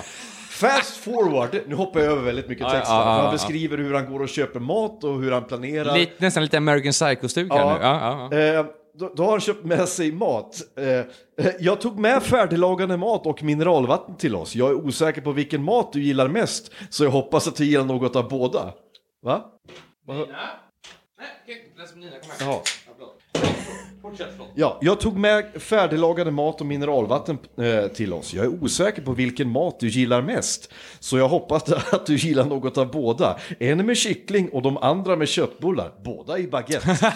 Fast 0.56 0.96
forward, 0.96 1.60
nu 1.66 1.74
hoppar 1.74 2.00
jag 2.00 2.12
över 2.12 2.22
väldigt 2.22 2.48
mycket 2.48 2.68
text 2.68 2.86
ja, 2.88 2.94
här, 2.94 3.02
för 3.02 3.10
ja, 3.10 3.16
han 3.16 3.24
ja. 3.24 3.32
beskriver 3.32 3.78
hur 3.78 3.94
han 3.94 4.12
går 4.12 4.20
och 4.22 4.28
köper 4.28 4.60
mat 4.60 5.04
och 5.04 5.20
hur 5.22 5.32
han 5.32 5.44
planerar. 5.44 5.98
Lite, 5.98 6.12
nästan 6.18 6.42
lite 6.42 6.56
American 6.56 6.92
Psycho-stuk 6.92 7.52
här 7.52 7.58
Ja. 7.58 7.78
nu. 7.78 7.84
Ja, 7.84 8.28
ja, 8.30 8.36
ja. 8.38 8.58
Eh, 8.60 8.66
då, 8.98 9.12
då 9.16 9.22
har 9.22 9.30
han 9.30 9.40
köpt 9.40 9.64
med 9.64 9.88
sig 9.88 10.12
mat. 10.12 10.60
Eh, 10.78 10.86
eh, 11.46 11.52
jag 11.60 11.80
tog 11.80 11.98
med 11.98 12.22
färdiglagade 12.22 12.96
mat 12.96 13.26
och 13.26 13.42
mineralvatten 13.42 14.16
till 14.16 14.36
oss. 14.36 14.54
Jag 14.54 14.70
är 14.70 14.74
osäker 14.74 15.20
på 15.20 15.32
vilken 15.32 15.62
mat 15.62 15.92
du 15.92 16.02
gillar 16.02 16.28
mest, 16.28 16.72
så 16.90 17.04
jag 17.04 17.10
hoppas 17.10 17.48
att 17.48 17.56
du 17.56 17.64
gillar 17.64 17.84
något 17.84 18.16
av 18.16 18.28
båda. 18.28 18.72
Va? 19.22 19.44
Va? 20.06 20.26
Jaha. 22.40 22.60
Ja, 24.54 24.78
jag 24.80 25.00
tog 25.00 25.16
med 25.16 25.44
färdiglagade 25.54 26.30
mat 26.30 26.60
och 26.60 26.66
mineralvatten 26.66 27.38
eh, 27.58 27.88
till 27.88 28.12
oss. 28.12 28.34
Jag 28.34 28.44
är 28.44 28.62
osäker 28.62 29.02
på 29.02 29.12
vilken 29.12 29.48
mat 29.48 29.80
du 29.80 29.88
gillar 29.88 30.22
mest. 30.22 30.72
Så 31.00 31.18
jag 31.18 31.28
hoppas 31.28 31.72
att 31.92 32.06
du 32.06 32.16
gillar 32.16 32.44
något 32.44 32.78
av 32.78 32.90
båda. 32.90 33.38
En 33.58 33.86
med 33.86 33.96
kyckling 33.96 34.48
och 34.48 34.62
de 34.62 34.76
andra 34.76 35.16
med 35.16 35.28
köttbullar. 35.28 35.92
Båda 36.04 36.38
i 36.38 36.48
baguette. 36.48 37.14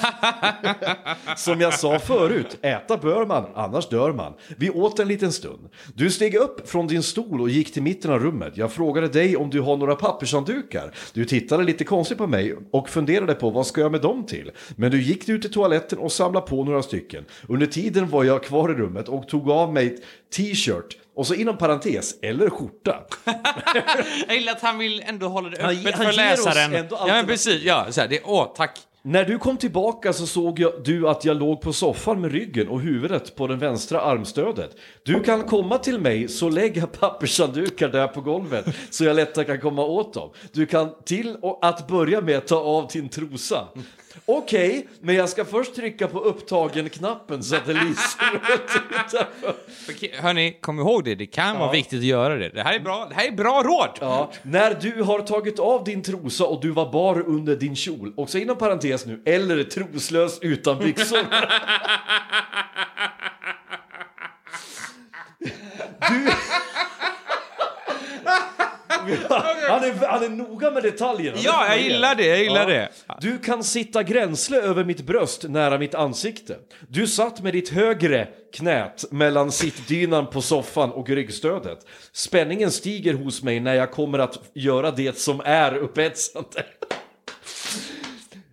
Som 1.37 1.61
jag 1.61 1.75
sa 1.75 1.99
förut, 1.99 2.59
äta 2.63 2.97
bör 2.97 3.27
man, 3.27 3.45
annars 3.55 3.89
dör 3.89 4.13
man. 4.13 4.33
Vi 4.57 4.71
åt 4.71 4.99
en 4.99 5.09
liten 5.09 5.33
stund. 5.33 5.69
Du 5.95 6.11
steg 6.11 6.35
upp 6.35 6.69
från 6.69 6.87
din 6.87 7.03
stol 7.03 7.41
och 7.41 7.51
gick 7.51 7.73
till 7.73 7.83
mitten 7.83 8.11
av 8.11 8.19
rummet. 8.19 8.57
Jag 8.57 8.73
frågade 8.73 9.09
dig 9.09 9.37
om 9.37 9.51
du 9.51 9.61
har 9.61 9.77
några 9.77 9.95
pappershanddukar. 9.95 10.95
Du 11.13 11.25
tittade 11.25 11.65
lite 11.65 11.85
konstigt 11.85 12.19
på 12.19 12.27
mig 12.27 12.55
och 12.71 12.89
funderade 12.89 13.35
på 13.35 13.51
vad 13.51 13.67
ska 13.67 13.81
jag 13.81 13.93
med 13.93 14.01
dem 14.01 14.27
till? 14.27 14.51
Men 14.77 14.91
du 14.91 15.03
gick 15.03 15.29
ut 15.29 15.43
till 15.43 15.53
toaletten 15.53 15.99
och 15.99 16.13
samlade 16.13 16.47
på 16.47 16.65
några 16.65 16.80
stycken. 16.83 17.25
Under 17.49 17.67
tiden 17.67 18.09
var 18.11 18.25
jag 18.25 18.45
kvar 18.45 18.71
i 18.71 18.75
rummet 18.75 19.09
och 19.09 19.29
tog 19.29 19.51
av 19.51 19.73
mig 19.73 19.97
t-shirt 20.37 20.97
och 21.15 21.27
så 21.27 21.35
inom 21.35 21.57
parentes, 21.59 22.15
eller 22.23 22.51
skjorta. 22.51 22.97
Jag 24.27 24.37
gillar 24.37 24.53
att 24.53 24.61
han 24.63 24.79
vill 24.79 25.03
ändå 25.07 25.29
hålla 25.29 25.49
det 25.49 25.63
Han- 25.63 25.71
öppet 25.77 25.95
han 25.95 26.07
för 26.07 26.13
ger 26.13 26.33
oss 26.33 26.45
läsaren. 26.47 26.87
Ja, 26.91 27.07
men 27.07 27.27
precis. 27.27 27.63
Ja, 27.63 27.87
så 27.91 28.01
här, 28.01 28.09
det, 28.09 28.21
åh, 28.25 28.53
tack. 28.57 28.79
När 29.03 29.25
du 29.25 29.39
kom 29.39 29.57
tillbaka 29.57 30.13
så 30.13 30.27
såg 30.27 30.59
jag, 30.59 30.73
du 30.85 31.09
att 31.09 31.25
jag 31.25 31.37
låg 31.37 31.61
på 31.61 31.73
soffan 31.73 32.21
med 32.21 32.33
ryggen 32.33 32.69
och 32.69 32.81
huvudet 32.81 33.37
på 33.37 33.47
den 33.47 33.59
vänstra 33.59 34.01
armstödet. 34.01 34.71
Du 35.05 35.21
kan 35.23 35.43
komma 35.43 35.79
till 35.79 36.01
mig 36.01 36.29
så 36.29 36.49
lägger 36.49 36.81
jag 36.81 36.93
pappershanddukar 36.93 37.89
där 37.89 38.09
på 38.09 38.21
golvet 38.21 38.65
så 38.91 39.05
jag 39.05 39.17
lättare 39.17 39.45
kan 39.45 39.61
komma 39.61 39.83
åt 39.85 40.15
dem. 40.15 40.31
Du 40.53 40.67
kan 40.67 40.91
till 41.05 41.37
och 41.43 41.59
att 41.67 41.89
börja 41.89 42.21
med 42.21 42.47
ta 42.47 42.57
av 42.57 42.89
din 42.93 43.09
trosa. 43.09 43.69
Okej, 44.27 44.89
men 45.01 45.15
jag 45.15 45.29
ska 45.29 45.45
först 45.45 45.75
trycka 45.75 46.09
på 46.09 46.19
upptagen-knappen 46.21 47.43
så 47.43 47.57
att 47.57 47.67
det 47.67 47.73
lyser 47.73 48.41
Hörni, 50.23 50.59
kom 50.61 50.79
ihåg 50.79 51.05
det. 51.05 51.15
Det 51.15 51.27
kan 51.27 51.59
vara 51.59 51.73
viktigt 51.73 51.99
att 51.99 52.05
göra 52.05 52.37
det. 52.37 52.49
Det 52.49 52.63
här 52.63 52.75
är 52.75 52.81
bra, 52.81 53.07
det 53.09 53.15
här 53.15 53.27
är 53.27 53.33
bra 53.33 53.63
råd! 53.63 53.99
Ja, 54.01 54.33
när 54.43 54.75
du 54.75 55.03
har 55.03 55.21
tagit 55.21 55.59
av 55.59 55.85
din 55.85 56.03
trosa 56.03 56.45
och 56.45 56.63
du 56.63 56.71
var 56.71 56.93
bar 56.93 57.21
under 57.27 57.57
din 57.57 57.77
kjol, 57.77 58.13
också 58.17 58.39
inom 58.39 58.57
parentes 58.59 59.07
nu, 59.07 59.23
eller 59.27 59.65
troslös 59.65 60.39
utan 60.43 60.79
byxor. 60.79 61.19
Du... 66.09 66.31
Han 69.69 69.85
är, 69.85 70.07
han 70.07 70.23
är 70.25 70.29
noga 70.29 70.71
med 70.71 70.83
detaljerna. 70.83 71.39
Ja, 71.43 71.67
jag 71.69 71.81
gillar 71.81 72.15
det, 72.15 72.27
jag 72.27 72.39
gillar 72.43 72.61
Ja. 72.61 72.67
det. 72.69 72.89
Du 73.21 73.39
kan 73.39 73.65
sitta 73.65 74.03
gränsle 74.03 74.57
över 74.61 74.85
mitt 74.85 75.01
bröst 75.01 75.43
nära 75.49 75.79
mitt 75.79 75.95
ansikte. 75.95 76.57
Du 76.89 77.07
satt 77.07 77.41
med 77.43 77.53
ditt 77.53 77.69
högre 77.69 78.29
knät 78.55 79.05
mellan 79.11 79.53
sittdynan 79.53 80.27
på 80.27 80.43
soffan 80.43 80.91
och 80.93 81.09
ryggstödet. 81.09 81.87
Spänningen 82.13 82.71
stiger 82.71 83.15
hos 83.15 83.43
mig 83.43 83.61
när 83.61 83.75
jag 83.75 83.91
kommer 83.91 84.19
att 84.19 84.39
göra 84.55 84.91
det 84.91 85.19
som 85.19 85.41
är 85.45 85.75
upphetsande. 85.77 86.65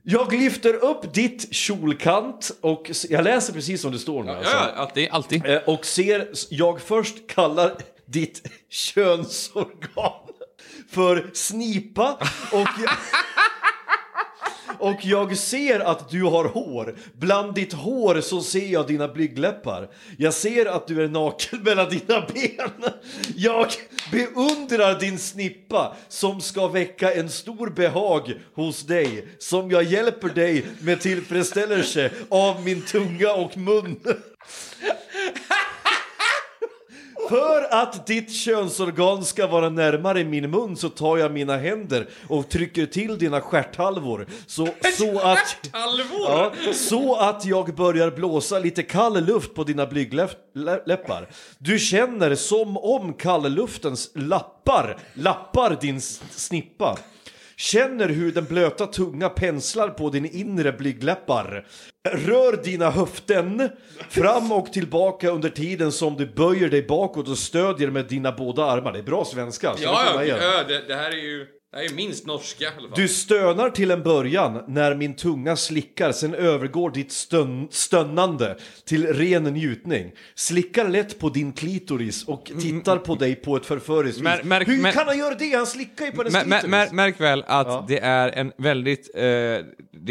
Jag 0.03 0.33
lyfter 0.33 0.73
upp 0.73 1.13
ditt 1.13 1.53
kjolkant 1.53 2.51
och 2.61 2.91
jag 3.09 3.23
läser 3.23 3.53
precis 3.53 3.81
som 3.81 3.91
det 3.91 3.99
står 3.99 4.23
nu. 4.23 4.31
alltså. 4.31 4.51
Ja, 4.55 4.71
alltid, 4.75 5.07
alltid. 5.11 5.45
Eh, 5.45 5.57
Och 5.65 5.85
ser, 5.85 6.27
jag 6.49 6.81
först 6.81 7.27
kallar 7.27 7.75
ditt 8.05 8.41
könsorgan 8.69 10.13
för 10.89 11.29
snipa 11.33 12.17
och 12.51 12.67
jag, 12.83 12.89
och 14.79 15.05
jag 15.05 15.37
ser 15.37 15.79
att 15.79 16.09
du 16.09 16.23
har 16.23 16.45
hår. 16.45 16.95
Bland 17.13 17.53
ditt 17.53 17.73
hår 17.73 18.21
så 18.21 18.41
ser 18.41 18.67
jag 18.67 18.87
dina 18.87 19.07
blygdläppar. 19.07 19.89
Jag 20.17 20.33
ser 20.33 20.65
att 20.65 20.87
du 20.87 21.03
är 21.03 21.07
naken 21.07 21.63
mellan 21.63 21.89
dina 21.89 22.27
ben. 22.33 22.91
Jag 23.35 23.67
beundrar 24.11 24.99
din 24.99 25.19
snippa 25.19 25.95
som 26.07 26.41
ska 26.41 26.67
väcka 26.67 27.13
en 27.13 27.29
stor 27.29 27.69
behag 27.69 28.33
hos 28.55 28.81
dig. 28.83 29.27
Som 29.39 29.71
jag 29.71 29.83
hjälper 29.83 30.29
dig 30.29 30.65
med 30.79 31.01
tillfredsställelse 31.01 32.11
av 32.29 32.63
min 32.63 32.81
tunga 32.81 33.33
och 33.33 33.57
mun. 33.57 33.99
För 37.29 37.73
att 37.73 38.07
ditt 38.07 38.31
könsorgan 38.31 39.25
ska 39.25 39.47
vara 39.47 39.69
närmare 39.69 40.23
min 40.23 40.51
mun 40.51 40.77
så 40.77 40.89
tar 40.89 41.17
jag 41.17 41.31
mina 41.31 41.57
händer 41.57 42.07
och 42.27 42.49
trycker 42.49 42.85
till 42.85 43.17
dina 43.17 43.41
stjärthalvor 43.41 44.27
så, 44.47 44.67
så 44.97 45.19
att... 45.23 45.69
Ja, 46.27 46.51
så 46.73 47.15
att 47.15 47.45
jag 47.45 47.75
börjar 47.75 48.11
blåsa 48.11 48.59
lite 48.59 48.83
kall 48.83 49.25
luft 49.25 49.53
på 49.53 49.63
dina 49.63 49.85
blygdläppar. 49.85 51.29
Du 51.57 51.79
känner 51.79 52.35
som 52.35 52.77
om 52.77 53.13
kallluftens 53.13 54.11
lappar, 54.15 54.97
lappar 55.13 55.77
din 55.81 56.01
snippa. 56.01 56.97
Känner 57.59 58.09
hur 58.09 58.31
den 58.31 58.45
blöta 58.45 58.87
tunga 58.87 59.29
penslar 59.29 59.89
på 59.89 60.09
din 60.09 60.25
inre 60.25 60.71
blygdläppar. 60.71 61.67
Rör 62.09 62.63
dina 62.63 62.89
höften 62.89 63.69
fram 64.09 64.51
och 64.51 64.73
tillbaka 64.73 65.29
under 65.29 65.49
tiden 65.49 65.91
som 65.91 66.15
du 66.15 66.25
böjer 66.25 66.69
dig 66.69 66.83
bakåt 66.83 67.27
och 67.27 67.37
stödjer 67.37 67.89
med 67.89 68.05
dina 68.05 68.31
båda 68.31 68.65
armar. 68.65 68.93
Det 68.93 68.99
är 68.99 69.03
bra 69.03 69.25
svenska. 69.25 69.75
man 70.15 70.27
ge. 70.27 70.33
det, 70.67 70.87
det 70.87 70.95
här 70.95 71.11
är 71.11 71.21
ju 71.21 71.47
det 71.71 71.77
här 71.77 71.83
är 71.85 71.93
minst 71.95 72.25
norska 72.25 72.63
i 72.63 72.67
alla 72.67 72.75
fall. 72.89 72.91
Du 72.95 73.07
stönar 73.07 73.69
till 73.69 73.91
en 73.91 74.03
början 74.03 74.63
när 74.67 74.95
min 74.95 75.15
tunga 75.15 75.55
slickar, 75.55 76.11
sen 76.11 76.33
övergår 76.33 76.91
ditt 76.91 77.11
stön 77.11 77.67
stönnande 77.71 78.57
till 78.85 79.07
ren 79.07 79.43
njutning. 79.43 80.11
Slickar 80.35 80.89
lätt 80.89 81.19
på 81.19 81.29
din 81.29 81.51
klitoris 81.53 82.23
och 82.27 82.51
tittar 82.61 82.97
på 82.97 83.15
dig 83.15 83.35
på 83.35 83.55
ett 83.55 83.65
förföriskt 83.65 84.17
vis. 84.17 84.27
Mär- 84.27 84.43
märk- 84.43 84.67
Hur 84.67 84.81
mär- 84.83 84.91
kan 84.91 85.07
han 85.07 85.17
göra 85.17 85.35
det? 85.35 85.55
Han 85.55 85.67
slickar 85.67 86.05
ju 86.05 86.11
på 86.11 86.17
hennes 86.17 86.33
Mär, 86.33 86.45
mär, 86.45 86.59
klitoris. 86.59 86.71
mär, 86.91 86.95
märk 86.95 87.19
väl 87.21 87.43
att 87.47 87.67
Ja. 87.67 87.85
det 87.87 87.99
är 87.99 88.29
en 88.29 88.51
väldigt, 88.57 89.15
eh, 89.15 89.21
det 89.21 89.63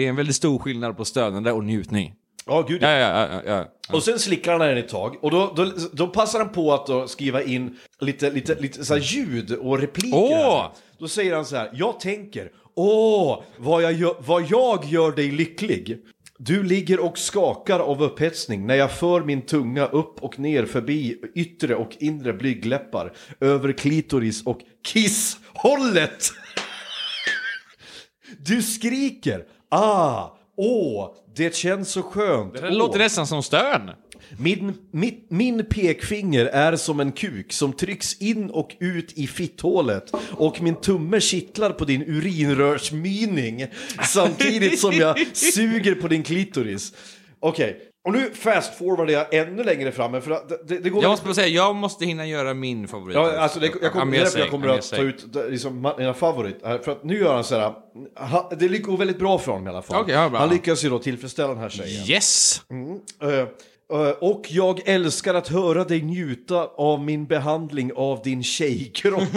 är 0.04 0.08
en 0.08 0.16
väldigt 0.16 0.36
stor 0.36 0.58
skillnad 0.58 0.96
på 0.96 1.04
stönande 1.04 1.52
och 1.52 1.64
njutning. 1.64 2.12
Ja, 2.46 2.62
gud 2.68 2.82
ja. 2.82 2.90
Ja, 2.90 3.28
ja, 3.32 3.42
ja. 3.46 3.66
Och 3.92 4.02
sen 4.02 4.18
slickar 4.18 4.52
han 4.52 4.60
henne 4.60 4.80
ett 4.80 4.88
tag 4.88 5.16
och 5.24 5.30
då, 5.30 5.52
då, 5.56 5.72
då 5.92 6.06
passar 6.06 6.38
han 6.38 6.48
på 6.48 6.74
att 6.74 6.86
då 6.86 7.08
skriva 7.08 7.42
in 7.42 7.78
lite, 8.00 8.30
lite, 8.30 8.54
lite 8.54 8.84
så 8.84 8.96
ljud 8.96 9.52
och 9.52 9.78
repliker. 9.78 10.18
Åh! 10.18 10.66
Då 10.98 11.08
säger 11.08 11.34
han 11.34 11.44
så 11.44 11.56
här, 11.56 11.70
jag 11.74 12.00
tänker, 12.00 12.50
åh, 12.74 13.42
vad 13.58 13.82
jag, 13.82 13.92
gör, 13.92 14.16
vad 14.18 14.42
jag 14.42 14.84
gör 14.84 15.12
dig 15.12 15.30
lycklig. 15.30 15.98
Du 16.38 16.62
ligger 16.62 17.00
och 17.00 17.18
skakar 17.18 17.80
av 17.80 18.02
upphetsning 18.02 18.66
när 18.66 18.74
jag 18.74 18.92
för 18.92 19.20
min 19.20 19.42
tunga 19.42 19.86
upp 19.86 20.22
och 20.22 20.38
ner 20.38 20.66
förbi 20.66 21.20
yttre 21.34 21.74
och 21.74 21.90
inre 21.98 22.32
blygdläppar, 22.32 23.12
över 23.40 23.72
klitoris 23.72 24.46
och 24.46 24.58
kisshållet. 24.86 26.30
Du 28.38 28.62
skriker, 28.62 29.44
ah, 29.70 30.35
åh, 30.56 31.14
det 31.36 31.54
känns 31.54 31.90
så 31.90 32.02
skönt. 32.02 32.54
Det 32.54 32.68
åh. 32.68 32.72
låter 32.72 32.98
nästan 32.98 33.26
som 33.26 33.42
stön. 33.42 33.90
Min, 34.38 34.74
mitt, 34.90 35.26
min 35.30 35.64
pekfinger 35.64 36.46
är 36.46 36.76
som 36.76 37.00
en 37.00 37.12
kuk 37.12 37.52
som 37.52 37.72
trycks 37.72 38.20
in 38.20 38.50
och 38.50 38.76
ut 38.80 39.12
i 39.12 39.26
fitthålet 39.26 40.12
och 40.30 40.62
min 40.62 40.74
tumme 40.74 41.20
kittlar 41.20 41.70
på 41.70 41.84
din 41.84 42.02
urinrörsmyning 42.02 43.66
samtidigt 44.12 44.80
som 44.80 44.92
jag 44.92 45.26
suger 45.36 45.94
på 45.94 46.08
din 46.08 46.22
klitoris. 46.22 46.92
Okej, 47.40 47.80
och 48.06 48.12
nu 48.12 48.30
fast 48.34 48.78
forwardar 48.78 49.12
jag 49.12 49.34
ännu 49.34 49.64
längre 49.64 49.92
fram 49.92 50.22
för 50.22 50.30
det, 50.30 50.58
det, 50.68 50.78
det 50.78 50.90
går 50.90 51.02
Jag 51.02 51.10
måste 51.10 51.24
bara 51.24 51.34
säga, 51.34 51.48
jag 51.48 51.76
måste 51.76 52.04
hinna 52.04 52.26
göra 52.26 52.54
min 52.54 52.88
favorit. 52.88 53.14
Ja, 53.14 53.38
alltså 53.38 53.60
det, 53.60 53.72
jag 53.82 53.92
kommer, 53.92 54.18
därför 54.18 54.38
jag 54.38 54.50
kommer 54.50 54.68
att 54.68 54.90
ta 54.90 55.02
ut 55.02 55.32
det- 55.32 55.48
liksom, 55.48 55.92
mina 55.98 56.14
favorit. 56.14 56.60
För 56.62 56.90
att 56.92 57.04
nu 57.04 57.18
gör 57.18 57.34
han 57.34 57.44
så 57.44 57.58
här, 57.58 57.72
det 58.56 58.78
går 58.78 58.96
väldigt 58.96 59.18
bra 59.18 59.38
för 59.38 59.52
honom 59.52 59.66
i 59.66 59.70
alla 59.70 59.82
fall. 59.82 60.02
Okej, 60.02 60.14
ja, 60.14 60.30
han 60.34 60.48
lyckas 60.48 60.84
ju 60.84 60.90
då 60.90 60.98
tillfredsställa 60.98 61.48
den 61.48 61.58
här 61.58 61.68
tjejen. 61.68 62.04
Yes! 62.06 62.60
Eh, 63.22 63.30
eh, 64.00 64.10
och 64.20 64.46
jag 64.48 64.88
älskar 64.88 65.34
att 65.34 65.48
höra 65.48 65.84
dig 65.84 66.02
njuta 66.02 66.64
av 66.76 67.00
min 67.00 67.26
behandling 67.26 67.92
av 67.96 68.20
din 68.24 68.42
tjejkropp. 68.42 69.22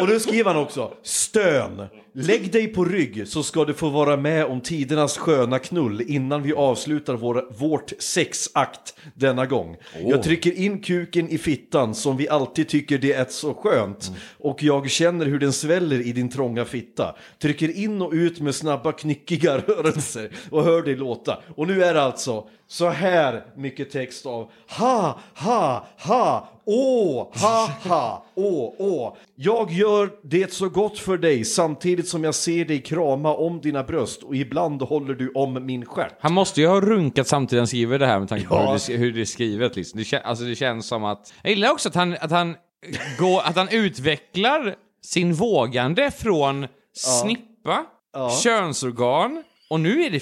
och 0.00 0.08
nu 0.08 0.20
skriver 0.20 0.44
han 0.54 0.62
också, 0.62 0.94
stön. 1.28 1.86
Lägg 2.12 2.52
dig 2.52 2.68
på 2.68 2.84
rygg 2.84 3.28
så 3.28 3.42
ska 3.42 3.64
du 3.64 3.74
få 3.74 3.88
vara 3.88 4.16
med 4.16 4.44
om 4.44 4.60
tidernas 4.60 5.18
sköna 5.18 5.58
knull 5.58 6.02
innan 6.06 6.42
vi 6.42 6.52
avslutar 6.52 7.14
vår, 7.14 7.46
vårt 7.58 7.92
sexakt 7.98 8.94
denna 9.14 9.46
gång. 9.46 9.76
Jag 10.06 10.22
trycker 10.22 10.52
in 10.52 10.82
kuken 10.82 11.28
i 11.28 11.38
fittan 11.38 11.94
som 11.94 12.16
vi 12.16 12.28
alltid 12.28 12.68
tycker 12.68 12.98
det 12.98 13.12
är 13.12 13.26
så 13.28 13.54
skönt. 13.54 14.10
Och 14.38 14.62
jag 14.62 14.90
känner 14.90 15.26
hur 15.26 15.38
den 15.38 15.52
sväller 15.52 16.00
i 16.00 16.12
din 16.12 16.30
trånga 16.30 16.64
fitta. 16.64 17.16
Trycker 17.38 17.76
in 17.76 18.02
och 18.02 18.12
ut 18.12 18.40
med 18.40 18.54
snabba 18.54 18.92
knyckiga 18.92 19.58
rörelser 19.66 20.30
och 20.50 20.64
hör 20.64 20.82
dig 20.82 20.96
låta. 20.96 21.38
Och 21.56 21.66
nu 21.66 21.84
är 21.84 21.94
det 21.94 22.02
alltså 22.02 22.48
så 22.68 22.88
här 22.88 23.44
mycket 23.56 23.90
text 23.90 24.26
av 24.26 24.50
ha, 24.68 25.20
ha, 25.34 25.86
ha, 25.98 26.48
Åh, 26.70 27.28
haha, 27.34 28.22
åh, 28.34 28.74
åh. 28.78 29.16
Jag 29.34 29.70
gör 29.72 30.10
det 30.22 30.52
så 30.52 30.68
gott 30.68 30.98
för 30.98 31.18
dig 31.18 31.44
samtidigt 31.44 32.08
som 32.08 32.24
jag 32.24 32.34
ser 32.34 32.64
dig 32.64 32.82
krama 32.82 33.34
om 33.34 33.60
dina 33.60 33.82
bröst 33.84 34.22
och 34.22 34.36
ibland 34.36 34.82
håller 34.82 35.14
du 35.14 35.32
om 35.34 35.66
min 35.66 35.86
stjärt. 35.86 36.14
Han 36.20 36.32
måste 36.32 36.60
ju 36.60 36.66
ha 36.66 36.80
runkat 36.80 37.28
samtidigt 37.28 37.60
han 37.60 37.66
skriver 37.66 37.98
det 37.98 38.06
här 38.06 38.18
med 38.18 38.28
tanke 38.28 38.46
på 38.46 38.54
Ja. 38.54 38.72
hur, 38.72 38.92
det, 38.92 38.98
hur 38.98 39.12
det 39.12 39.20
är 39.20 39.24
skrivet. 39.24 39.76
Liksom. 39.76 40.04
Det, 40.10 40.20
alltså 40.22 40.44
det 40.44 40.54
känns 40.54 40.86
som 40.86 41.04
att... 41.04 41.32
Jag 41.42 41.50
gillar 41.50 41.70
också 41.70 41.88
att 41.88 41.94
han, 41.94 42.16
att 42.20 42.30
han, 42.30 42.54
går, 43.18 43.40
att 43.44 43.56
han 43.56 43.68
utvecklar 43.68 44.74
sin 45.02 45.32
vågande 45.34 46.10
från 46.10 46.66
snippa, 46.92 47.84
könsorgan 48.42 49.42
och 49.70 49.80
nu 49.80 50.02
är 50.02 50.10
det 50.10 50.20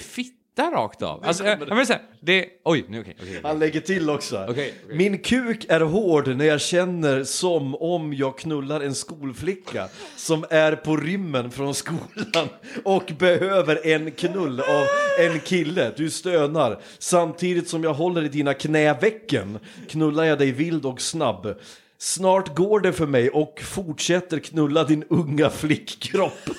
fitta 0.57 0.71
rakt 0.71 1.01
av. 1.01 1.23
Alltså, 1.25 1.43
jag, 1.45 1.59
jag 1.67 1.75
vill 1.75 1.87
säga, 1.87 1.99
det... 2.19 2.45
Oj, 2.63 2.85
nu 2.89 2.99
okej. 2.99 3.15
okej, 3.19 3.29
okej. 3.29 3.41
Han 3.43 3.59
lägger 3.59 3.79
till 3.81 4.09
också. 4.09 4.45
Okej, 4.49 4.73
okej. 4.83 4.97
Min 4.97 5.17
kuk 5.17 5.65
är 5.69 5.79
hård 5.79 6.27
när 6.27 6.45
jag 6.45 6.61
känner 6.61 7.23
som 7.23 7.75
om 7.75 8.13
jag 8.13 8.37
knullar 8.37 8.81
en 8.81 8.95
skolflicka 8.95 9.87
som 10.15 10.45
är 10.49 10.75
på 10.75 10.97
rymmen 10.97 11.51
från 11.51 11.73
skolan 11.73 12.49
och 12.83 13.11
behöver 13.19 13.87
en 13.87 14.11
knull 14.11 14.59
av 14.59 14.85
en 15.19 15.39
kille. 15.39 15.91
Du 15.97 16.09
stönar. 16.09 16.81
Samtidigt 16.99 17.69
som 17.69 17.83
jag 17.83 17.93
håller 17.93 18.23
i 18.23 18.27
dina 18.27 18.53
knävecken 18.53 19.59
knullar 19.89 20.23
jag 20.23 20.37
dig 20.37 20.51
vild 20.51 20.85
och 20.85 21.01
snabb. 21.01 21.55
Snart 21.97 22.55
går 22.55 22.79
det 22.79 22.93
för 22.93 23.07
mig 23.07 23.29
och 23.29 23.61
fortsätter 23.63 24.39
knulla 24.39 24.83
din 24.83 25.03
unga 25.09 25.49
flickkropp. 25.49 26.49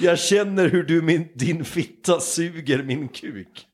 Jag 0.00 0.18
känner 0.18 0.68
hur 0.68 0.82
du 0.82 1.02
min, 1.02 1.28
din 1.34 1.64
fitta 1.64 2.20
suger 2.20 2.82
min 2.82 3.08
kuk. 3.08 3.66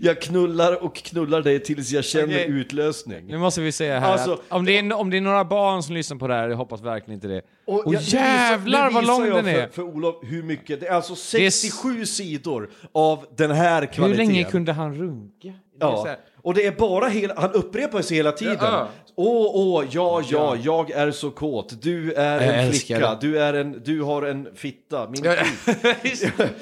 Jag 0.00 0.20
knullar 0.22 0.84
och 0.84 0.96
knullar 0.96 1.42
dig 1.42 1.60
tills 1.62 1.90
jag 1.90 2.04
känner 2.04 2.24
Okej. 2.26 2.46
utlösning. 2.48 3.26
Nu 3.26 3.38
måste 3.38 3.60
vi 3.60 3.72
säga 3.72 4.00
här 4.00 4.12
Alltså- 4.12 4.32
att 4.32 4.40
om 4.48 4.64
det, 4.64 4.78
är, 4.78 4.92
om 4.92 5.10
det 5.10 5.16
är 5.16 5.20
några 5.20 5.44
barn 5.44 5.82
som 5.82 5.94
lyssnar 5.94 6.16
på 6.16 6.28
det 6.28 6.34
här, 6.34 6.48
jag 6.48 6.56
hoppas 6.56 6.80
verkligen 6.82 7.14
inte 7.14 7.28
det. 7.28 7.42
Och, 7.66 7.82
jag- 7.84 7.92
nu 7.92 7.98
visar- 7.98 8.18
jävlar 8.18 8.88
nu 8.88 8.94
vad 8.94 9.02
visar 9.02 9.18
lång 9.18 9.26
jag 9.28 9.36
den 9.44 9.46
är! 9.54 9.66
För, 9.66 9.72
för 9.72 9.82
Olof 9.82 10.14
hur 10.22 10.42
mycket, 10.42 10.80
det 10.80 10.86
är 10.86 10.92
alltså 10.92 11.12
är 11.12 11.16
67 11.50 12.06
sidor 12.06 12.70
av 12.92 13.26
den 13.36 13.50
här 13.50 13.80
Hur 13.80 13.86
kvaliteten. 13.88 14.26
länge 14.26 14.44
kunde 14.44 14.72
han 14.72 14.94
runka? 14.94 15.32
Det 15.42 15.84
är 15.84 15.90
så 15.90 15.96
Ja, 15.96 16.04
här- 16.06 16.18
och 16.46 16.54
det 16.54 16.66
är 16.66 16.72
bara 16.72 17.08
hela, 17.08 17.34
han 17.36 17.52
upprepar 17.52 18.02
sig 18.02 18.16
hela 18.16 18.32
tiden. 18.32 18.56
Ja. 18.60 18.88
Åh, 19.16 19.50
åh, 19.54 19.84
ja, 19.90 20.22
ja, 20.30 20.56
jag 20.62 20.90
är 20.90 21.10
så 21.10 21.30
kåt. 21.30 21.82
Du 21.82 22.12
är 22.12 22.40
Jag 22.46 22.64
en 22.64 22.72
flicka, 22.72 22.98
det. 22.98 23.18
du, 23.20 23.38
är 23.38 23.54
en, 23.54 23.82
du 23.84 24.02
har 24.02 24.22
en 24.22 24.48
fitta. 24.54 25.08
Min. 25.10 25.22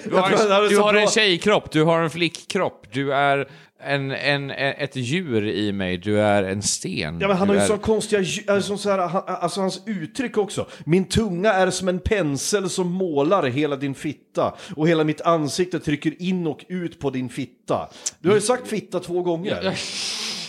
Du 0.05 0.16
har, 0.16 0.62
en, 0.62 0.68
du 0.68 0.78
har 0.78 0.95
en 0.95 1.09
tjejkropp, 1.09 1.70
du 1.70 1.82
har 1.82 2.01
en 2.01 2.11
flickkropp, 2.11 2.87
du 2.93 3.12
är 3.14 3.49
en, 3.85 4.11
en, 4.11 4.51
ett 4.51 4.97
djur 4.97 5.47
i 5.49 5.72
mig, 5.72 5.99
du 5.99 6.20
är 6.20 6.43
en 6.43 6.62
sten. 6.62 7.20
Ja 7.20 7.28
men 7.28 7.37
han 7.37 7.49
du 7.49 7.55
har 7.55 7.61
ju 7.61 7.64
är... 7.64 7.68
så 7.68 7.78
konstiga, 7.78 8.24
alltså, 8.55 8.76
så 8.76 8.91
här, 8.91 8.99
han, 8.99 9.22
alltså 9.26 9.61
hans 9.61 9.82
uttryck 9.87 10.39
också. 10.39 10.66
Min 10.85 11.05
tunga 11.05 11.53
är 11.53 11.70
som 11.70 11.89
en 11.89 12.01
pensel 12.01 12.70
som 12.70 12.93
målar 12.93 13.43
hela 13.43 13.76
din 13.76 13.95
fitta 13.95 14.55
och 14.76 14.89
hela 14.89 15.05
mitt 15.05 15.20
ansikte 15.20 15.80
trycker 15.80 16.22
in 16.22 16.47
och 16.47 16.64
ut 16.68 17.01
på 17.01 17.11
din 17.11 17.28
fitta. 17.28 17.89
Du 18.18 18.28
har 18.28 18.37
ju 18.37 18.41
sagt 18.41 18.68
fitta 18.68 19.01
två 19.01 19.22
gånger. 19.22 19.74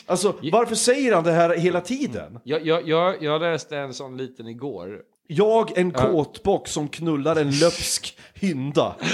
Alltså 0.05 0.35
varför 0.51 0.75
säger 0.75 1.15
han 1.15 1.23
det 1.23 1.31
här 1.31 1.57
hela 1.57 1.81
tiden? 1.81 2.39
Jag, 2.43 2.65
jag, 2.65 2.87
jag, 2.87 3.23
jag 3.23 3.41
läste 3.41 3.77
en 3.77 3.93
sån 3.93 4.17
liten 4.17 4.47
igår. 4.47 5.01
Jag 5.27 5.77
en 5.77 5.91
kåtbock 5.91 6.67
som 6.67 6.87
knullar 6.87 7.35
en 7.35 7.51
löpsk 7.51 8.17
hynda. 8.33 8.95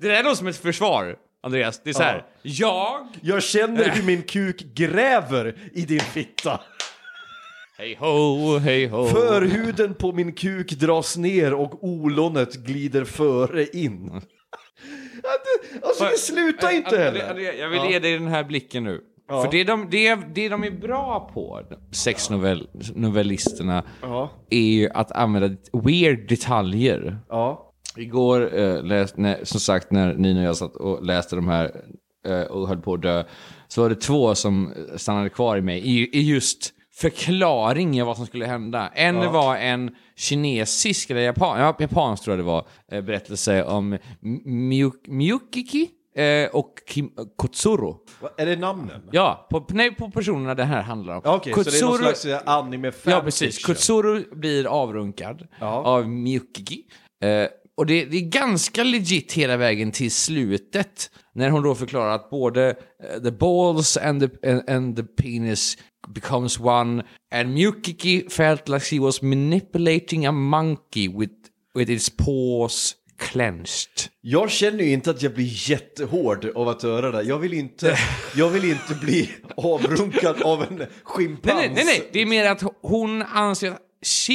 Det 0.00 0.16
är 0.16 0.22
nog 0.22 0.36
som 0.36 0.46
ett 0.46 0.56
försvar, 0.56 1.16
Andreas. 1.42 1.80
Det 1.84 1.90
är 1.90 1.94
så 1.94 2.02
här. 2.02 2.26
jag... 2.42 3.06
Jag 3.20 3.42
känner 3.42 3.88
hur 3.88 4.02
min 4.02 4.22
kuk 4.22 4.60
gräver 4.74 5.56
i 5.72 5.82
din 5.82 6.00
fitta. 6.00 6.60
Hej 7.78 7.96
ho, 8.00 8.58
hej 8.58 8.86
ho. 8.86 9.06
Förhuden 9.06 9.94
på 9.94 10.12
min 10.12 10.32
kuk 10.32 10.70
dras 10.72 11.16
ner 11.16 11.54
och 11.54 11.84
olonet 11.84 12.54
glider 12.54 13.04
före 13.04 13.66
in. 13.66 14.20
Alltså 15.82 16.04
det 16.04 16.18
slutar 16.18 16.70
inte 16.76 16.98
heller. 16.98 17.30
André, 17.30 17.58
Jag 17.58 17.68
vill 17.68 17.90
ge 17.90 17.98
dig 17.98 18.18
den 18.18 18.28
här 18.28 18.44
blicken 18.44 18.84
nu. 18.84 19.00
För 19.28 19.50
det 19.50 19.64
de, 19.64 19.88
det, 19.90 20.14
det 20.34 20.48
de 20.48 20.64
är 20.64 20.70
bra 20.70 21.30
på, 21.34 21.62
sexnovellisterna, 21.92 23.84
Ja. 24.02 24.30
är 24.50 24.58
ju 24.60 24.88
att 24.90 25.12
använda 25.12 25.56
weird 25.72 26.28
detaljer. 26.28 27.18
Ja. 27.28 27.67
Igår, 27.98 28.58
eh, 28.58 28.82
läst, 28.82 29.16
när, 29.16 29.44
som 29.44 29.60
sagt, 29.60 29.90
när 29.90 30.14
Nina 30.14 30.40
och 30.40 30.46
jag 30.46 30.56
satt 30.56 30.76
och 30.76 31.04
läste 31.04 31.36
de 31.36 31.48
här 31.48 31.70
eh, 32.26 32.42
och 32.42 32.68
höll 32.68 32.78
på 32.78 32.94
att 32.94 33.02
dö, 33.02 33.24
så 33.68 33.82
var 33.82 33.88
det 33.88 33.94
två 33.94 34.34
som 34.34 34.74
stannade 34.96 35.28
kvar 35.28 35.56
i 35.56 35.60
mig 35.62 35.78
i, 35.78 36.18
i 36.18 36.22
just 36.30 36.72
förklaringen 36.94 38.06
vad 38.06 38.16
som 38.16 38.26
skulle 38.26 38.46
hända. 38.46 38.88
En 38.94 39.32
var 39.32 39.56
en 39.56 39.94
kinesisk, 40.16 41.10
eller 41.10 41.20
japan, 41.20 41.60
ja, 41.60 41.76
japansk 41.78 42.24
tror 42.24 42.36
jag 42.36 42.44
det 42.46 42.50
var, 42.50 42.66
eh, 42.92 43.00
berättelse 43.04 43.64
om 43.64 43.98
Miyukiki 45.06 45.90
eh, 46.16 46.48
och 46.52 46.74
Kim, 46.88 47.10
Kotsuro. 47.36 48.00
Va, 48.20 48.30
Är 48.36 48.46
det 48.46 48.56
namnen? 48.56 49.02
Ja, 49.12 49.46
på, 49.50 49.66
nej, 49.68 49.94
på 49.94 50.10
personerna 50.10 50.54
det 50.54 50.64
här 50.64 50.82
handlar 50.82 51.14
om. 51.14 51.20
Ja, 51.24 51.36
Okej, 51.36 51.52
så 51.54 51.62
det 51.62 51.78
är 51.78 51.84
någon 51.84 51.98
slags 51.98 52.24
eh, 52.24 52.40
anime 52.46 52.92
Ja, 53.04 53.20
precis. 53.20 53.64
Kutsuru 53.64 54.24
blir 54.32 54.66
avrunkad 54.66 55.46
Ja. 55.60 55.66
av 55.66 56.08
Miyukiki. 56.08 56.82
Eh, 57.22 57.48
och 57.78 57.86
det, 57.86 58.04
det 58.04 58.16
är 58.16 58.30
ganska 58.30 58.84
legit 58.84 59.32
hela 59.32 59.56
vägen 59.56 59.92
till 59.92 60.10
slutet. 60.10 61.10
När 61.34 61.50
hon 61.50 61.62
då 61.62 61.74
förklarar 61.74 62.10
att 62.10 62.30
både 62.30 62.68
eh, 62.68 63.22
the 63.22 63.30
balls 63.30 63.96
and 63.96 64.20
the, 64.20 64.50
and, 64.50 64.70
and 64.70 64.96
the 64.96 65.02
penis 65.02 65.78
becomes 66.14 66.60
one. 66.60 67.02
And 67.34 67.54
Miyukiki 67.54 68.30
felt 68.30 68.68
like 68.68 68.80
she 68.80 68.98
was 69.00 69.22
manipulating 69.22 70.26
a 70.26 70.32
monkey 70.32 71.08
with, 71.08 71.34
with 71.74 71.90
its 71.90 72.10
paws 72.16 72.94
clenched. 73.18 74.08
Jag 74.20 74.50
känner 74.50 74.84
ju 74.84 74.92
inte 74.92 75.10
att 75.10 75.22
jag 75.22 75.34
blir 75.34 75.70
jättehård 75.70 76.44
av 76.54 76.68
att 76.68 76.82
höra 76.82 77.10
det. 77.10 77.22
Jag 77.22 77.38
vill 77.38 77.52
inte, 77.54 77.98
jag 78.36 78.50
vill 78.50 78.64
inte 78.64 78.94
bli 78.94 79.30
avrunkad 79.56 80.42
av 80.42 80.62
en 80.62 80.86
schimpans. 81.02 81.54
Nej, 81.56 81.72
nej, 81.74 81.84
nej, 81.84 81.84
nej. 81.84 82.08
Det 82.12 82.22
är 82.22 82.26
mer 82.26 82.50
att 82.50 82.62
hon 82.82 83.22
anser 83.22 83.70
att 83.70 83.82
she 84.02 84.32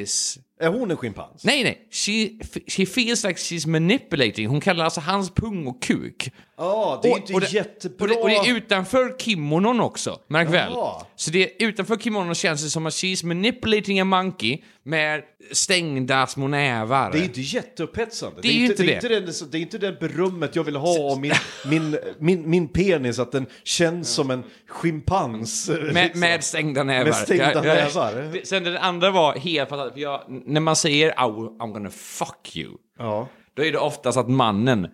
is 0.00 0.38
Är 0.62 0.68
hon 0.68 0.90
en 0.90 0.96
schimpans? 0.96 1.44
Nej, 1.44 1.64
nej. 1.64 1.88
She, 1.90 2.28
she 2.66 2.86
feels 2.86 3.24
like 3.24 3.38
she's 3.38 3.68
manipulating. 3.68 4.46
Hon 4.46 4.60
kallar 4.60 4.84
alltså 4.84 5.00
hans 5.00 5.30
pung 5.30 5.66
och 5.66 5.82
kuk. 5.82 6.30
Ja, 6.56 7.00
det 7.02 7.08
är 7.08 7.12
och, 7.12 7.18
inte 7.18 7.34
och 7.34 7.40
det, 7.40 7.52
jättebra. 7.52 8.04
Och 8.04 8.08
det, 8.08 8.14
och 8.16 8.28
det 8.28 8.36
är 8.50 8.56
utanför 8.56 9.16
kimonon 9.18 9.80
också, 9.80 10.20
märk 10.28 10.48
väl. 10.48 10.72
Jaha. 10.74 11.02
Så 11.16 11.30
det 11.30 11.62
är 11.62 11.66
utanför 11.68 11.96
kimonon 11.96 12.34
känns 12.34 12.64
det 12.64 12.70
som 12.70 12.86
att 12.86 12.92
she's 12.92 13.26
manipulating 13.26 14.00
a 14.00 14.04
monkey 14.04 14.58
med 14.82 15.22
stängda 15.52 16.26
små 16.26 16.48
nävar. 16.48 17.12
Det 17.12 17.18
är 17.18 17.22
inte 17.22 17.40
jätteupphetsande. 17.40 18.40
Det 18.42 18.48
är 18.48 18.52
ju 18.52 18.66
inte 18.66 18.82
det. 18.82 18.86
det. 18.86 18.92
Är 18.92 18.94
inte 18.96 19.08
den, 19.08 19.50
det 19.50 19.58
är 19.58 19.62
inte 19.62 19.78
det 19.78 20.00
berömmet 20.00 20.56
jag 20.56 20.64
vill 20.64 20.76
ha 20.76 20.98
om 21.12 21.20
min, 21.20 21.32
min, 21.66 21.98
min, 22.18 22.50
min 22.50 22.68
penis, 22.68 23.18
att 23.18 23.32
den 23.32 23.46
känns 23.64 24.08
som 24.08 24.30
en 24.30 24.42
schimpans. 24.68 25.68
med, 25.68 25.84
liksom. 26.04 26.20
med 26.20 26.44
stängda 26.44 26.82
nävar. 26.82 27.04
Med 27.04 27.14
stängda 27.14 27.52
jag- 27.54 27.64
nävar. 27.64 28.32
det- 28.32 28.46
Sen 28.48 28.64
den 28.64 28.76
andra 28.76 29.10
var 29.10 29.34
helt 29.34 29.68
fantastisk, 29.68 29.94
för 29.94 30.00
jag, 30.00 30.20
när 30.52 30.60
man 30.60 30.76
säger 30.76 31.10
"Oh, 31.10 31.56
I'm 31.58 31.72
gonna 31.72 31.90
fuck 31.90 32.56
you, 32.56 32.72
Ja. 32.98 33.28
då 33.54 33.64
är 33.64 33.72
det 33.72 33.78
oftast 33.78 34.18
att 34.18 34.28
mannen 34.28 34.88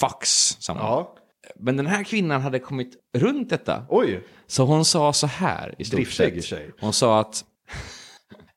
fucks 0.00 0.56
someone. 0.60 0.88
ja. 0.88 1.16
Men 1.56 1.76
den 1.76 1.86
här 1.86 2.04
kvinnan 2.04 2.40
hade 2.40 2.58
kommit 2.58 2.96
runt 3.18 3.50
detta. 3.50 3.84
Oj. 3.88 4.24
Så 4.46 4.64
hon 4.64 4.84
sa 4.84 5.12
så 5.12 5.26
här 5.26 5.74
i 5.78 5.84
stort 5.84 6.08
sett. 6.08 6.44
tjej. 6.44 6.70
Hon 6.80 6.92
sa 6.92 7.20
att 7.20 7.44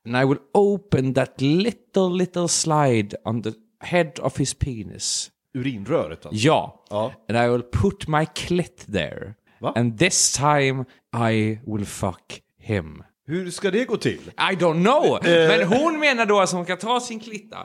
And 0.06 0.16
I 0.16 0.24
will 0.24 0.38
open 0.54 1.14
that 1.14 1.40
little, 1.40 2.08
little 2.18 2.48
slide 2.48 3.16
on 3.24 3.42
the 3.42 3.50
head 3.80 4.12
of 4.20 4.38
his 4.38 4.54
penis. 4.54 5.30
Urinröret 5.54 6.26
alltså. 6.26 6.46
Ja. 6.46 6.84
Ja. 6.90 7.12
And 7.28 7.38
I 7.38 7.48
will 7.48 7.62
put 7.62 8.08
my 8.08 8.26
clit 8.34 8.86
there. 8.92 9.34
Va? 9.60 9.72
And 9.76 9.98
this 9.98 10.32
time 10.32 10.84
I 11.32 11.60
will 11.66 11.86
fuck 11.86 12.40
him. 12.58 13.02
Hur 13.26 13.50
ska 13.50 13.70
det 13.70 13.84
gå 13.84 13.96
till? 13.96 14.20
I 14.50 14.54
don't 14.54 14.82
know! 14.82 15.26
Eh. 15.26 15.48
Men 15.48 15.66
hon 15.66 16.00
menar 16.00 16.26
då 16.26 16.40
att 16.40 16.52
hon 16.52 16.64
ska 16.64 16.76
ta 16.76 17.00
sin 17.00 17.20
klitta 17.20 17.56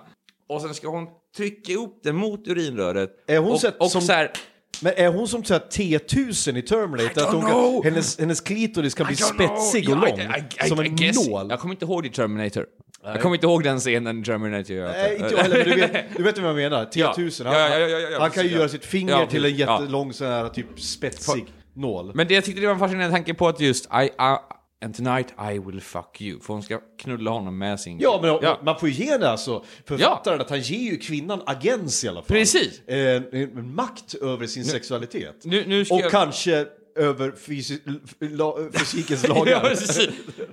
och 0.49 0.61
sen 0.61 0.73
ska 0.73 0.87
hon 0.87 1.07
trycka 1.37 1.73
upp 1.73 1.99
den 2.03 2.15
mot 2.15 2.47
urinröret. 2.47 3.09
Är 3.27 3.37
hon 3.39 3.51
och, 3.51 3.61
och 3.79 3.91
som- 3.91 4.01
så 4.01 4.13
här, 4.13 4.31
Men 4.81 4.93
är 4.97 5.07
hon 5.07 5.27
som 5.27 5.43
så 5.43 5.53
här 5.53 5.59
T-1000 5.71 6.57
i 6.57 6.61
Terminator? 6.61 7.21
Att 7.21 7.33
hon 7.33 7.41
know. 7.41 7.81
kan, 7.83 7.91
hennes, 7.91 8.19
hennes 8.19 8.41
klitoris 8.41 8.93
kan 8.93 9.05
bli 9.07 9.15
I 9.15 9.17
know. 9.17 9.47
spetsig 9.47 9.89
och 9.89 9.95
Ja, 9.95 10.01
lång. 10.09 10.19
I- 10.19 10.65
I- 10.65 10.69
som 10.69 10.79
en 10.79 10.95
nål. 11.29 11.47
Jag 11.49 11.59
kommer 11.59 11.73
inte 11.73 11.85
ihåg 11.85 12.03
det 12.03 12.07
i 12.07 12.11
Terminator. 12.11 12.65
Jag 13.03 13.21
kommer 13.21 13.35
inte 13.35 13.45
ihåg 13.47 13.63
den 13.63 13.79
scenen 13.79 14.21
i 14.21 14.23
Terminator. 14.25 14.73
Nej, 14.87 15.13
inte 15.19 15.35
jag 15.35 15.37
heller, 15.43 15.57
men 15.57 15.69
du 15.69 15.75
vet, 15.81 16.05
du 16.17 16.23
vet 16.23 16.37
vad 16.37 16.49
jag 16.49 16.55
menar. 16.55 16.85
T-1000. 16.85 17.45
Han, 17.45 17.53
Ja, 17.55 17.69
ja, 17.69 17.87
ja, 17.87 17.99
ja, 18.09 18.19
han 18.19 18.29
kan 18.31 18.43
ju 18.43 18.49
göra 18.51 18.69
sitt 18.69 18.85
finger 18.85 19.25
till 19.25 19.45
en 19.45 19.55
jättelång 19.55 20.13
sån 20.13 20.27
här 20.27 20.49
typ 20.49 20.79
spetsig 20.79 21.45
nål. 21.75 22.11
Men 22.15 22.27
det 22.27 22.33
jag 22.33 22.43
tyckte 22.45 22.61
det 22.61 22.67
var 22.67 22.73
en 22.73 22.79
fascinerande 22.79 23.15
tanke 23.15 23.33
på 23.33 23.47
att 23.47 23.59
just 23.59 23.85
I, 23.85 24.09
and 24.81 24.95
tonight 24.95 25.27
I 25.53 25.59
will 25.59 25.81
fuck 25.81 26.21
you. 26.21 26.39
För 26.39 26.53
hon 26.53 26.63
ska 26.63 26.79
knulla 26.97 27.31
honom 27.31 27.57
med 27.57 27.79
sin... 27.79 27.99
Ja, 27.99 28.19
men 28.21 28.39
Ja. 28.41 28.59
man 28.63 28.79
får 28.79 28.89
ju 28.89 28.95
ge 29.05 29.11
henne 29.11 29.27
alltså, 29.27 29.63
författaren, 29.85 30.41
att 30.41 30.49
han 30.49 30.61
ger 30.61 30.91
ju 30.91 30.97
kvinnan 30.97 31.41
agens 31.45 32.03
i 32.03 32.07
alla 32.07 32.21
fall. 32.21 32.27
Precis. 32.37 32.87
Eh, 32.87 33.21
makt 33.53 34.13
över 34.13 34.47
sin 34.47 34.65
sexualitet. 34.65 35.35
Nu, 35.43 35.65
nu 35.67 35.81
och 35.81 35.87
jag... 36.01 36.11
kanske 36.11 36.65
över 36.95 37.31
fysi- 37.31 37.99
la, 38.19 38.57
fysikens 38.73 39.27
lagar. 39.27 39.51
Ja, 39.63 40.05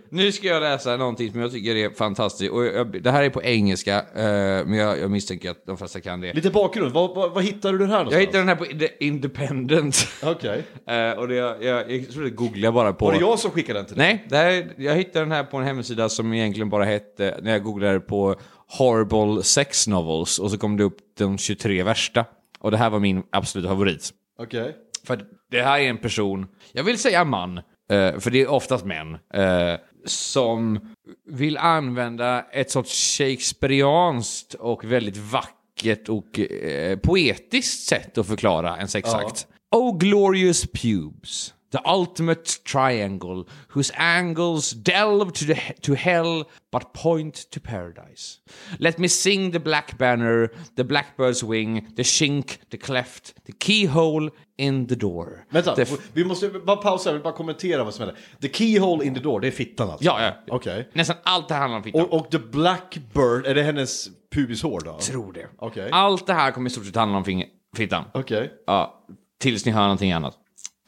nu 0.09 0.33
ska 0.33 0.47
jag 0.47 0.61
läsa 0.63 0.97
någonting 0.97 1.33
som 1.33 1.41
jag 1.41 1.53
tycker 1.53 1.77
är 1.77 1.91
fantastiskt. 1.91 2.53
Och 2.53 2.65
jag, 2.67 3.03
det 3.03 3.11
här 3.11 3.23
är 3.23 3.31
på 3.31 3.43
engelska, 3.43 3.97
eh, 3.99 4.65
men 4.67 4.73
jag, 4.75 4.99
jag 4.99 5.11
misstänker 5.11 5.51
att 5.51 5.67
de 5.67 5.77
flesta 5.77 6.01
kan 6.01 6.21
det. 6.21 6.33
Lite 6.33 6.51
bakgrund, 6.51 6.93
vad, 6.93 7.15
vad, 7.15 7.33
vad 7.35 7.45
hittar 7.45 7.73
du 7.73 7.79
den 7.79 7.91
här 7.91 7.97
Jag 7.97 8.05
någonstans? 8.05 8.23
hittade 8.27 8.39
den 8.39 8.49
här 8.49 8.57
på 8.57 8.65
The 8.65 9.05
Independent. 9.07 10.09
Okej. 10.23 10.63
Eh, 10.87 11.11
och 11.19 11.29
det, 11.29 11.35
jag, 11.35 11.65
jag, 11.65 11.91
jag 11.91 12.35
googlade 12.35 12.73
bara 12.73 12.93
på... 12.93 13.05
Var 13.05 13.13
det 13.13 13.21
jag 13.21 13.39
som 13.39 13.51
skickade 13.51 13.79
den 13.79 13.87
till 13.87 13.97
dig? 13.97 14.07
Nej, 14.07 14.27
det 14.29 14.37
här, 14.37 14.73
jag 14.77 14.95
hittade 14.95 15.25
den 15.25 15.33
här 15.33 15.45
på 15.45 15.57
en 15.57 15.65
hemsida 15.65 16.09
som 16.09 16.33
egentligen 16.33 16.69
bara 16.71 16.85
hette, 16.85 17.39
när 17.43 17.51
jag 17.53 17.63
googlade 17.63 18.01
på 18.01 18.35
Horrible 18.79 19.43
Sex 19.43 19.87
Novels, 19.87 20.39
och 20.39 20.51
så 20.51 20.59
kom 20.59 20.77
det 20.77 20.85
upp 20.85 20.97
de 21.19 21.39
23 21.39 21.83
värsta. 21.83 22.25
Och 22.59 22.71
det 22.71 22.77
här 22.77 22.91
var 22.91 22.99
min 23.01 23.23
absoluta 23.31 23.69
favorit. 23.69 24.11
Okej. 24.39 24.77
För 25.07 25.25
det 25.51 25.63
här 25.63 25.79
är 25.79 25.89
en 25.89 25.99
person, 25.99 26.47
jag 26.73 26.85
vill 26.85 26.99
säga 26.99 27.25
man, 27.25 27.59
eh, 27.59 28.19
för 28.19 28.31
det 28.31 28.43
är 28.43 28.51
oftast 28.51 28.85
män, 28.85 29.19
eh, 29.35 29.75
som 30.05 30.81
vill 31.27 31.57
använda 31.57 32.43
ett 32.53 32.71
sorts 32.71 33.19
shakespearianskt 33.19 34.55
och 34.55 34.85
väldigt 34.85 35.17
vackert 35.17 36.09
och 36.09 36.41
eh, 36.41 36.99
poetiskt 36.99 37.89
sätt 37.89 38.19
att 38.19 38.27
förklara 38.27 38.77
en 38.77 38.89
sexakt. 38.89 39.47
Oh 39.71 39.99
glorious 39.99 40.67
pubes. 40.67 41.53
The 41.73 41.81
ultimate 41.85 42.65
triangle, 42.65 43.45
whose 43.69 43.91
angles 43.97 44.71
delve 44.71 45.33
to, 45.33 45.45
the, 45.45 45.75
to 45.83 45.95
hell 45.95 46.45
but 46.71 46.95
point 46.95 47.51
to 47.51 47.61
paradise. 47.61 48.39
Let 48.79 48.99
me 48.99 49.09
sing 49.09 49.51
the 49.51 49.59
black 49.61 49.99
banner, 49.99 50.51
the 50.77 50.85
blackbird's 50.85 51.43
wing, 51.43 51.89
the 51.97 52.03
chink, 52.03 52.59
the 52.71 52.79
cleft, 52.79 53.35
the 53.45 53.53
keyhole 53.53 54.31
in 54.59 54.87
the 54.89 54.95
door. 54.95 55.45
Vänta, 55.51 55.83
f- 55.83 55.99
vi 56.13 56.25
måste 56.25 56.49
bara 56.49 56.77
pausa, 56.77 57.09
jag 57.09 57.15
vill 57.15 57.23
bara 57.23 57.33
kommentera 57.35 57.85
vad 57.85 57.95
som 57.95 58.05
händer. 58.07 58.21
The 58.41 58.49
keyhole 58.49 59.05
in 59.05 59.15
the 59.15 59.21
door, 59.21 59.41
det 59.41 59.47
är 59.47 59.51
fittan 59.51 59.91
alltså? 59.91 60.05
ja, 60.05 60.23
ja. 60.23 60.33
Okej. 60.55 60.91
Nästan 60.93 61.17
allt 61.23 61.49
det 61.49 61.55
här 61.55 61.61
handlar 61.61 61.79
om 61.79 61.85
fittan. 61.85 62.01
Och, 62.03 62.15
och 62.21 62.31
the 62.31 62.39
blackbird, 62.39 63.47
är 63.47 63.55
det 63.55 63.63
hennes 63.63 64.09
pubishår 64.35 64.81
då? 64.85 64.99
tror 64.99 65.33
det. 65.33 65.47
Okej. 65.59 65.89
Allt 65.93 66.27
det 66.27 66.35
här 66.35 66.51
kommer 66.51 66.71
i 66.71 66.73
stort 66.73 66.85
sett 66.87 66.97
handla 66.97 67.19
om 67.19 67.45
fittan. 67.77 68.05
Okej. 68.15 68.53
Ja, 68.67 69.07
tills 69.41 69.67
ni 69.67 69.73
hör 69.73 69.83
någonting 69.83 70.13
annat. 70.13 70.35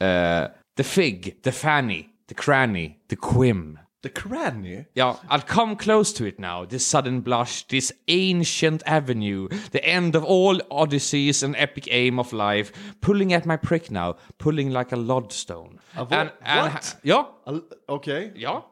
Eh, 0.01 0.47
the 0.77 0.83
fig, 0.83 1.43
the 1.43 1.51
fanny, 1.51 2.05
the 2.29 2.35
cranny, 2.35 2.91
the 3.09 3.15
quim. 3.15 3.79
The 4.01 4.09
cranny? 4.09 4.85
Ja, 4.93 5.17
I'll 5.29 5.41
come 5.45 5.75
close 5.75 6.13
to 6.13 6.25
it 6.25 6.39
now, 6.39 6.65
this 6.65 6.89
sudden 6.89 7.21
blush, 7.21 7.63
this 7.67 7.91
ancient 8.07 8.81
avenue, 8.85 9.49
the 9.71 9.83
end 9.83 10.15
of 10.15 10.23
all 10.23 10.61
odysseys 10.71 11.43
and 11.43 11.55
epic 11.57 11.87
aim 11.91 12.17
of 12.19 12.31
life, 12.31 12.71
pulling 13.01 13.33
at 13.33 13.45
my 13.45 13.57
prick 13.57 13.91
now, 13.91 14.15
pulling 14.37 14.69
like 14.71 14.95
a 14.95 14.97
lodstone. 14.97 15.79
vad- 15.95 16.31
what? 16.45 16.97
ja, 17.03 17.27
All- 17.45 17.61
Okej. 17.87 18.31
ja. 18.35 18.65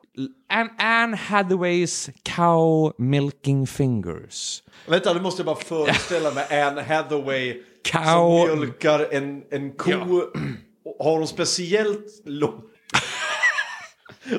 And 0.49 0.69
Anne 0.79 1.13
Hathaways 1.17 2.09
cow 2.23 2.93
milking 2.97 3.67
fingers. 3.67 4.63
Vänta, 4.87 5.13
nu 5.13 5.21
måste 5.21 5.39
jag 5.41 5.45
bara 5.45 5.55
föreställa 5.55 6.31
mig 6.31 6.61
Anne 6.61 6.81
Hathaway 6.81 7.61
Cow- 7.83 8.47
som 8.47 8.59
mjölkar 8.59 9.07
en, 9.11 9.43
en 9.51 9.71
ko. 9.71 9.91
Och 10.85 11.05
Har 11.05 11.17
hon 11.17 11.27
speciellt 11.27 12.21
lång... 12.25 12.61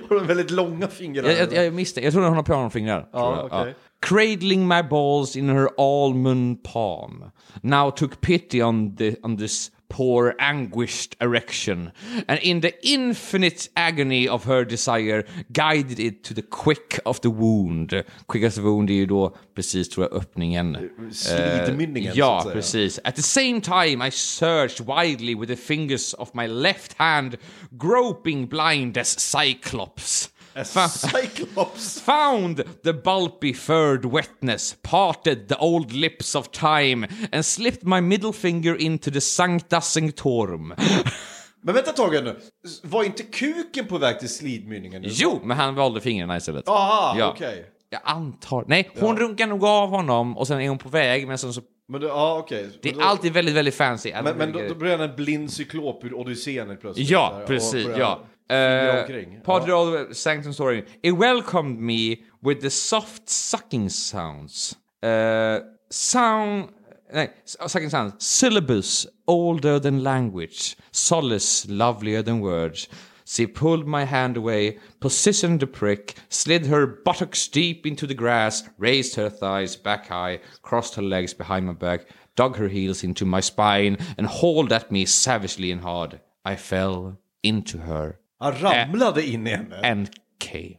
har 0.08 0.18
hon 0.18 0.26
väldigt 0.26 0.50
långa 0.50 0.88
fingrar? 0.88 1.28
Jag, 1.28 1.52
jag, 1.52 1.66
jag 1.66 1.74
misstänker, 1.74 2.06
jag 2.06 2.12
tror 2.12 2.24
hon 2.24 2.36
har 2.36 2.42
pianofingrar. 2.42 3.08
Ja, 3.12 3.36
jag. 3.36 3.60
okej. 3.62 3.74
Cradling 4.00 4.68
my 4.68 4.82
balls 4.82 5.36
in 5.36 5.48
her 5.48 5.68
almond 5.78 6.62
palm. 6.62 7.24
Now 7.62 7.90
took 7.90 8.20
pity 8.20 8.62
on, 8.62 8.96
the, 8.96 9.16
on 9.22 9.38
this 9.38 9.70
poor 9.88 10.34
anguished 10.38 11.16
erection. 11.20 11.92
And 12.28 12.38
in 12.42 12.60
the 12.60 12.72
infinite 12.82 13.68
agony 13.76 14.28
of 14.28 14.44
her 14.44 14.64
desire 14.64 15.24
guided 15.52 15.98
it 15.98 16.24
to 16.24 16.34
the 16.34 16.42
quick 16.42 17.00
of 17.04 17.20
the 17.20 17.30
wound. 17.30 18.04
Quick 18.26 18.44
of 18.44 18.54
the 18.54 18.60
wound 18.60 18.90
är 18.90 18.94
ju 18.94 19.06
då 19.06 19.36
precis, 19.54 19.88
tror 19.88 20.08
jag, 20.10 20.20
öppningen. 20.20 20.90
Slidmynningen, 21.12 22.12
så 22.12 22.18
Ja, 22.18 22.50
precis. 22.52 23.00
At 23.04 23.16
the 23.16 23.22
same 23.22 23.60
time 23.60 24.08
I 24.08 24.10
searched 24.10 24.86
wildly 24.86 25.34
with 25.34 25.48
the 25.48 25.56
fingers 25.56 26.14
of 26.14 26.34
my 26.34 26.46
left 26.46 26.92
hand, 26.92 27.36
groping 27.70 28.48
blind 28.48 28.98
as 28.98 29.20
Cyclops. 29.20 30.30
Cyclops! 30.64 32.00
found 32.00 32.56
the 32.82 32.92
bulby 32.92 33.54
furred 33.54 34.04
wetness, 34.04 34.76
parted 34.82 35.48
the 35.48 35.54
old 35.58 35.92
lips 35.92 36.34
of 36.34 36.50
time, 36.50 37.08
and 37.32 37.46
slipped 37.46 37.82
my 37.82 38.00
middle 38.00 38.32
finger 38.32 38.76
into 38.80 39.10
the 39.10 39.20
sancta 39.20 39.80
sanctorum. 39.80 40.74
Men 41.62 41.74
vänta 41.74 41.90
ett 41.90 41.96
tag 41.96 42.12
nu. 42.12 42.36
Var 42.82 43.04
inte 43.04 43.22
kuken 43.22 43.86
på 43.86 43.98
väg 43.98 44.18
till 44.20 44.28
slidmynningen? 44.28 45.02
nu? 45.02 45.08
jo, 45.10 45.40
men 45.44 45.56
han 45.56 45.74
valde 45.74 46.00
fingrarna 46.00 46.36
istället. 46.36 46.68
Aha, 46.68 47.14
Ja. 47.18 47.30
okej. 47.34 47.64
Jag 47.90 48.00
antar. 48.04 48.64
Nej, 48.68 48.90
hon 49.00 49.16
runkar 49.18 49.46
nog 49.46 49.64
av 49.64 49.88
honom 49.88 50.38
och 50.38 50.46
sen 50.46 50.60
är 50.60 50.68
hon 50.68 50.78
på 50.78 50.88
väg, 50.88 51.28
men 51.28 51.38
sen 51.38 51.52
så... 51.52 51.60
Men 51.88 52.00
det, 52.00 52.06
ja, 52.06 52.38
okej. 52.38 52.68
Det 52.82 52.88
är 52.90 52.94
då- 52.94 53.00
alltid 53.00 53.32
väldigt, 53.32 53.54
väldigt 53.54 53.74
fancy. 53.74 54.12
Men, 54.22 54.36
men 54.36 54.52
då, 54.52 54.60
då 54.68 54.74
blir 54.74 54.90
han 54.90 55.00
en 55.10 55.16
blind 55.16 55.52
cyklop 55.52 56.04
ur 56.04 56.14
Odysseen 56.14 56.76
plötsligt. 56.80 57.10
Ja, 57.10 57.34
Där, 57.38 57.46
precis. 57.46 57.86
Ja. 57.98 58.20
Uh, 58.50 59.00
omkring. 59.00 59.40
part 59.42 59.68
of 59.68 60.08
the 60.08 60.14
Sanctum 60.14 60.52
Story. 60.52 60.84
It 61.02 61.12
welcomed 61.12 61.78
me 61.78 62.24
with 62.42 62.62
the 62.62 62.70
soft 62.70 63.28
sucking 63.28 63.90
sounds. 63.90 64.76
Uh, 65.02 65.60
sound... 65.90 66.72
Nej, 67.12 67.30
sucking 67.44 67.90
sounds. 67.90 68.14
Syllabus 68.18 69.06
older 69.26 69.78
than 69.78 70.02
language. 70.02 70.76
Solace 70.92 71.66
lovelier 71.68 72.22
than 72.22 72.40
words. 72.40 72.88
She 73.24 73.46
pulled 73.46 73.86
my 73.86 74.04
hand 74.04 74.38
away, 74.38 74.78
positioned 75.00 75.60
the 75.60 75.66
prick, 75.66 76.14
slid 76.30 76.64
her 76.66 76.86
buttocks 76.86 77.46
deep 77.48 77.86
into 77.86 78.06
the 78.06 78.14
grass, 78.14 78.66
raised 78.78 79.16
her 79.16 79.28
thighs 79.28 79.76
back 79.76 80.06
high, 80.06 80.40
crossed 80.62 80.94
her 80.94 81.02
legs 81.02 81.34
behind 81.34 81.66
my 81.66 81.74
back, 81.74 82.06
dug 82.36 82.56
her 82.56 82.68
heels 82.68 83.04
into 83.04 83.26
my 83.26 83.40
spine, 83.40 83.98
and 84.16 84.26
hauled 84.26 84.72
at 84.72 84.90
me 84.90 85.04
savagely 85.04 85.70
and 85.70 85.82
hard. 85.82 86.20
I 86.42 86.56
fell 86.56 87.18
into 87.42 87.78
her 87.78 88.18
Han 88.38 88.52
ramlade 88.60 89.26
in 89.26 89.46
i 89.46 89.50
henne. 89.50 90.06
came. 90.44 90.74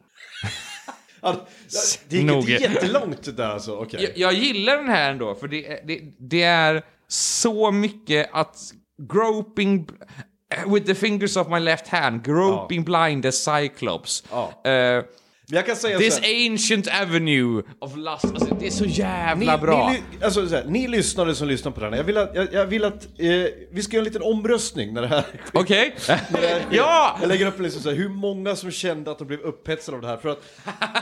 Han, 1.22 1.36
det 2.10 2.16
gick 2.18 2.26
Nog. 2.26 2.50
inte 2.50 2.52
jättelångt 2.52 3.38
där 3.38 3.50
alltså, 3.50 3.76
okej. 3.76 4.02
Jag, 4.04 4.18
jag 4.18 4.34
gillar 4.34 4.78
den 4.78 4.90
här 4.90 5.12
ändå, 5.12 5.36
för 5.36 5.48
det, 5.48 5.68
är- 5.68 5.80
det, 5.88 6.02
det 6.20 6.44
är 6.44 6.84
så 7.08 7.72
mycket 7.72 8.30
att 8.34 8.58
groping 9.12 9.88
with 10.68 10.86
the 10.86 10.96
fingers 10.96 11.38
of 11.38 11.48
my 11.50 11.60
left 11.60 11.88
hand, 11.88 12.26
groping 12.26 12.84
blind 12.84 13.26
as 13.26 13.36
Cyclops. 13.46 14.24
Ja. 14.32 14.62
Eh, 14.72 14.72
Men 14.72 15.04
jag 15.52 15.66
kan 15.66 15.76
säga 15.76 15.98
this 15.98 16.16
så 16.16 16.22
här, 16.22 16.52
ancient 16.52 16.88
avenue 17.02 17.64
of 17.80 17.96
lust. 17.96 18.26
Alltså, 18.26 18.56
det 18.60 18.68
är 18.68 18.72
så 18.72 18.86
jävla 18.86 19.56
ni, 19.56 19.62
bra. 19.62 19.90
Ni, 19.90 20.26
alltså, 20.26 20.48
så 20.48 20.56
här, 20.56 20.64
ni 20.68 20.88
lyssnare 20.88 21.36
som 21.36 21.48
lyssnar 21.48 21.72
på 21.72 21.80
den 21.80 21.94
här, 21.94 21.98
jag 21.98 22.04
vill 22.04 22.18
att, 22.18 22.36
jag, 22.36 22.48
jag 22.54 22.66
vill 22.66 22.86
att 22.86 23.04
eh, 23.18 23.30
vi 23.72 23.82
ska 23.84 23.96
göra 23.96 24.02
en 24.02 24.14
liten 24.14 24.22
omröstning 24.22 24.94
när 24.94 25.02
det 25.02 25.08
här 25.08 25.24
Okej? 25.54 25.96
sker. 26.00 26.20
ja! 26.72 27.18
Jag 27.22 27.28
lägger 27.28 27.46
upp 27.48 27.58
en 27.58 27.64
lista 27.64 27.80
så 27.80 27.90
här, 27.90 27.96
hur 27.98 28.10
många 28.10 28.56
som 28.56 28.72
kände 28.72 29.12
att 29.12 29.18
de 29.20 29.28
blev 29.28 29.40
upphetsade 29.40 29.96
av 29.96 30.02
det 30.02 30.08
här. 30.08 30.18
För 30.18 30.30
att 30.30 30.42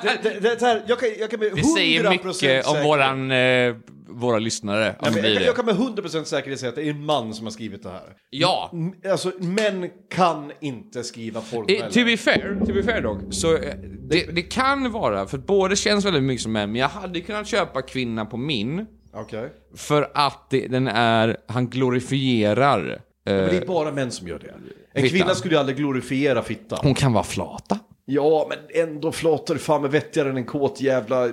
det, 0.03 0.19
det, 0.23 0.39
det, 0.39 0.61
här, 0.61 0.83
jag, 0.87 0.99
kan, 0.99 1.09
jag 1.19 1.29
kan 1.31 1.39
med 1.39 1.51
100% 1.51 1.55
Det 1.55 1.63
säger 1.63 2.09
mycket 2.09 2.25
om 2.25 2.33
säkerhet- 2.33 2.85
våran, 2.85 3.31
eh, 3.31 3.75
våra 4.09 4.39
lyssnare. 4.39 4.95
Men 5.01 5.13
blir 5.13 5.23
jag, 5.25 5.41
det. 5.41 5.45
jag 5.45 5.55
kan 5.55 5.65
med 5.65 5.75
100% 5.75 6.23
säkerhet 6.23 6.59
säga 6.59 6.69
att 6.69 6.75
det 6.75 6.83
är 6.83 6.89
en 6.89 7.05
man 7.05 7.33
som 7.33 7.45
har 7.45 7.51
skrivit 7.51 7.83
det 7.83 7.89
här. 7.89 8.13
Ja. 8.29 8.69
M- 8.73 8.93
Alltså, 9.11 9.31
män 9.39 9.89
kan 10.15 10.51
inte 10.61 11.03
skriva 11.03 11.39
Eh, 11.39 11.45
porrnoveller. 11.51 11.89
to 11.89 12.05
be 12.05 12.17
fair, 12.17 12.59
to 12.65 12.73
be 12.73 12.83
fair 12.83 13.01
dock, 13.01 13.19
så 13.29 13.57
eh, 13.57 13.73
det, 14.09 14.23
det 14.35 14.41
kan 14.41 14.91
vara, 14.91 15.27
för 15.27 15.37
båda 15.37 15.75
känns 15.75 16.05
väldigt 16.05 16.23
mycket 16.23 16.43
som 16.43 16.51
män, 16.51 16.71
men 16.71 16.81
jag 16.81 16.87
hade 16.89 17.21
kunnat 17.21 17.47
köpa 17.47 17.81
kvinna 17.81 18.25
på 18.25 18.37
min, 18.37 18.85
Okej. 19.13 19.49
för 19.75 20.11
att 20.13 20.49
det, 20.49 20.67
den 20.67 20.87
är, 20.87 21.37
han 21.47 21.67
glorifierar. 21.69 22.89
eh, 22.89 22.97
Men 23.25 23.47
det 23.49 23.57
är 23.57 23.65
bara 23.65 23.91
män 23.91 24.11
som 24.11 24.27
gör 24.27 24.39
det. 24.39 24.47
En 24.93 25.03
Fittan. 25.03 25.09
kvinna 25.19 25.35
skulle 25.35 25.53
ju 25.55 25.59
aldrig 25.59 25.77
glorifiera 25.77 26.41
fittan. 26.43 26.79
hon 26.81 26.93
kan 26.93 27.13
vara 27.13 27.23
flata. 27.23 27.79
Ja, 28.09 28.49
men 28.49 28.87
ändå 28.89 29.11
flatar 29.11 29.53
du 29.53 29.59
fan 29.59 29.81
med 29.81 29.91
vettigare 29.91 30.29
än 30.29 30.37
en 30.37 30.45
kåt 30.45 30.81
jävla 30.81 31.27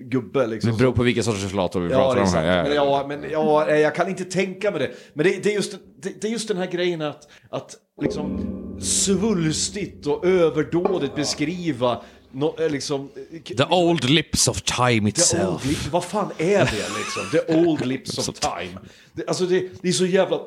gubbe 0.00 0.46
liksom. 0.46 0.72
Det 0.72 0.78
beror 0.78 0.92
på 0.92 1.02
vilka 1.02 1.22
sorters 1.22 1.50
flator 1.50 1.80
vi 1.80 1.92
Ja, 1.92 1.98
pratar 1.98 2.20
är 2.20 2.22
om 2.22 2.28
här. 2.32 2.62
Men, 2.64 2.74
ja, 2.74 3.04
men 3.08 3.30
ja, 3.30 3.70
jag 3.70 3.94
kan 3.94 4.08
inte 4.08 4.24
tänka 4.24 4.70
mig 4.70 4.80
det. 4.80 4.90
Men 5.14 5.26
det, 5.26 5.42
det, 5.42 5.50
är, 5.50 5.54
just, 5.54 5.72
det, 6.02 6.20
det 6.20 6.28
är 6.28 6.32
just 6.32 6.48
den 6.48 6.56
här 6.56 6.66
grejen 6.66 7.02
att, 7.02 7.28
att 7.50 7.76
liksom 8.02 8.56
svulstigt 8.80 10.06
och 10.06 10.26
överdådigt 10.26 11.14
beskriva 11.14 12.02
no, 12.32 12.54
eh, 12.60 12.70
liksom... 12.70 13.08
The 13.56 13.64
old 13.70 14.10
lips 14.10 14.48
of 14.48 14.62
time 14.62 15.08
itself. 15.08 15.66
old 15.66 15.76
vad 15.90 16.04
fan 16.04 16.30
är 16.38 16.58
det 16.58 16.86
liksom? 16.98 17.22
The 17.32 17.54
old 17.54 17.86
lips 17.86 18.28
of 18.28 18.40
time. 18.40 18.78
Det, 19.12 19.28
alltså 19.28 19.46
det, 19.46 19.68
det 19.82 19.88
är 19.88 19.92
så 19.92 20.06
jävla 20.06 20.40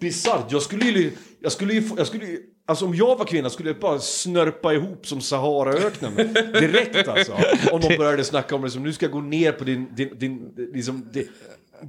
bisarrt. 0.00 0.52
Jag 0.52 0.62
skulle 0.62 0.84
ju, 0.84 1.12
jag 1.40 1.52
skulle 1.52 1.74
ju, 1.74 1.82
jag 1.96 2.06
skulle 2.06 2.26
ju, 2.26 2.42
alltså 2.68 2.84
om 2.84 2.94
jag 2.94 3.16
var 3.18 3.24
kvinna 3.24 3.50
skulle 3.50 3.68
jag 3.68 3.78
bara 3.78 3.98
snörpa 3.98 4.72
ihop 4.74 5.06
som 5.06 5.20
Saharaöknen 5.20 6.14
direkt 6.52 7.08
alltså. 7.08 7.32
Om 7.72 7.80
de 7.80 7.96
började 7.96 8.24
snacka 8.24 8.54
om 8.54 8.62
det 8.62 8.70
som 8.70 8.82
nu 8.82 8.92
ska 8.92 9.04
jag 9.06 9.12
gå 9.12 9.20
ner 9.20 9.52
på 9.52 9.64
din, 9.64 9.88
din, 9.94 10.18
din 10.18 10.52
liksom, 10.74 11.08
det, 11.12 11.26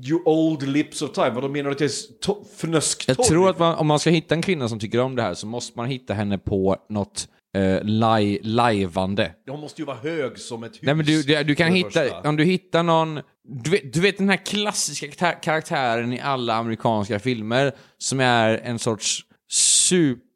You 0.04 0.22
old 0.26 0.68
lips 0.68 1.02
of 1.02 1.12
time, 1.12 1.30
vad 1.30 1.44
de 1.44 1.52
menar 1.52 1.70
du 1.70 1.76
att 1.76 1.82
jag 1.82 1.90
är 1.90 1.94
to- 2.26 2.46
fnösktorr? 2.58 3.16
Jag 3.18 3.28
tror 3.28 3.50
att 3.50 3.60
man, 3.60 3.76
om 3.76 3.88
man 3.88 4.00
ska 4.00 4.10
hitta 4.10 4.36
en 4.36 4.42
kvinna 4.42 4.70
som 4.70 4.80
tycker 4.80 5.00
om 5.00 5.16
det 5.16 5.22
här 5.22 5.34
så 5.34 5.48
måste 5.48 5.78
man 5.78 5.88
hitta 5.88 6.14
henne 6.14 6.38
på 6.38 6.78
något 6.90 7.28
eh, 7.58 7.84
li, 7.84 8.40
lajvande. 8.44 9.32
Hon 9.50 9.60
måste 9.60 9.82
ju 9.82 9.86
vara 9.86 9.98
hög 9.98 10.40
som 10.40 10.64
ett 10.64 10.72
hus. 10.74 10.80
Nej 10.82 10.96
men 10.96 11.06
du, 11.06 11.24
du, 11.24 11.44
du 11.44 11.56
kan 11.56 11.72
hitta, 11.72 11.90
första. 11.90 12.30
om 12.30 12.36
du 12.36 12.44
hittar 12.44 12.84
någon, 12.84 13.20
du 13.64 13.70
vet, 13.70 13.94
du 13.94 14.00
vet 14.02 14.18
den 14.18 14.30
här 14.30 14.46
klassiska 14.46 15.08
karaktär- 15.08 15.42
karaktären 15.44 16.14
i 16.14 16.20
alla 16.20 16.54
amerikanska 16.54 17.20
filmer 17.20 17.72
som 17.98 18.20
är 18.20 18.58
en 18.64 18.80
sorts 18.80 19.20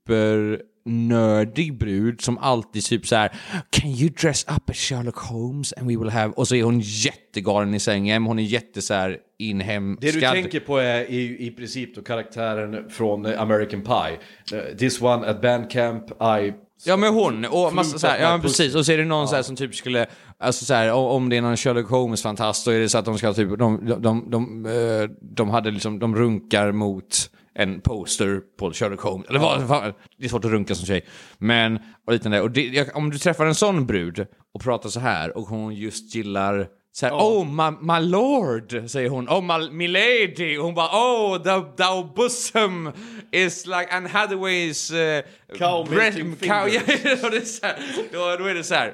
supernördig 0.07 1.77
brud 1.77 2.21
som 2.21 2.37
alltid 2.37 2.83
typ 2.83 3.07
så 3.07 3.15
här 3.15 3.31
Can 3.69 3.89
you 3.89 4.09
dress 4.09 4.45
up 4.55 4.69
as 4.69 4.75
Sherlock 4.77 5.17
Holmes 5.17 5.73
and 5.77 5.87
we 5.87 5.97
will 5.97 6.09
have... 6.09 6.33
Och 6.33 6.47
så 6.47 6.55
är 6.55 6.63
hon 6.63 6.79
jättegalen 6.79 7.73
i 7.73 7.79
sängen, 7.79 8.23
hon 8.23 8.39
är 8.39 8.43
jätte 8.43 8.81
så 8.81 8.93
här 8.93 9.17
inhemskad. 9.39 10.13
Det 10.13 10.19
du 10.19 10.21
tänker 10.41 10.59
på 10.59 10.77
är 10.77 11.11
i, 11.11 11.47
i 11.47 11.51
princip 11.51 11.95
då 11.95 12.01
karaktären 12.01 12.89
från 12.89 13.25
eh, 13.25 13.41
American 13.41 13.81
Pie. 13.81 14.19
Eh, 14.59 14.77
This 14.77 15.01
one 15.01 15.27
at 15.27 15.41
bandcamp, 15.41 16.11
I... 16.11 16.53
Ja 16.85 16.97
men 16.97 17.13
hon, 17.13 17.45
och 17.45 17.73
massa, 17.73 17.99
så 17.99 18.07
här, 18.07 18.19
ja 18.21 18.31
men 18.31 18.41
precis, 18.41 18.75
och 18.75 18.85
så 18.85 18.91
är 18.91 18.97
det 18.97 19.05
någon 19.05 19.27
så 19.27 19.35
här 19.35 19.43
som 19.43 19.55
typ 19.55 19.75
skulle, 19.75 20.05
alltså 20.37 20.65
så 20.65 20.73
här, 20.73 20.91
om- 20.91 21.05
om 21.05 21.29
det 21.29 21.37
är 21.37 21.41
någon 21.41 21.57
Sherlock 21.57 21.89
Holmes-fantast, 21.89 22.65
då 22.65 22.71
är 22.71 22.79
det 22.79 22.89
så 22.89 22.97
att 22.97 23.05
de 23.05 23.17
ska 23.17 23.33
typ, 23.33 23.57
de, 23.59 23.85
de, 23.85 24.01
de, 24.01 24.29
de, 24.29 24.65
eh, 24.65 25.09
de 25.21 25.49
hade 25.49 25.71
liksom, 25.71 25.99
de 25.99 26.15
runkar 26.15 26.71
mot 26.71 27.29
en 27.55 27.81
poster 27.81 28.41
på 28.59 28.73
Sherlock 28.73 29.01
Holmes. 29.01 29.29
Eller 29.29 29.39
vad, 29.39 29.61
vad, 29.61 29.93
det 30.17 30.25
är 30.25 30.29
svårt 30.29 30.45
att 30.45 30.51
runka 30.51 30.75
som 30.75 30.85
tjej. 30.85 31.05
Men, 31.37 31.79
och 32.07 32.13
liknande. 32.13 32.41
Och 32.41 32.51
det, 32.51 32.61
jag, 32.61 32.97
om 32.97 33.09
du 33.09 33.17
träffar 33.17 33.45
en 33.45 33.55
sån 33.55 33.85
brud 33.85 34.27
och 34.53 34.61
pratar 34.61 34.89
så 34.89 34.99
här 34.99 35.37
och 35.37 35.43
hon 35.43 35.75
just 35.75 36.15
gillar 36.15 36.67
så 36.91 37.05
här, 37.05 37.13
oh 37.13 37.45
my, 37.45 37.77
my 37.81 38.09
lord, 38.09 38.89
säger 38.89 39.09
hon. 39.09 39.29
Oh 39.29 39.41
my, 39.41 39.69
milady. 39.71 40.57
Och 40.57 40.65
hon 40.65 40.75
bara, 40.75 40.87
oh 40.87 41.43
the, 41.43 41.83
thou 41.83 42.13
bosom 42.15 42.91
is 43.31 43.65
like 43.65 43.87
Anne 43.91 44.09
Hathaways... 44.09 44.91
Uh, 44.91 45.21
Cow 45.57 45.87
mating 45.89 46.35
cow, 46.35 46.67
ja, 46.73 46.79
fingers. 46.79 47.23
och 47.23 47.31
det 47.31 47.37
är 47.37 47.45
så 47.45 47.65
här, 47.65 47.75
då, 48.11 48.35
då 48.39 48.45
är 48.45 48.53
det 48.53 48.63
så 48.63 48.75
här, 48.75 48.93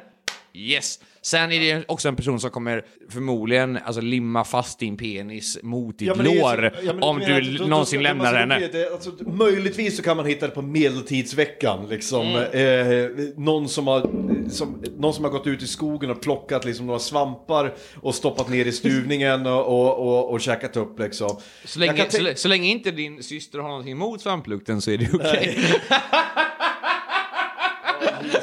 yes. 0.54 1.00
Sen 1.30 1.52
är 1.52 1.60
det 1.60 1.84
också 1.88 2.08
en 2.08 2.16
person 2.16 2.40
som 2.40 2.50
kommer 2.50 2.86
förmodligen 3.10 3.80
alltså, 3.86 4.02
limma 4.02 4.44
fast 4.44 4.80
din 4.80 4.98
penis 4.98 5.60
mot 5.64 5.98
ditt 6.00 6.08
ju 6.18 6.24
lår 6.24 6.72
så- 6.80 6.86
ja, 6.86 6.94
om 7.02 7.18
menar 7.18 7.40
du 7.42 7.52
att 7.52 7.58
då- 7.58 7.64
då 7.64 7.70
någonsin 7.70 8.00
ska- 8.00 8.04
lämnar 8.04 8.26
alltså, 8.26 8.40
henne. 8.56 8.68
det- 8.72 8.94
Alltså, 8.94 9.12
möjligtvis 9.32 9.98
så 9.98 10.04
kan 10.04 10.18
man 10.18 10.26
hitta 10.26 10.46
det 10.48 10.54
på 10.54 10.62
medeltidsveckan. 10.62 11.88
Liksom. 11.90 12.28
Mm. 12.28 13.04
Eh, 13.06 13.10
någon, 13.38 13.70
som 13.70 13.88
har, 13.88 14.02
som, 14.50 14.84
någon 14.98 15.14
som 15.14 15.24
har 15.24 15.32
gått 15.32 15.48
ut 15.48 15.64
i 15.64 15.68
skogen 15.68 16.10
och 16.12 16.22
plockat 16.22 16.66
liksom, 16.66 16.86
några 16.88 17.00
svampar 17.00 17.74
och 18.02 18.16
stoppat 18.16 18.50
ner 18.50 18.66
i 18.66 18.72
stuvningen 18.72 19.48
och, 19.48 19.66
och, 19.66 19.98
och, 20.08 20.32
och 20.32 20.42
käkat 20.42 20.78
upp. 20.78 21.00
Liksom. 21.00 21.38
Så 21.66 21.80
länge, 21.80 22.06
så, 22.10 22.32
så 22.36 22.48
länge 22.48 22.68
inte 22.70 22.92
din 22.92 23.24
syster 23.24 23.60
har 23.60 23.68
någonting 23.70 23.92
emot 23.92 24.22
svamplukten 24.22 24.82
så 24.82 24.92
är 24.92 24.98
det 24.98 25.10
okej. 25.14 25.58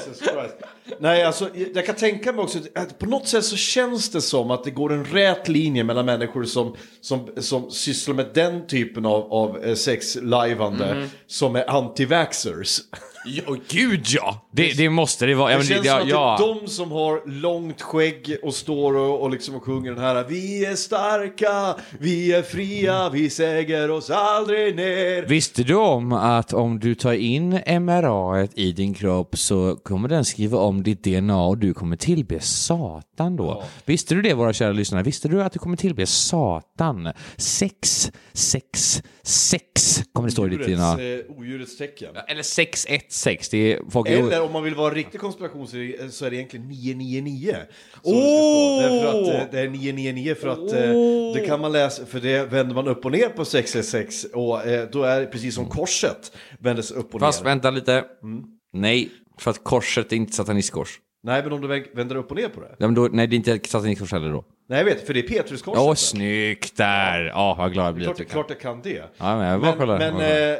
Jesus 0.06 0.18
Christ. 0.28 0.54
Nej, 0.98 1.22
alltså 1.22 1.50
jag 1.74 1.86
kan 1.86 1.94
tänka 1.94 2.32
mig 2.32 2.42
också 2.42 2.58
att 2.74 2.98
på 2.98 3.06
något 3.06 3.28
sätt 3.28 3.44
så 3.44 3.56
känns 3.56 4.10
det 4.10 4.20
som 4.20 4.50
att 4.50 4.64
det 4.64 4.70
går 4.70 4.92
en 4.92 5.04
rät 5.04 5.48
linje 5.48 5.84
mellan 5.84 6.06
människor 6.06 6.44
som, 6.44 6.76
som, 7.00 7.28
som 7.36 7.70
sysslar 7.70 8.14
med 8.14 8.26
den 8.34 8.66
typen 8.66 9.06
av, 9.06 9.32
av 9.32 9.64
eh, 9.64 9.74
sexlajvande 9.74 10.94
Mhm. 10.94 11.08
som 11.26 11.56
är 11.56 11.64
anti-vaxxers. 11.64 12.80
Ja, 13.26 13.56
gud 13.68 14.04
ja! 14.08 14.48
Det, 14.50 14.76
det 14.76 14.90
måste 14.90 15.26
det 15.26 15.34
vara. 15.34 15.50
Ja, 15.50 15.58
Det 15.58 15.58
men 15.58 15.66
känns 15.66 15.82
det, 15.82 15.88
ja, 15.88 15.94
som 15.98 16.02
att 16.02 16.08
ja. 16.08 16.36
det 16.38 16.44
är 16.44 16.60
de 16.60 16.68
som 16.68 16.92
har 16.92 17.28
långt 17.40 17.82
skägg 17.82 18.36
och 18.42 18.54
står 18.54 18.96
och, 18.96 19.22
och 19.22 19.30
liksom 19.30 19.54
och 19.54 19.64
sjunger 19.64 19.90
den 19.92 20.00
här 20.00 20.24
Vi 20.28 20.64
är 20.64 20.74
starka, 20.74 21.80
vi 21.98 22.32
är 22.32 22.42
fria, 22.42 23.10
vi 23.10 23.30
säger 23.30 23.90
oss 23.90 24.10
aldrig 24.10 24.76
ner. 24.76 25.26
Visste 25.26 25.62
du 25.62 25.74
om 25.74 26.12
att 26.12 26.52
om 26.52 26.78
du 26.80 26.94
tar 26.94 27.12
in 27.12 27.60
MRA 27.80 28.48
i 28.54 28.72
din 28.72 28.94
kropp 28.94 29.38
så 29.38 29.76
kommer 29.76 30.08
den 30.08 30.24
skriva 30.24 30.58
om 30.58 30.82
ditt 30.82 31.04
DNA 31.04 31.44
och 31.46 31.58
du 31.58 31.74
kommer 31.74 31.96
tillbe 31.96 32.40
Satan 32.40 33.36
då? 33.36 33.62
Visste 33.84 34.14
du 34.14 34.22
det 34.22 34.34
våra 34.34 34.52
kära 34.52 34.72
lyssnare? 34.72 35.02
Visste 35.02 35.28
du 35.28 35.42
att 35.42 35.52
du 35.52 35.58
kommer 35.58 35.76
tillbe 35.76 36.06
Satan? 36.06 37.12
Sex, 37.36 38.12
sex, 38.32 39.02
sex 39.22 39.75
kommer 40.12 40.28
det 40.28 40.32
stå 40.32 40.48
i. 40.48 40.54
Odjurets, 40.54 40.98
eh, 41.00 41.38
odjurets 41.38 41.76
tecken. 41.76 42.08
Eller 42.28 42.42
616, 42.42 43.48
det 43.50 43.72
är 43.72 43.90
folk... 43.90 44.08
Eller 44.08 44.42
om 44.42 44.52
man 44.52 44.64
vill 44.64 44.74
vara 44.74 44.94
riktig 44.94 45.20
konspiration 45.20 45.66
så 45.66 45.76
är 45.76 46.30
det, 46.30 46.36
egentligen 46.36 46.68
999. 46.68 47.56
Som 48.02 48.12
det 48.12 49.00
ska 49.00 49.10
stå. 49.10 49.30
Därför 49.30 49.38
att 49.38 49.44
eh, 49.44 49.50
det 49.50 49.60
är 49.60 49.68
999 49.68 50.34
för 50.34 50.48
att 50.48 50.72
eh, 50.72 50.92
det 51.34 51.46
kan 51.46 51.60
man 51.60 51.72
läsa, 51.72 52.06
för 52.06 52.20
det 52.20 52.44
vänder 52.44 52.74
man 52.74 52.88
upp 52.88 53.04
och 53.04 53.12
ner 53.12 53.28
på 53.28 53.44
666 53.44 54.24
och 54.34 54.66
eh, 54.66 54.88
då 54.92 55.02
är 55.02 55.20
det 55.20 55.26
precis 55.26 55.54
som 55.54 55.66
korset 55.68 56.32
vändes 56.58 56.90
upp 56.90 57.14
och 57.14 57.20
Fast 57.20 57.40
ner. 57.40 57.50
vänta 57.50 57.70
lite. 57.70 58.04
Mm. 58.22 58.44
Nej, 58.72 59.10
för 59.38 59.50
att 59.50 59.64
korset 59.64 60.12
är 60.12 60.16
inte 60.16 60.32
satanistkors. 60.32 61.00
Nej 61.26 61.42
men 61.42 61.52
om 61.52 61.60
du 61.60 61.68
vä- 61.68 61.86
vänder 61.92 62.16
upp 62.16 62.30
och 62.30 62.36
ner 62.36 62.48
på 62.48 62.60
det. 62.60 62.68
Ja, 62.78 62.86
men 62.86 62.94
då, 62.94 63.08
nej, 63.12 63.26
det 63.26 63.34
är 63.34 63.54
inte 63.54 63.68
satanistkors 63.68 64.12
heller 64.12 64.30
då. 64.30 64.44
Nej 64.68 64.78
jag 64.78 64.84
vet, 64.84 65.06
för 65.06 65.14
det 65.14 65.20
är 65.20 65.28
Petruskorset. 65.28 65.82
Åh, 65.82 65.88
där. 65.88 65.94
snyggt 65.94 66.76
där! 66.76 67.24
Ja, 67.24 67.54
vad 67.58 67.72
glad 67.72 67.86
jag 67.86 67.94
blir 67.94 68.04
att 68.10 68.16
Klart, 68.16 68.18
du 68.18 68.24
kan. 68.24 68.32
klart 68.32 68.46
jag 68.50 68.60
kan 68.60 68.82
det. 68.82 69.02
Ja, 69.16 69.36
men 69.36 69.46
jag 69.48 69.60
bara 69.60 69.70
men, 69.70 69.78
kollar. 69.78 69.98
men 69.98 70.52
eh, 70.52 70.58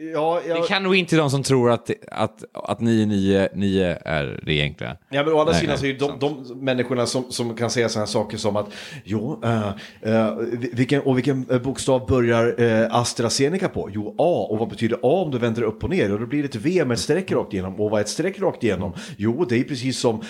ja, 0.00 0.40
jag, 0.48 0.62
Det 0.62 0.68
kan 0.68 0.82
nog 0.82 0.96
inte 0.96 1.16
de 1.16 1.30
som 1.30 1.42
tror 1.42 1.70
att, 1.70 1.90
att, 2.12 2.44
att 2.54 2.80
999 2.80 3.96
är 4.04 4.40
det 4.42 4.52
egentliga. 4.52 4.96
Ja 5.10 5.24
men 5.24 5.34
å 5.34 5.40
andra 5.40 5.54
sidan 5.54 5.78
så 5.78 5.86
är 5.86 5.92
det 5.92 5.98
de, 5.98 6.18
de 6.18 6.64
människorna 6.64 7.06
som, 7.06 7.32
som 7.32 7.56
kan 7.56 7.70
säga 7.70 7.88
sådana 7.88 8.06
saker 8.06 8.36
som 8.36 8.56
att 8.56 8.66
jo, 9.04 9.40
eh, 9.44 9.68
eh, 10.02 10.36
vilken, 10.72 11.00
och 11.00 11.16
vilken 11.16 11.46
bokstav 11.64 12.06
börjar 12.06 12.60
uh, 12.60 12.94
AstraZeneca 12.94 13.68
på? 13.68 13.88
Jo, 13.92 14.14
A. 14.18 14.46
Och 14.50 14.58
vad 14.58 14.68
betyder 14.68 14.96
A 14.96 15.22
om 15.24 15.30
du 15.30 15.38
vänder 15.38 15.62
upp 15.62 15.84
och 15.84 15.90
ner? 15.90 16.12
Och 16.12 16.20
då 16.20 16.26
blir 16.26 16.42
det 16.42 16.48
ett 16.48 16.56
V 16.56 16.84
med 16.84 16.94
ett 16.94 17.00
streck 17.00 17.32
rakt 17.32 17.52
igenom. 17.52 17.80
Och 17.80 17.90
vad 17.90 18.00
är 18.00 18.04
ett 18.04 18.10
streck 18.10 18.40
rakt 18.40 18.64
igenom? 18.64 18.92
Jo, 19.16 19.44
det 19.48 19.56
är 19.56 19.64
precis 19.64 19.98
som 19.98 20.22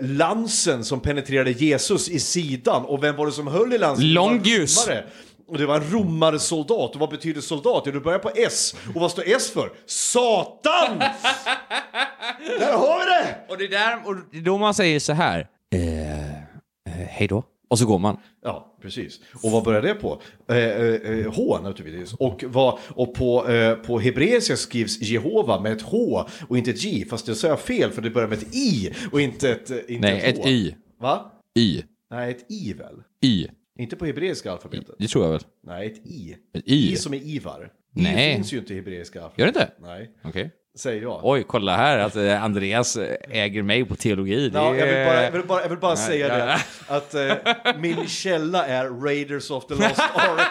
lansen 0.00 0.84
som 0.84 1.00
penetrerade 1.00 1.50
Jesus 1.50 2.08
i 2.08 2.18
sidan. 2.18 2.84
Och 2.84 3.04
vem 3.04 3.16
var 3.16 3.26
det 3.26 3.32
som 3.32 3.46
höll 3.46 3.72
i 3.72 3.78
lansen? 3.78 4.06
Det 4.06 4.12
Och 5.46 5.58
det 5.58 5.66
var 5.66 5.76
en 5.76 5.90
romarsoldat. 5.90 6.94
Och 6.94 7.00
vad 7.00 7.10
betyder 7.10 7.40
soldat? 7.40 7.82
Jo, 7.86 7.92
du 7.92 8.00
börjar 8.00 8.18
på 8.18 8.30
S. 8.34 8.74
Och 8.94 9.00
vad 9.00 9.10
står 9.10 9.24
S 9.26 9.50
för? 9.50 9.72
Satan! 9.86 10.98
Där 12.58 12.72
har 12.72 12.98
vi 12.98 13.04
det! 13.04 13.36
Och 13.48 13.58
det 13.58 13.64
är 13.64 13.68
där, 13.68 14.08
och 14.08 14.16
det 14.32 14.38
är 14.38 14.42
då 14.42 14.58
man 14.58 14.74
säger 14.74 15.00
så 15.00 15.12
här. 15.12 15.48
Eh, 15.74 16.32
eh, 16.34 16.42
hej 17.08 17.28
då. 17.28 17.42
Och 17.68 17.78
så 17.78 17.86
går 17.86 17.98
man. 17.98 18.16
Ja, 18.42 18.76
precis. 18.82 19.20
Och 19.42 19.50
vad 19.50 19.64
börjar 19.64 19.82
det 19.82 19.94
på? 19.94 20.22
Eh, 20.48 20.56
eh, 20.56 21.32
H 21.32 21.58
naturligtvis. 21.62 22.14
Och, 22.14 22.44
vad, 22.46 22.78
och 22.88 23.14
på, 23.14 23.48
eh, 23.48 23.74
på 23.74 23.98
hebreiska 23.98 24.56
skrivs 24.56 25.00
Jehova 25.00 25.60
med 25.60 25.72
ett 25.72 25.82
H 25.82 26.24
och 26.48 26.58
inte 26.58 26.70
ett 26.70 26.84
J. 26.84 27.04
Fast 27.10 27.26
det 27.26 27.34
sa 27.34 27.48
jag 27.48 27.60
fel 27.60 27.90
för 27.90 28.02
det 28.02 28.10
börjar 28.10 28.28
med 28.28 28.38
ett 28.38 28.54
I 28.54 28.94
och 29.12 29.20
inte 29.20 29.50
ett, 29.50 29.70
eh, 29.70 29.76
inte 29.88 30.08
Nej, 30.08 30.18
ett 30.20 30.38
ett 30.38 30.44
H. 30.44 30.48
Y. 30.48 30.74
Va? 31.00 31.32
Y. 31.58 31.82
Nej, 32.10 32.30
ett 32.30 32.50
I 32.50 32.72
väl? 32.72 33.02
Y. 33.22 33.46
Inte 33.78 33.96
på 33.96 34.06
hebreiska 34.06 34.52
alfabetet. 34.52 34.94
Det 34.98 35.08
tror 35.08 35.24
jag 35.24 35.30
väl. 35.32 35.40
Nej, 35.66 35.86
ett 35.86 35.96
I. 36.06 36.36
Ett 36.54 36.62
Y. 36.66 36.92
I 36.92 36.96
som 36.96 37.14
är 37.14 37.18
Ivar. 37.22 37.68
Nej. 37.94 38.30
I 38.32 38.34
finns 38.34 38.52
ju 38.52 38.58
inte 38.58 38.72
i 38.72 38.76
hebreiska 38.76 39.18
alfabetet. 39.22 39.38
Gör 39.38 39.46
det 39.46 39.48
inte? 39.60 39.72
Nej, 39.88 40.10
Okej. 40.24 40.50
säger 40.78 41.02
jag. 41.02 41.20
Oj, 41.24 41.44
kolla 41.48 41.76
här 41.76 41.98
att 41.98 42.16
eh, 42.16 42.44
Andreas 42.44 42.96
eh, 42.96 43.16
äger 43.30 43.62
mig 43.62 43.84
på 43.84 43.96
teologi. 43.96 44.48
Det 44.48 44.58
Ja, 44.58 44.76
jag 44.76 44.86
vill 44.86 45.06
bara, 45.06 45.14
är- 45.16 45.24
jag 45.24 45.32
vill 45.32 45.42
bara, 45.46 45.62
jag 45.62 45.68
vill 45.68 45.78
bara 45.78 45.96
säga 45.96 46.28
ja, 46.28 46.34
det, 46.46 46.58
att 46.94 47.14
eh, 47.14 47.78
min 47.80 48.06
källa 48.08 48.66
är 48.66 48.84
Raiders 49.04 49.50
of 49.50 49.66
the 49.66 49.74
Lost 49.74 49.98
Ark. 50.14 50.46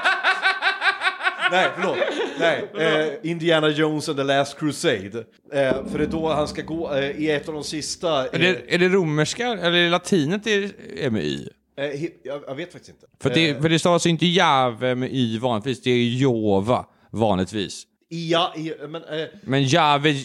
Nej, 1.51 1.67
förlåt. 1.76 1.97
Nej, 2.39 2.65
eh, 2.78 3.32
Indiana 3.32 3.69
Jones 3.69 4.09
and 4.09 4.17
the 4.17 4.24
Last 4.24 4.59
Crusade. 4.59 5.24
Eh, 5.53 5.86
för 5.91 5.97
det 5.97 6.03
är 6.03 6.07
då 6.07 6.30
han 6.30 6.47
ska 6.47 6.61
gå 6.61 6.95
eh, 6.95 7.09
i 7.21 7.32
ett 7.32 7.47
av 7.47 7.53
de 7.53 7.63
sista... 7.63 8.28
Är 8.28 8.39
det, 8.39 8.74
är 8.76 8.78
det 8.80 8.89
romerska, 8.89 9.47
eller 9.47 9.71
är 9.78 9.84
det 9.84 9.89
latinet 9.89 10.43
det 10.43 10.71
är 10.99 11.09
med 11.09 11.24
Y? 11.24 11.49
Eh, 11.78 12.03
jag, 12.24 12.55
vet 12.55 12.71
faktiskt 12.71 12.89
inte. 12.89 13.05
För 13.21 13.30
det, 13.30 13.61
för 13.61 13.69
det 13.69 13.80
stavas 13.80 14.05
inte 14.05 14.26
Jave 14.26 14.95
med 14.95 15.09
Y 15.13 15.38
vanligtvis, 15.39 15.82
det 15.82 15.91
är 15.91 16.03
Jova 16.03 16.86
vanligtvis. 17.11 17.84
Ja, 18.09 18.53
men... 18.89 19.03
Eh, 19.03 19.26
Men 19.41 19.63
Jave, 19.63 20.15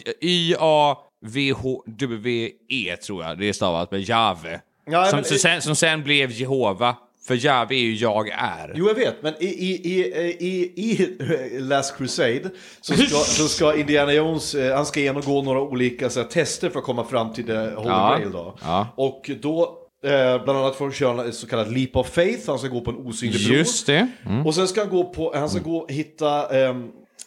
Y-A-V-H-W-E 1.59 2.97
tror 2.97 3.25
jag 3.25 3.39
det 3.39 3.49
är 3.49 3.53
stavat 3.53 3.91
med 3.91 4.01
Jave. 4.09 4.61
Ja, 4.91 5.05
som, 5.07 5.17
men- 5.17 5.25
sen, 5.25 5.63
som 5.63 5.77
sen 5.77 6.03
blev 6.03 6.31
Jehova. 6.31 6.97
För 7.27 7.45
Jave 7.47 7.75
är 7.75 7.79
ju 7.79 7.95
jag 7.95 8.29
är. 8.29 8.73
Jo, 8.77 8.89
jag 8.89 8.95
vet, 8.95 9.23
men 9.23 9.35
i, 9.41 9.47
i, 9.47 9.71
i, 9.93 9.99
i, 10.41 10.73
i 10.93 11.19
Last 11.61 11.97
Crusade 11.97 12.51
så 12.81 12.95
ska, 12.95 13.07
så 13.17 13.49
ska 13.49 13.77
Indiana 13.77 14.13
Jones, 14.13 14.55
eh, 14.55 14.77
han 14.77 14.87
ska 14.87 15.01
genomgå 15.01 15.43
några 15.43 15.61
olika 15.61 16.11
så 16.11 16.21
här, 16.21 16.27
tester 16.29 16.71
för 16.71 16.79
att 16.79 16.85
komma 16.85 17.05
fram 17.05 17.33
till 17.33 17.47
the 17.47 17.53
Holy 17.59 17.89
Ja. 17.89 18.17
Grail 18.17 18.33
då. 18.33 18.59
Ja. 18.63 18.87
Och 18.97 19.31
då, 19.41 19.79
eh, 20.05 20.45
bland 20.45 20.59
annat 20.59 20.77
får 20.77 20.85
han 20.85 20.93
köra 20.93 21.25
ett 21.25 21.35
så 21.35 21.47
kallat 21.47 21.73
leap 21.73 21.97
of 21.97 22.09
faith, 22.11 22.43
han 22.47 22.59
ska 22.59 22.69
gå 22.69 22.81
på 22.81 22.91
en 22.91 22.97
osynlig 22.97 23.47
bro. 23.47 23.57
Just 23.57 23.87
det. 23.87 24.09
Mm. 24.27 24.47
Och 24.47 24.55
sen 24.55 24.69
ska 24.69 24.81
han 24.81 24.91
gå 24.91 25.05
på, 25.05 25.33
han 25.37 25.51
ska 25.51 25.59
gå 25.61 25.87
hitta, 25.89 26.45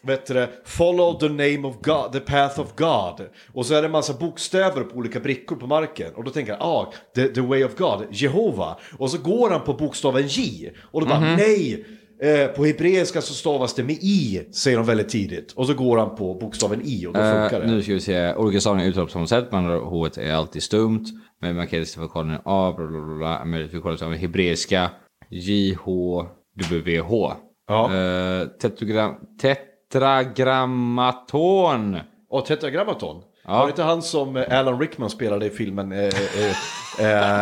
vet 0.04 0.26
du 0.26 0.34
det, 0.34 0.50
follow 0.66 1.20
the 1.20 1.30
name 1.30 1.68
of 1.68 1.76
God, 1.82 2.12
the 2.14 2.20
path 2.20 2.60
of 2.60 2.68
God. 2.76 3.28
Och 3.54 3.66
så 3.66 3.74
är 3.74 3.82
det 3.82 3.88
en 3.88 3.92
massa 3.92 4.14
bokstäver 4.14 4.84
på 4.84 4.98
olika 4.98 5.20
brickor 5.20 5.56
på 5.56 5.68
marken. 5.68 6.14
Och 6.16 6.24
då 6.24 6.32
tänker 6.32 6.52
han, 6.54 6.62
ah, 6.62 6.94
the, 7.16 7.28
the 7.28 7.42
way 7.42 7.64
of 7.64 7.76
God, 7.76 8.06
Jehova. 8.12 8.78
Och 8.98 9.12
så 9.12 9.18
går 9.18 9.50
han 9.50 9.62
på 9.62 9.74
bokstaven 9.74 10.28
J. 10.28 10.72
Och 10.92 11.02
då 11.02 11.08
bara, 11.08 11.20
Mhm. 11.20 11.36
nej! 11.36 11.86
Eh, 12.24 12.48
på 12.48 12.66
hebreiska 12.66 13.22
så 13.22 13.34
stavas 13.34 13.74
det 13.74 13.84
med 13.84 13.96
i, 14.02 14.42
säger 14.52 14.78
de 14.78 14.86
väldigt 14.86 15.10
tidigt. 15.10 15.52
Och 15.52 15.68
så 15.68 15.74
går 15.74 15.98
han 15.98 16.16
på 16.16 16.34
bokstaven 16.34 16.82
i 16.84 17.06
och 17.08 17.14
då 17.14 17.20
funkar 17.20 17.60
det. 17.60 17.66
Eh, 17.66 17.72
nu 17.72 17.82
ska 17.84 17.94
vi 17.94 18.00
se, 18.00 18.34
olika 18.34 18.62
stavningar 18.62 18.90
uttalas 18.90 19.08
på 19.08 19.14
samma 19.14 19.28
sätt, 19.28 19.48
men 19.52 19.66
H 19.66 20.08
är 20.18 20.34
alltid 20.34 20.64
stumt. 20.64 21.06
Men 21.42 21.56
man 21.56 21.68
kan 21.68 21.78
identifikationen 21.78 22.40
A, 22.46 22.74
bla 22.78 22.88
bla 22.88 23.02
bla, 23.02 23.16
bla. 23.16 23.46
Men 23.46 23.68
vi 23.68 23.80
kollar 23.80 23.98
på 23.98 24.06
hebreiska, 24.14 24.90
J, 25.30 25.74
H, 25.84 26.26
W, 26.70 27.00
H. 27.00 27.34
Ja. 27.68 27.94
Eh, 27.96 28.48
tetragram, 28.48 29.16
tetragrammaton. 29.42 31.98
Och 32.30 32.46
Tetragrammaton. 32.46 33.22
Ja. 33.46 33.52
Var 33.58 33.66
det 33.66 33.70
inte 33.70 33.84
han 33.84 34.02
som 34.02 34.38
eh, 34.38 34.60
Alan 34.60 34.80
Rickman 34.80 35.10
spelade 35.10 35.46
i 35.46 35.50
filmen, 35.50 35.92
eh, 35.92 36.00
eh, 36.00 36.08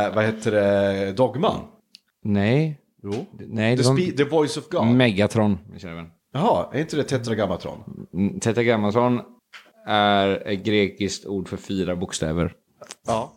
eh, 0.07 0.15
vad 0.15 0.25
heter 0.25 0.51
det, 0.51 1.11
Dogma? 1.11 1.53
Nej. 2.23 2.79
Jo. 3.03 3.25
Nej, 3.39 3.77
The, 3.77 3.83
det 3.83 3.89
var 3.89 3.95
Spe- 3.97 4.17
The 4.17 4.23
Voice 4.23 4.57
of 4.57 4.69
God. 4.69 4.87
Megatron. 4.87 5.57
Jaha, 6.33 6.67
är 6.73 6.79
inte 6.79 6.95
det 6.95 7.03
Tetragrammaton? 7.03 7.77
Mm, 8.13 8.39
Tetragrammaton 8.39 9.21
är 9.87 10.47
ett 10.47 10.63
grekiskt 10.63 11.25
ord 11.25 11.47
för 11.47 11.57
fyra 11.57 11.95
bokstäver. 11.95 12.53
Ja. 13.09 13.31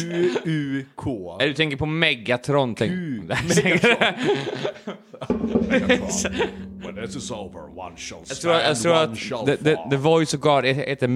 K-U-U-K. 0.00 1.36
Nej, 1.38 1.48
Du 1.48 1.54
tänker 1.54 1.76
på 1.76 1.86
Megatron. 1.86 2.74
Tänk. 2.74 2.92
Q. 2.92 3.22
When 6.82 6.94
this 7.06 7.16
is 7.16 7.30
over, 7.30 7.78
one 7.78 7.96
shall 7.96 8.18
Jag 8.28 8.36
tror, 8.38 8.54
jag 8.54 8.80
tror 8.80 8.94
att 8.94 9.46
the, 9.46 9.56
the, 9.56 9.76
the 9.90 9.96
Voice 9.96 10.34
of 10.34 10.40
God 10.40 10.64
heter 10.64 11.08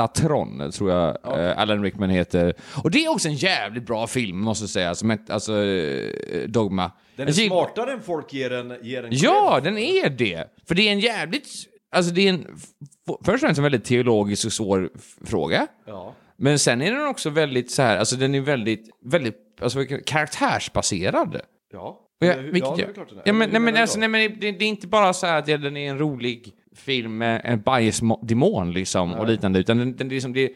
Metatron, 0.00 0.70
tror 0.72 0.90
jag 0.90 1.08
eh, 1.24 1.58
Alan 1.58 1.82
Rickman 1.82 2.10
heter. 2.10 2.54
Och 2.84 2.90
det 2.90 3.04
är 3.04 3.08
också 3.08 3.28
en 3.28 3.34
jävligt 3.34 3.86
bra 3.86 4.06
film, 4.06 4.38
måste 4.40 4.62
jag 4.62 4.70
säga. 4.70 4.88
Alltså, 4.88 5.06
met, 5.06 5.30
alltså 5.30 5.62
eh, 5.64 6.48
Dogma. 6.48 6.92
Den 7.16 7.24
är 7.26 7.28
Jag 7.30 7.36
tycker- 7.36 7.48
smartare 7.48 7.92
än 7.92 8.00
folk 8.00 8.32
ger 8.32 8.52
en, 8.52 8.74
ger 8.82 9.02
en 9.04 9.08
Ja, 9.12 9.60
den 9.64 9.78
är 9.78 10.08
det. 10.10 10.44
För 10.68 10.74
det 10.74 10.88
är 10.88 10.92
en 10.92 11.00
jävligt... 11.00 11.48
Alltså 11.92 12.12
det 12.12 12.28
är 12.28 12.32
en... 12.32 12.46
Först 13.24 13.34
och 13.34 13.40
främst 13.40 13.58
en 13.58 13.62
väldigt 13.62 13.84
teologisk 13.84 14.46
och 14.46 14.52
svår 14.52 14.90
fråga. 15.24 15.66
Ja. 15.86 16.14
Men 16.36 16.58
sen 16.58 16.82
är 16.82 16.92
den 16.92 17.06
också 17.06 17.30
väldigt 17.30 17.70
så 17.70 17.82
här, 17.82 17.96
alltså 17.98 18.16
den 18.16 18.34
är 18.34 18.40
väldigt, 18.40 18.88
väldigt, 19.04 19.36
alltså 19.62 19.84
karaktärsbaserad. 20.06 21.40
Ja. 21.72 22.00
Och 22.20 22.26
jag, 22.26 22.36
Ja, 22.38 22.40
vilket 22.52 22.76
det 22.76 22.82
är 22.82 22.92
klart 22.92 23.08
den 23.08 23.18
är. 23.18 23.22
ja, 23.24 23.32
men, 23.32 23.50
nej, 23.50 23.60
men, 23.60 23.76
alltså, 23.76 23.98
nej, 23.98 24.08
men 24.08 24.20
det, 24.40 24.52
det 24.52 24.64
är 24.64 24.68
inte 24.68 24.86
bara 24.86 25.12
så 25.12 25.26
här 25.26 25.38
att 25.38 25.46
den 25.46 25.76
är 25.76 25.90
en 25.90 25.98
rolig 25.98 26.54
film 26.80 27.18
med 27.18 27.40
en 27.44 27.60
bajsdemon 27.60 28.72
liksom 28.72 29.14
och 29.14 29.26
liknande, 29.28 29.58
utan 29.58 29.78
den, 29.78 29.96
den 29.96 30.08
liksom, 30.08 30.32
det, 30.32 30.50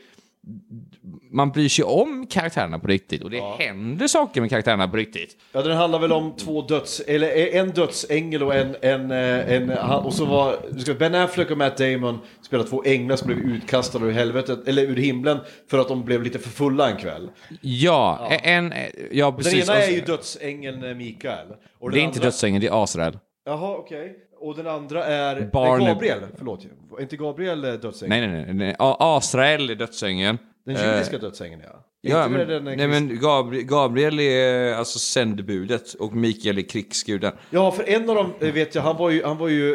man 1.30 1.50
bryr 1.50 1.68
sig 1.68 1.84
om 1.84 2.26
karaktärerna 2.26 2.78
på 2.78 2.88
riktigt 2.88 3.22
och 3.22 3.30
det 3.30 3.40
händer 3.40 4.06
saker 4.06 4.40
med 4.40 4.50
karaktärerna 4.50 4.88
på 4.88 4.96
riktigt. 4.96 5.36
Ja, 5.52 5.62
den 5.62 5.76
handlar 5.76 5.98
väl 5.98 6.12
om 6.12 6.36
två 6.36 6.62
döds... 6.62 7.00
Eller 7.00 7.54
en 7.54 7.70
dödsängel 7.70 8.42
och 8.42 8.54
en... 8.54 8.76
en, 8.82 9.10
eh, 9.10 9.52
en 9.52 9.70
och 9.70 10.14
så 10.14 10.24
var... 10.24 10.94
Ben 10.98 11.14
Affleck 11.14 11.50
och 11.50 11.58
Matt 11.58 11.76
Damon 11.76 12.18
spelade 12.42 12.68
två 12.68 12.84
änglar 12.84 13.16
som 13.16 13.26
blev 13.26 13.38
utkastade 13.38 14.06
ur 14.06 14.10
helvetet, 14.10 14.68
eller 14.68 14.82
ur 14.82 14.96
himlen, 14.96 15.38
för 15.70 15.78
att 15.78 15.88
de 15.88 16.04
blev 16.04 16.22
lite 16.22 16.38
för 16.38 16.50
fulla 16.50 16.90
en 16.90 16.96
kväll. 16.96 17.30
Ja, 17.60 18.28
en, 18.42 18.74
ja 19.10 19.26
Den 19.26 19.36
precis. 19.36 19.68
ena 19.68 19.78
Och- 19.78 19.84
är 19.84 19.90
ju 19.90 20.00
dödsängeln 20.00 20.84
eh, 20.84 20.94
Mikael. 20.94 21.48
Det 21.48 21.54
den 21.80 21.94
är 21.94 21.96
inte 21.98 22.18
andra... 22.18 22.24
dödsängeln, 22.24 22.60
det 22.60 22.66
är 22.66 22.82
Asrael. 22.82 23.18
Jaha, 23.46 23.76
okej. 23.76 24.16
Och 24.44 24.56
den 24.56 24.66
andra 24.66 25.04
är... 25.04 25.36
Barney- 25.52 25.78
Nej, 25.78 25.86
Gabriel, 25.94 26.20
förlåt. 26.36 26.64
Är 26.98 27.02
inte 27.02 27.16
Gabriel 27.16 27.64
eh, 27.64 27.72
dödsängeln? 27.72 28.20
Nej, 28.20 28.28
nej, 28.28 28.44
nej. 28.46 28.54
nej. 28.54 28.76
Asrael 28.78 29.70
är 29.70 29.74
dödsängeln. 29.74 30.38
Den 30.66 30.76
Eh, 30.76 30.92
judiska 30.92 31.18
dödsängeln, 31.18 31.62
ja. 31.64 31.84
Ja, 32.00 32.28
men, 32.28 32.48
den 32.48 32.68
eh, 32.68 32.76
nej, 32.76 32.88
men 32.88 33.20
Gabriel, 33.20 33.64
Gabriel 33.64 34.20
är 34.20 34.74
alltså 34.74 34.98
sändebudet 34.98 35.94
och 35.94 36.12
Mikael 36.16 36.58
är 36.58 36.62
krigsguden. 36.62 37.32
Ja, 37.50 37.70
för 37.70 37.88
en 37.88 38.10
av 38.10 38.16
dem 38.16 38.32
eh, 38.40 38.52
vet 38.52 38.74
jag, 38.74 38.82
han 38.82 38.96
var 38.96 39.10
ju, 39.10 39.24
han 39.24 39.38
var 39.38 39.48
ju 39.48 39.74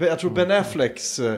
eh, 0.00 0.06
jag 0.08 0.18
tror 0.18 0.30
Ben 0.30 0.50
Afflecks 0.50 1.18
eh, 1.18 1.34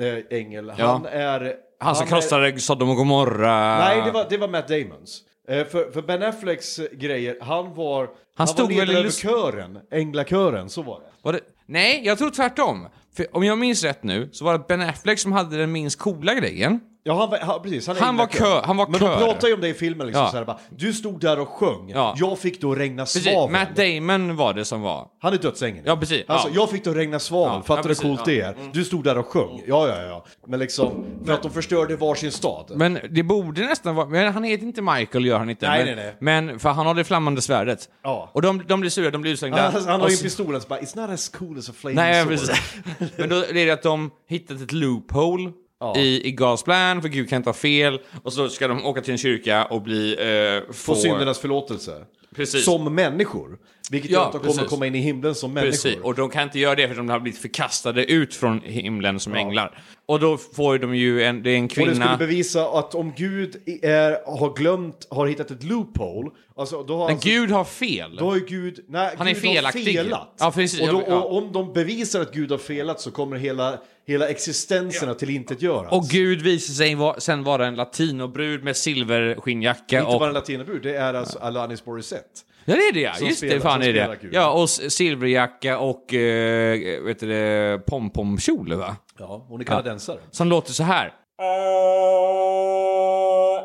eh, 0.00 0.18
ängel, 0.30 0.70
han 0.70 1.06
är... 1.06 1.54
Han 1.80 1.94
som 1.96 2.04
är- 2.06 2.08
krossade 2.10 2.58
Sodom 2.60 2.90
och 2.90 2.96
Gomorra. 2.96 3.78
Nej, 3.78 4.02
det 4.04 4.10
var, 4.10 4.26
det 4.30 4.36
var 4.36 4.48
Matt 4.48 4.68
Damons. 4.68 5.22
Eh, 5.48 5.64
för, 5.66 5.90
för 5.90 6.02
Ben 6.02 6.22
Afflecks 6.22 6.78
eh, 6.78 6.86
grejer, 6.92 7.36
han 7.40 7.74
var... 7.74 8.08
Han, 8.36 8.46
stod 8.48 8.72
var 8.72 8.86
ledare 8.86 8.98
över 8.98 9.10
kören, 9.10 9.78
änglakören, 9.92 10.68
så 10.70 10.82
var 10.82 11.00
det. 11.00 11.06
Var 11.22 11.32
det? 11.32 11.40
Nej, 11.66 12.02
jag 12.04 12.18
tror 12.18 12.30
tvärtom. 12.30 12.88
För 13.16 13.36
om 13.36 13.44
jag 13.44 13.58
minns 13.58 13.84
rätt 13.84 14.02
nu 14.02 14.28
så 14.32 14.44
var 14.44 14.52
det 14.52 14.64
Ben 14.68 14.80
Affleck 14.80 15.18
som 15.18 15.32
hade 15.32 15.56
den 15.56 15.72
minst 15.72 15.98
coola 15.98 16.34
grejen. 16.34 16.80
Ja, 17.06 17.18
han, 17.20 17.30
var- 17.30 17.38
han, 17.38 17.62
precis. 17.62 17.86
Han, 17.86 17.96
Han 17.96 18.16
var 18.16 18.24
änglakör. 18.24 18.44
kör- 18.44 18.62
han 18.62 18.76
var 18.76 18.86
Men 18.88 19.00
kör. 19.00 19.10
de 19.20 19.24
pratar 19.26 19.48
ju 19.48 19.54
om 19.54 19.60
det 19.60 19.68
i 19.68 19.74
filmen 19.74 20.06
liksom 20.06 20.22
Ja. 20.24 20.30
så 20.30 20.36
här, 20.36 20.44
bara, 20.44 20.58
Du 20.76 20.92
stod 20.92 21.20
där 21.20 21.38
och 21.40 21.48
sjöng, 21.48 21.88
Ja. 21.94 22.14
jag 22.18 22.38
fick 22.38 22.60
då 22.60 22.74
regna 22.74 23.02
Precis, 23.02 23.24
svavel. 23.24 23.52
Matt 23.52 23.76
Damon 23.76 24.36
var 24.36 24.52
det 24.54 24.64
som 24.64 24.80
var. 24.82 25.06
Han 25.20 25.32
är 25.32 25.38
dödsängeln. 25.38 25.82
Ja, 25.86 25.96
precis. 25.96 26.24
Alltså, 26.28 26.48
Ja. 26.48 26.54
jag 26.54 26.70
fick 26.70 26.84
då 26.84 26.92
regna 26.94 27.18
svavel, 27.18 27.54
Ja, 27.56 27.62
fattar 27.62 27.82
du 27.82 27.88
hur 27.88 27.94
coolt 27.94 28.24
det 28.24 28.40
är? 28.40 28.54
Du 28.72 28.84
stod 28.84 29.04
där 29.04 29.18
och 29.18 29.26
sjöng, 29.26 29.62
ja 29.66 29.88
ja 29.88 30.02
ja. 30.02 30.24
Men 30.46 30.60
liksom, 30.60 31.04
för 31.26 31.32
att 31.32 31.42
de 31.42 31.50
förstörde 31.50 31.96
varsin 31.96 32.32
stad. 32.32 32.72
Men 32.76 32.98
det 33.10 33.22
borde 33.22 33.60
nästan 33.60 33.94
vara... 33.94 34.06
Men 34.06 34.32
han 34.32 34.44
heter 34.44 34.64
inte 34.66 34.82
Michael, 34.82 35.24
gör 35.26 35.38
han 35.38 35.50
inte. 35.50 35.68
Nej, 35.68 35.84
men, 35.84 35.96
nej, 35.96 36.04
nej. 36.20 36.46
men 36.46 36.58
för 36.58 36.70
han 36.70 36.86
har 36.86 36.94
det 36.94 37.04
flammande 37.04 37.42
svärdet. 37.42 37.88
Ja. 38.02 38.30
Och 38.32 38.42
de, 38.42 38.62
de 38.68 38.80
blir 38.80 38.90
sura, 38.90 39.10
de 39.10 39.22
blir 39.22 39.32
utslängda. 39.32 39.70
han, 39.70 39.84
han 39.86 40.00
har 40.00 40.08
ju 40.08 40.16
pistolen 40.16 40.60
så 40.60 40.68
bara, 40.68 40.80
it's 40.80 40.96
not 41.00 41.10
as 41.10 41.28
cool 41.28 41.58
as 41.58 41.68
a 41.68 41.72
flaming 41.76 41.96
Nej, 41.96 42.22
sword. 42.22 42.28
precis. 42.32 42.62
Men 43.16 43.28
då 43.28 43.36
är 43.36 43.52
det 43.66 43.70
att 43.70 43.82
de 43.82 44.10
hittat 44.28 44.60
ett 44.60 44.72
loophole 44.72 45.50
Ja. 45.80 45.96
i, 45.96 46.28
i 46.28 46.36
God's 46.36 46.64
plan, 46.64 47.02
för 47.02 47.08
Gud 47.08 47.28
kan 47.28 47.36
inte 47.36 47.48
ha 47.48 47.54
fel. 47.54 48.00
Och 48.22 48.32
så 48.32 48.48
ska 48.48 48.68
de 48.68 48.86
åka 48.86 49.00
till 49.00 49.12
en 49.12 49.18
kyrka 49.18 49.64
och 49.64 49.82
bli... 49.82 50.12
Eh, 50.12 50.66
Få 50.66 50.72
får- 50.72 50.94
syndernas 50.94 51.38
förlåtelse. 51.38 52.04
Precis. 52.36 52.64
Som 52.64 52.94
människor. 52.94 53.58
Vilket 53.90 54.10
Ja, 54.10 54.18
gör 54.18 54.26
att 54.26 54.32
de 54.32 54.38
kommer 54.38 54.52
precis. 54.52 54.68
komma 54.70 54.86
in 54.86 54.94
i 54.94 54.98
himlen 54.98 55.34
som 55.34 55.52
människor. 55.52 55.70
Precis, 55.70 55.96
och 56.02 56.14
de 56.14 56.30
kan 56.30 56.42
inte 56.42 56.58
göra 56.58 56.74
det 56.74 56.88
för 56.88 56.94
de 56.94 57.08
har 57.08 57.20
blivit 57.20 57.40
förkastade 57.40 58.04
ut 58.12 58.34
från 58.34 58.60
himlen 58.60 59.20
som 59.20 59.34
änglar. 59.34 59.78
Och 60.06 60.20
då 60.20 60.36
får 60.36 60.78
de 60.78 60.94
ju 60.96 61.22
en, 61.24 61.42
det 61.42 61.50
är 61.50 61.56
en 61.56 61.62
Och 61.64 61.68
det 61.68 61.74
skulle 61.74 61.92
kvinna... 61.92 62.16
bevisa 62.16 62.68
att 62.68 62.94
om 62.94 63.12
Gud 63.16 63.56
är, 63.82 64.38
har 64.38 64.54
glömt, 64.56 65.06
har 65.10 65.26
hittat 65.26 65.50
ett 65.50 65.62
loophole, 65.64 66.30
alltså 66.56 66.82
då 66.82 66.96
har 66.96 67.04
Men 67.06 67.14
alltså, 67.14 67.28
Gud 67.28 67.50
har 67.50 67.64
fel. 67.64 68.16
Då 68.16 68.30
har 68.30 68.36
Gud, 68.38 68.84
nej, 68.88 69.14
Han 69.18 69.28
är 69.28 69.34
Gud 69.34 69.44
har 69.44 69.52
felaktig. 69.54 69.84
felat. 69.96 70.34
Ja, 70.38 70.52
precis. 70.54 70.80
Och, 70.80 70.88
då, 70.88 71.02
Ja. 71.08 71.20
och 71.22 71.36
om 71.36 71.52
de 71.52 71.72
bevisar 71.72 72.20
att 72.20 72.32
Gud 72.32 72.50
har 72.50 72.58
felat 72.58 73.00
så 73.00 73.10
kommer 73.10 73.36
hela, 73.36 73.78
hela 74.06 74.28
existenserna 74.28 75.14
till 75.14 75.30
inte 75.30 75.54
göras. 75.58 75.92
Och 75.92 76.04
Gud 76.10 76.42
visar 76.42 76.74
sig 76.74 76.94
va- 76.94 77.16
sen 77.20 77.44
vara 77.44 77.66
en 77.66 77.74
latinobrud 77.74 78.64
med 78.64 78.76
silverskinnjacka 78.76 79.98
Inte 80.00 80.12
och... 80.12 80.18
bara 80.20 80.28
en 80.28 80.34
latinabrud, 80.34 80.82
det 80.82 80.96
är 80.96 81.14
alltså 81.14 81.38
Alanis 81.38 81.86
Morissette. 81.86 82.40
Ja 82.68 82.74
det 82.74 82.82
är 82.82 82.92
det 82.92 83.00
ja, 83.00 83.12
Som 83.14 83.26
just 83.26 83.38
spelar- 83.38 83.54
det, 83.54 83.60
fan 83.60 83.82
är 83.82 83.92
det. 83.92 84.18
Gud. 84.22 84.34
Ja, 84.34 84.50
och 84.62 84.70
silverjacka 84.70 85.78
och, 85.78 86.14
eh, 86.14 87.02
vet 87.04 87.20
du 87.20 87.26
det, 87.28 87.80
pompomkjol 87.86 88.74
va? 88.74 88.96
Ja, 89.18 89.46
hon 89.48 89.60
är 89.60 89.64
kanadensare. 89.64 90.18
Som 90.30 90.48
låter 90.48 90.72
så 90.72 90.82
här. 90.82 91.12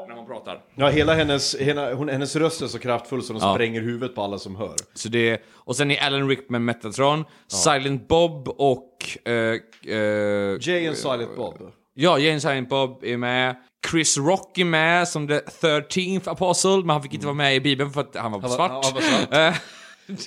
När 0.08 0.16
hon 0.16 0.26
pratar. 0.28 0.62
Ja, 0.76 0.90
hela 0.90 1.14
hennes, 1.14 1.56
hela, 1.56 1.94
hon, 1.94 2.10
hennes 2.10 2.36
röst 2.36 2.62
är 2.62 2.68
så 2.68 2.80
kraftfull 2.80 3.24
så 3.24 3.34
den 3.34 3.42
Ja. 3.42 3.54
spränger 3.54 3.82
huvudet 3.82 4.16
på 4.16 4.22
alla 4.22 4.38
som 4.38 4.56
hör. 4.56 4.76
Så 4.94 5.10
det, 5.10 5.42
och 5.54 5.76
sen 5.76 5.92
är 5.92 6.06
Alan 6.08 6.30
Rickman 6.30 6.66
Metatron, 6.66 7.26
Silent 7.48 8.08
Bob 8.08 8.48
och... 8.48 8.90
eh, 9.26 9.34
eh, 9.34 10.58
Jay 10.62 10.88
and 10.88 10.98
Silent 10.98 11.36
Bob. 11.36 11.72
Ja, 11.94 12.20
James 12.20 12.42
Silent 12.44 12.70
Bob 12.70 13.04
är 13.04 13.18
med. 13.18 13.56
Chris 13.92 14.18
Rock 14.18 14.58
är 14.58 14.66
med 14.66 15.08
som 15.08 15.28
the 15.28 15.34
13th 15.40 16.30
apostle, 16.30 16.78
men 16.78 16.90
han 16.90 17.04
fick 17.04 17.14
inte 17.14 17.26
vara 17.26 17.36
med 17.36 17.56
i 17.56 17.60
Bibeln 17.60 17.92
för 17.92 18.02
att 18.02 18.16
han 18.16 18.32
var 18.32 18.40
Han 18.42 18.50
var- 18.50 18.56
svart. 18.58 18.72
han 18.86 18.94
var 18.94 19.02
svart. 19.02 19.30
Eh, 19.32 19.54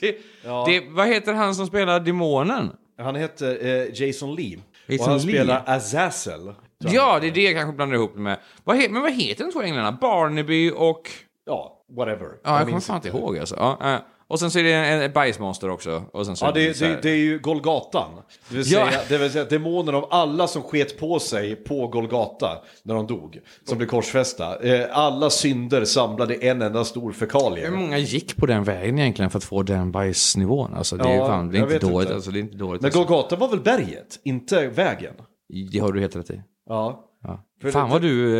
det, 0.00 0.16
det, 0.66 0.84
vad 0.90 1.08
heter 1.08 1.32
han 1.34 1.54
som 1.54 1.66
spelar 1.66 2.00
demonen? 2.00 2.70
Han 2.98 3.14
heter 3.16 3.66
eh, 3.66 4.02
Jason 4.06 4.34
Lee. 4.34 4.58
Jason 4.86 5.04
och 5.06 5.10
han 5.18 5.26
Lee? 5.26 5.34
spelar 5.34 5.62
Azazel. 5.66 6.54
Ja, 6.78 7.18
det 7.20 7.26
är 7.26 7.30
det 7.30 7.42
jag 7.42 7.54
kanske 7.54 7.76
blandar 7.76 7.96
ihop 7.96 8.14
med. 8.16 8.38
Vad 8.64 8.76
he, 8.76 8.88
men 8.88 9.02
vad 9.02 9.12
heter 9.12 9.44
de 9.44 9.52
två 9.52 9.62
änglarna? 9.62 9.92
Barnaby 9.92 10.70
och... 10.70 11.10
Ja, 11.46 11.84
whatever. 11.96 12.26
Ja, 12.26 12.50
jag 12.50 12.58
kommer 12.60 12.72
minns 12.72 12.86
fan 12.86 12.96
inte 12.96 13.08
ihåg 13.08 13.38
alltså. 13.38 13.54
Ja, 13.58 13.78
eh. 13.94 14.00
Och 14.28 14.40
sen 14.40 14.50
så 14.50 14.58
är 14.58 14.62
det 14.62 14.72
en, 14.72 15.02
en 15.02 15.12
bajsmonster 15.12 15.70
också. 15.70 16.02
Och 16.12 16.26
sen 16.26 16.36
så 16.36 16.44
Ja, 16.44 16.48
är 16.50 16.52
det, 16.54 16.80
här- 16.80 16.88
det, 16.88 17.02
det 17.02 17.10
är 17.10 17.16
ju 17.16 17.38
Golgatan. 17.38 18.10
Det 18.48 18.56
vill, 18.56 18.72
Ja. 18.72 18.86
säga, 18.90 19.00
det 19.08 19.18
vill 19.18 19.30
säga 19.30 19.44
demonen 19.44 19.94
av 19.94 20.06
alla 20.10 20.46
som 20.46 20.62
sket 20.62 20.98
på 20.98 21.18
sig 21.18 21.56
på 21.56 21.86
Golgata 21.88 22.58
när 22.82 22.94
de 22.94 23.06
dog. 23.06 23.38
Som 23.64 23.78
blev 23.78 23.86
korsfästa. 23.88 24.62
Eh, 24.62 24.86
alla 24.98 25.30
synder 25.30 25.84
samlade 25.84 26.34
en 26.34 26.62
enda 26.62 26.84
stor 26.84 27.12
fekalie. 27.12 27.64
Hur 27.66 27.76
många 27.76 27.98
gick 27.98 28.36
på 28.36 28.46
den 28.46 28.64
vägen 28.64 28.98
egentligen 28.98 29.30
för 29.30 29.38
att 29.38 29.44
få 29.44 29.62
den 29.62 29.92
bajsnivån? 29.92 30.74
Alltså, 30.74 30.96
det 30.96 31.08
är, 31.08 31.16
Ja, 31.16 31.26
fan, 31.26 31.50
det 31.50 31.58
är 31.58 31.62
inte 31.62 31.78
dåligt. 31.78 32.00
inte. 32.00 32.14
Alltså, 32.14 32.30
det 32.30 32.38
är 32.38 32.40
inte 32.40 32.56
dåligt 32.56 32.82
Men 32.82 32.88
alltså. 32.88 33.04
Golgata 33.04 33.36
var 33.36 33.48
väl 33.48 33.60
berget, 33.60 34.20
inte 34.24 34.68
vägen? 34.68 35.14
Det 35.72 35.78
har 35.78 35.92
du 35.92 36.00
helt 36.00 36.16
rätt 36.16 36.30
i. 36.30 36.42
Ja. 36.68 37.04
Ja. 37.22 37.44
För 37.62 37.70
Fan 37.70 37.90
vad 37.90 38.02
du... 38.02 38.36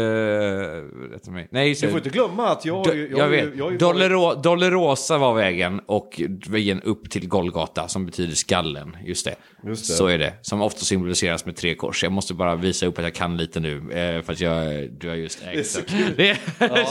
Rättar 1.13 1.33
mig. 1.33 1.49
Nej, 1.51 1.75
Du 1.81 1.89
får 1.89 1.97
inte 1.99 2.09
glömma 2.11 2.49
att 2.49 2.65
jag... 2.65 2.85
Do, 2.85 2.95
jag, 2.95 3.11
jag, 3.11 3.19
jag, 3.19 3.29
vet. 3.29 3.57
jag, 3.57 3.73
jag, 3.73 3.79
Dolero, 3.79 4.35
Dolorosa 4.35 5.19
var 5.19 5.35
vägen 5.35 5.81
och 5.87 6.21
vägen 6.49 6.83
upp 6.83 7.11
till 7.11 7.29
Golgata 7.29 7.89
som 7.89 8.07
betyder 8.07 8.35
skallen. 8.35 8.97
Just 9.05 9.25
det. 9.25 9.35
Just 9.67 9.89
det. 9.89 9.93
Så 9.95 10.07
är 10.07 10.19
det. 10.19 10.33
Som 10.43 10.63
ofta 10.63 10.81
symboliseras 10.81 11.47
med 11.47 11.57
tre 11.57 11.75
kors. 11.75 12.03
Jag 12.03 12.13
måste 12.13 12.35
bara 12.35 12.57
visa 12.57 12.87
upp 12.87 12.99
att 12.99 13.05
jag 13.05 13.15
kan 13.15 13.37
lite 13.37 13.61
nu. 13.61 13.77
Eh, 13.77 14.23
för 14.23 14.33
att 14.33 14.41
jag, 14.41 14.91
du 14.93 15.09
har 15.09 15.17
just 15.17 15.43
ägt 15.43 15.53
Det 15.55 15.59
är 15.59 15.63
så 15.63 15.83
kul. 15.83 16.15
Det- 16.17 16.39
Ja, 16.59 16.87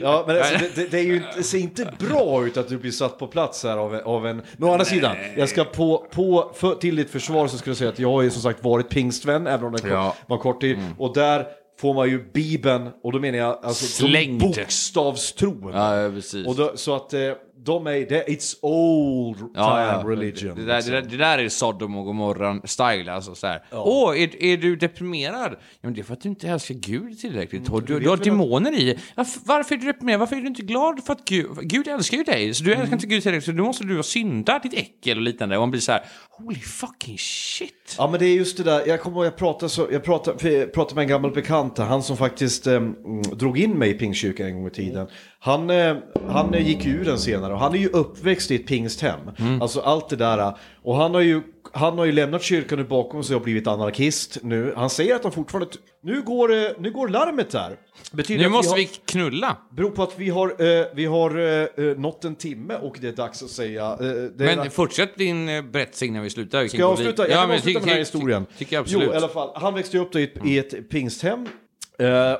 ja 0.00 0.24
men 0.26 0.36
alltså, 0.36 0.54
det, 0.74 0.90
det, 0.90 0.98
är 0.98 1.02
ju, 1.04 1.22
det 1.36 1.42
ser 1.42 1.58
inte 1.58 1.92
bra 1.98 2.46
ut 2.46 2.56
att 2.56 2.68
du 2.68 2.78
blir 2.78 2.90
satt 2.90 3.18
på 3.18 3.26
plats 3.26 3.64
här 3.64 3.76
av, 3.76 3.94
av 3.94 4.26
en... 4.26 4.42
Men 4.56 4.68
å 4.68 4.72
andra 4.72 4.84
sidan, 4.84 5.16
jag 5.36 5.48
ska 5.48 5.64
på, 5.64 6.06
på 6.12 6.50
för, 6.54 6.74
till 6.74 6.96
ditt 6.96 7.10
försvar 7.10 7.46
så 7.48 7.58
ska 7.58 7.70
jag 7.70 7.76
säga 7.76 7.90
att 7.90 7.98
jag 7.98 8.08
har 8.12 8.22
ju 8.22 8.30
som 8.30 8.42
sagt 8.42 8.64
varit 8.64 8.88
pingstvän, 8.88 9.46
även 9.46 9.64
om 9.66 9.72
det 9.72 9.88
Ja. 9.88 10.16
var 10.26 10.38
kort 10.38 10.60
tid. 10.60 10.78
Och 10.98 11.14
där 11.14 11.46
får 11.76 11.94
man 11.94 12.08
ju 12.10 12.24
Bibeln, 12.32 12.90
och 13.02 13.12
då 13.12 13.18
menar 13.18 13.38
jag 13.38 13.58
alltså 13.62 13.84
Slängd. 13.86 14.40
bokstavstron. 14.40 15.70
Ja, 15.74 16.10
precis. 16.14 16.46
Och 16.46 16.54
då, 16.56 16.72
så 16.74 16.94
att 16.96 17.14
eh, 17.14 17.20
de 17.64 17.86
är, 17.86 17.92
det, 17.92 18.24
it's 18.26 18.56
old 18.62 19.38
time 19.38 19.50
Ja, 19.54 20.02
ja. 20.02 20.10
religion. 20.10 20.56
Det, 20.56 20.64
där, 20.64 20.82
det, 20.82 20.90
där, 20.90 21.02
det 21.02 21.16
där 21.16 21.38
är 21.38 21.48
Sodom 21.48 21.96
och 21.96 22.04
Gomorra-style. 22.04 23.12
Alltså 23.12 23.34
så 23.34 23.46
här. 23.46 23.62
Åh, 23.70 24.22
är, 24.22 24.42
är 24.42 24.56
du 24.56 24.76
deprimerad? 24.76 25.52
Ja, 25.52 25.58
men 25.80 25.94
det 25.94 26.00
är 26.00 26.02
för 26.02 26.12
att 26.12 26.20
du 26.20 26.28
inte 26.28 26.48
älskar 26.48 26.74
Gud 26.74 27.18
tillräckligt. 27.18 27.68
Och 27.68 27.82
du, 27.82 28.00
du 28.00 28.08
har 28.08 28.16
demoner 28.16 28.80
i 28.80 28.84
dig. 28.84 28.98
Varför, 29.44 29.74
är 29.74 29.78
du 29.78 29.86
deprimerad? 29.86 30.20
Varför 30.20 30.36
är 30.36 30.40
du 30.40 30.46
inte 30.46 30.62
glad? 30.62 31.04
För 31.04 31.12
att 31.12 31.24
Gud, 31.24 31.50
Gud 31.62 31.88
älskar 31.88 32.16
ju 32.16 32.24
dig. 32.24 32.54
Så 32.54 32.64
du 32.64 32.74
älskar 32.74 32.92
inte 32.92 33.06
Gud 33.06 33.22
tillräckligt. 33.22 33.44
Så 33.44 33.52
då 33.52 33.64
måste 33.64 33.84
du 33.84 33.96
ha 33.96 34.02
syndat 34.02 34.62
ditt 34.62 34.74
äckel 34.74 35.18
och 35.18 35.22
liknande. 35.22 35.56
Och 35.56 35.62
man 35.62 35.70
blir 35.70 35.80
så 35.80 35.92
här, 35.92 36.02
holy 36.30 36.60
fucking 36.60 37.18
shit. 37.18 37.94
Ja 37.98 38.10
men 38.10 38.20
det 38.20 38.26
är 38.26 38.34
just 38.34 38.56
det 38.56 38.62
där, 38.62 38.86
jag 38.86 39.00
kommer 39.00 39.16
ihåg 39.16 39.26
jag 39.26 39.36
pratade, 39.36 39.70
så, 39.70 39.88
jag 39.90 40.04
pratade, 40.04 40.50
jag 40.52 40.72
pratade 40.72 40.94
med 40.94 41.02
en 41.02 41.08
gammal 41.08 41.30
bekant, 41.32 41.78
han 41.78 42.02
som 42.02 42.16
faktiskt 42.16 42.66
eh, 42.66 42.74
mm, 42.74 43.22
drog 43.22 43.58
in 43.58 43.78
mig 43.78 43.90
i 43.90 43.94
pingstkyrkan 43.94 44.46
en 44.46 44.54
gång 44.54 44.66
i 44.66 44.70
tiden. 44.70 45.06
Han, 45.44 45.70
eh, 45.70 45.96
han 46.28 46.54
eh, 46.54 46.66
gick 46.68 46.86
ur 46.86 47.04
den 47.04 47.18
senare 47.18 47.52
och 47.52 47.58
han 47.58 47.74
är 47.74 47.78
ju 47.78 47.88
uppväxt 47.88 48.50
i 48.50 48.54
ett 48.54 48.66
pingsthem. 48.66 49.18
Alltså 49.60 49.80
allt 49.80 50.08
det 50.08 50.16
där. 50.16 50.38
eh, 50.38 50.54
Och 50.82 50.96
han 50.96 51.14
har 51.14 51.20
ju, 51.20 51.40
han 51.72 51.98
har 51.98 52.04
ju 52.04 52.12
lämnat 52.12 52.42
kyrkan 52.42 52.78
nu 52.78 52.84
bakom 52.84 53.24
sig 53.24 53.36
och 53.36 53.42
blivit 53.42 53.66
anarkist 53.66 54.38
nu. 54.42 54.72
Han 54.76 54.90
säger 54.90 55.14
att 55.14 55.22
han 55.22 55.32
fortfarande, 55.32 55.70
nu 56.02 56.22
går, 56.22 56.80
nu 56.80 56.90
går 56.90 57.08
larmet 57.08 57.50
där. 57.50 57.76
Betyder 58.12 58.42
Nu 58.44 58.48
måste 58.48 58.70
har, 58.72 58.76
vi 58.76 58.84
knulla. 58.86 59.56
beror 59.76 59.90
på 59.90 60.02
att 60.02 60.12
vi 60.18 60.28
har, 60.30 60.94
vi 60.94 61.04
har 61.04 61.94
nått 62.00 62.24
en 62.24 62.34
timme 62.34 62.74
och 62.76 62.96
det 63.00 63.08
är 63.08 63.12
dags 63.12 63.42
att 63.42 63.50
säga. 63.50 63.98
Men 64.36 64.70
fortsätt 64.70 65.16
din 65.18 65.46
berättelse 65.46 66.06
innan 66.06 66.22
vi 66.22 66.30
slutar. 66.30 66.62
Vi 66.62 66.68
Ska 66.68 66.78
jag 66.78 66.90
avsluta? 66.90 67.22
Jag 67.22 67.30
kan 67.38 67.48
men 67.48 67.56
avsluta 67.56 67.66
tycker- 67.66 67.80
den 67.80 67.88
här 67.88 67.98
historien. 67.98 68.46
Tycker 68.58 68.76
jag 68.76 68.80
absolut. 68.80 69.06
Jo, 69.08 69.12
i 69.14 69.16
alla 69.16 69.28
fall. 69.28 69.50
Han 69.54 69.74
växte 69.74 69.98
upp 69.98 70.16
i 70.16 70.22
ett, 70.22 70.46
i 70.46 70.58
ett 70.58 70.90
pingsthem. 70.90 71.46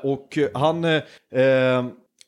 Och 0.03 0.39
han 0.55 0.85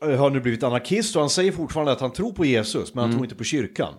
har 0.01 0.31
nu 0.31 0.41
blivit 0.41 0.63
anarkist 0.63 1.17
och 1.17 1.23
han 1.23 1.31
säger 1.31 1.53
fortfarande 1.53 1.93
att 1.93 2.01
han 2.01 2.13
tror 2.13 2.33
på 2.33 2.45
Jesus, 2.45 2.95
men 2.95 3.01
han 3.01 3.09
Mm. 3.11 3.17
tror 3.19 3.25
inte 3.27 3.35
på 3.37 3.45
kyrkan. 3.45 3.95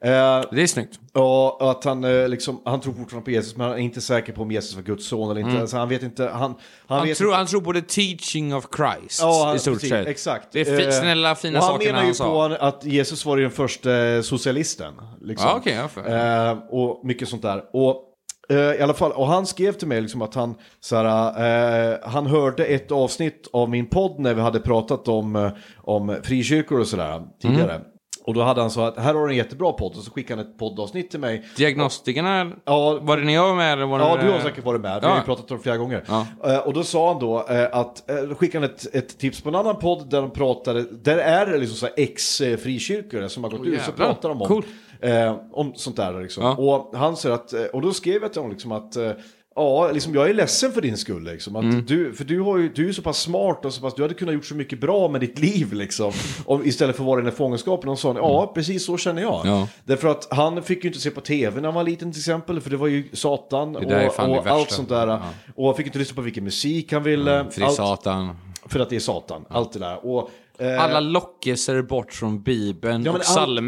Eh, 0.00 0.10
Det 0.52 0.62
är 0.62 0.66
snyggt. 0.66 1.00
Ja, 1.12 1.58
att 1.60 1.84
han, 1.84 2.04
eh, 2.04 2.28
liksom, 2.28 2.62
han 2.64 2.80
tror 2.80 2.92
fortfarande 2.94 3.24
på 3.24 3.30
Jesus, 3.30 3.56
men 3.56 3.66
han 3.68 3.76
är 3.76 3.80
inte 3.82 4.00
säker 4.00 4.32
på 4.32 4.42
om 4.42 4.50
Jesus 4.50 4.74
var 4.74 4.82
Guds 4.82 5.06
son 5.08 5.30
eller 5.30 5.40
inte. 5.48 5.60
Alltså, 5.60 5.76
han 5.76 5.88
vet 5.88 6.02
inte. 6.02 6.22
Han, 6.24 6.32
han, 6.40 6.54
Han 6.98 7.06
vet 7.06 7.18
tror, 7.18 7.28
inte. 7.30 7.36
han 7.38 7.46
tror 7.46 7.60
på 7.60 7.72
the 7.72 7.80
teaching 7.80 8.54
of 8.54 8.66
Christ 8.76 9.20
Ja, 9.22 9.44
han- 9.46 9.56
i 9.56 9.58
stort 9.58 9.80
sett. 9.80 10.06
Exakt. 10.06 10.48
Det 10.52 10.60
är 10.68 10.80
Eh, 10.86 10.90
snälla, 10.90 11.34
fina 11.34 11.58
och 11.58 11.64
han 11.64 11.72
sakerna 11.74 11.88
menar 11.92 11.98
han 11.98 12.08
ju 12.08 12.14
sa. 12.14 12.48
på 12.48 12.64
att 12.64 12.84
Jesus 12.84 13.24
var 13.24 13.36
ju 13.36 13.42
den 13.42 13.52
första 13.52 13.96
eh, 13.98 14.22
socialisten. 14.22 14.94
Liksom. 15.20 15.60
Ja, 15.64 15.88
för- 15.88 16.48
eh, 16.50 16.58
och 16.70 17.00
mycket 17.06 17.28
sånt 17.28 17.42
där. 17.42 17.62
Och 17.72 18.08
eh, 18.48 18.56
i 18.56 18.80
alla 18.80 18.94
fall, 18.94 19.12
och 19.12 19.26
han 19.26 19.46
skrev 19.46 19.72
till 19.72 19.88
mig 19.88 20.00
liksom 20.00 20.22
att 20.22 20.34
han, 20.34 20.54
så 20.80 20.96
här, 20.96 21.92
eh, 21.92 21.98
han 22.02 22.26
hörde 22.26 22.64
ett 22.64 22.92
avsnitt 22.92 23.48
av 23.52 23.70
min 23.70 23.86
podd 23.86 24.18
när 24.18 24.34
vi 24.34 24.40
hade 24.40 24.60
pratat 24.60 25.08
om, 25.08 25.36
eh, 25.36 25.50
om 25.76 26.16
frikyrkor 26.22 26.80
och 26.80 26.86
sådär 26.86 27.22
tidigare. 27.42 27.72
Mm. 27.72 27.82
Och 28.24 28.34
då 28.34 28.42
hade 28.42 28.60
han 28.60 28.70
så 28.70 28.80
att 28.80 28.98
här 28.98 29.14
har 29.14 29.26
du 29.26 29.32
en 29.32 29.36
jättebra 29.36 29.72
podd 29.72 29.96
och 29.96 30.02
så 30.02 30.10
skickade 30.10 30.42
han 30.42 30.50
ett 30.50 30.58
poddavsnitt 30.58 31.10
till 31.10 31.20
mig. 31.20 31.44
Diagnostikerna, 31.56 32.52
Ja, 32.64 32.98
var 33.02 33.16
det 33.16 33.24
när 33.24 33.32
jag 33.32 33.48
var 33.48 33.54
med? 33.54 33.72
Eller 33.72 33.86
var 33.86 33.98
det 33.98 34.04
Ja, 34.04 34.18
du 34.22 34.30
har 34.30 34.40
säkert 34.40 34.64
varit 34.64 34.80
med. 34.80 35.00
Vi 35.00 35.06
har 35.06 35.16
ju 35.16 35.22
pratat 35.22 35.50
om 35.50 35.56
det 35.56 35.62
flera 35.62 35.76
gånger. 35.76 36.04
Ja. 36.08 36.60
Och 36.60 36.72
då 36.72 36.82
sa 36.82 37.12
han 37.12 37.20
då 37.20 37.38
att, 37.72 38.06
då 38.28 38.34
skickade 38.34 38.66
han 38.66 38.74
ett, 38.74 38.94
ett 38.94 39.18
tips 39.18 39.40
på 39.40 39.48
en 39.48 39.54
annan 39.54 39.76
podd 39.78 40.10
där 40.10 40.20
de 40.20 40.30
pratade, 40.30 40.82
där 40.82 41.18
är 41.18 41.46
det 41.46 41.58
liksom 41.58 41.76
så 41.76 41.86
här 41.86 41.94
ex-frikyrkor 41.96 43.28
som 43.28 43.44
har 43.44 43.50
gått 43.50 43.60
Åh, 43.60 43.68
ut, 43.68 43.82
så 43.82 43.92
pratar 43.92 44.28
de 44.28 44.42
om, 44.42 44.48
Cool. 44.48 44.64
Eh, 45.02 45.36
om 45.52 45.72
sånt 45.74 45.96
där 45.96 46.22
liksom. 46.22 46.42
Ja. 46.44 46.54
Och 46.56 46.98
han 46.98 47.16
säger 47.16 47.34
att, 47.34 47.52
eh, 47.52 47.62
och 47.64 47.82
då 47.82 47.92
skrev 47.92 48.22
jag 48.22 48.32
till 48.32 48.40
honom 48.40 48.52
liksom 48.52 48.72
att 48.72 48.96
eh, 48.96 49.10
Ja, 49.54 49.90
liksom 49.92 50.14
jag 50.14 50.30
är 50.30 50.34
ledsen 50.34 50.72
för 50.72 50.80
din 50.80 50.96
skull 50.96 51.24
liksom. 51.24 51.56
Att 51.56 51.62
Mm. 51.64 51.84
du, 51.86 52.12
för 52.12 52.24
du, 52.24 52.40
har 52.40 52.58
ju, 52.58 52.68
du 52.68 52.88
är 52.88 52.92
så 52.92 53.02
pass 53.02 53.18
smart 53.18 53.64
och 53.64 53.72
så 53.74 53.80
pass, 53.80 53.94
du 53.94 54.02
hade 54.02 54.14
kunnat 54.14 54.34
gjort 54.34 54.44
så 54.44 54.54
mycket 54.54 54.80
bra 54.80 55.08
med 55.08 55.20
ditt 55.20 55.38
liv 55.38 55.72
liksom. 55.72 56.12
Om, 56.44 56.64
istället 56.66 56.96
för 56.96 57.02
att 57.02 57.06
vara 57.06 57.18
i 57.20 57.22
den 57.22 57.30
här 57.30 57.36
fångenskapen. 57.36 57.88
Och 57.88 57.98
sa, 57.98 58.14
ja, 58.16 58.52
precis 58.54 58.86
så 58.86 58.96
känner 58.96 59.22
jag. 59.22 59.40
Ja. 59.44 59.68
Därför 59.84 60.08
att 60.08 60.28
han 60.30 60.62
fick 60.62 60.84
ju 60.84 60.88
inte 60.90 61.00
se 61.00 61.10
på 61.10 61.20
tv 61.20 61.60
när 61.60 61.68
han 61.68 61.74
var 61.74 61.84
liten 61.84 62.12
till 62.12 62.20
exempel, 62.20 62.60
för 62.60 62.70
det 62.70 62.76
var 62.76 62.86
ju 62.86 63.08
Satan 63.12 63.76
och, 63.76 63.82
och 64.28 64.46
allt 64.46 64.70
sånt 64.70 64.88
där. 64.88 65.06
Ja. 65.06 65.20
Och 65.56 65.66
han 65.66 65.74
fick 65.74 65.86
inte 65.86 65.98
lyssna 65.98 66.14
på 66.14 66.22
vilken 66.22 66.44
musik 66.44 66.92
han 66.92 67.02
ville. 67.02 67.44
För 67.50 67.60
det 67.60 67.64
är 67.64 67.66
allt, 67.66 67.76
Satan. 67.76 68.36
för 68.66 68.80
att 68.80 68.90
det 68.90 68.96
är 68.96 69.00
Satan, 69.00 69.44
allt 69.48 69.72
det 69.72 69.78
där. 69.78 70.06
Och, 70.06 70.30
eh, 70.58 70.84
Alla 70.84 71.00
lockelser 71.00 71.82
bort 71.82 72.12
från 72.12 72.42
Bibeln 72.42 73.04
Ja, 73.04 73.12
och 73.12 73.18
all- 73.38 73.60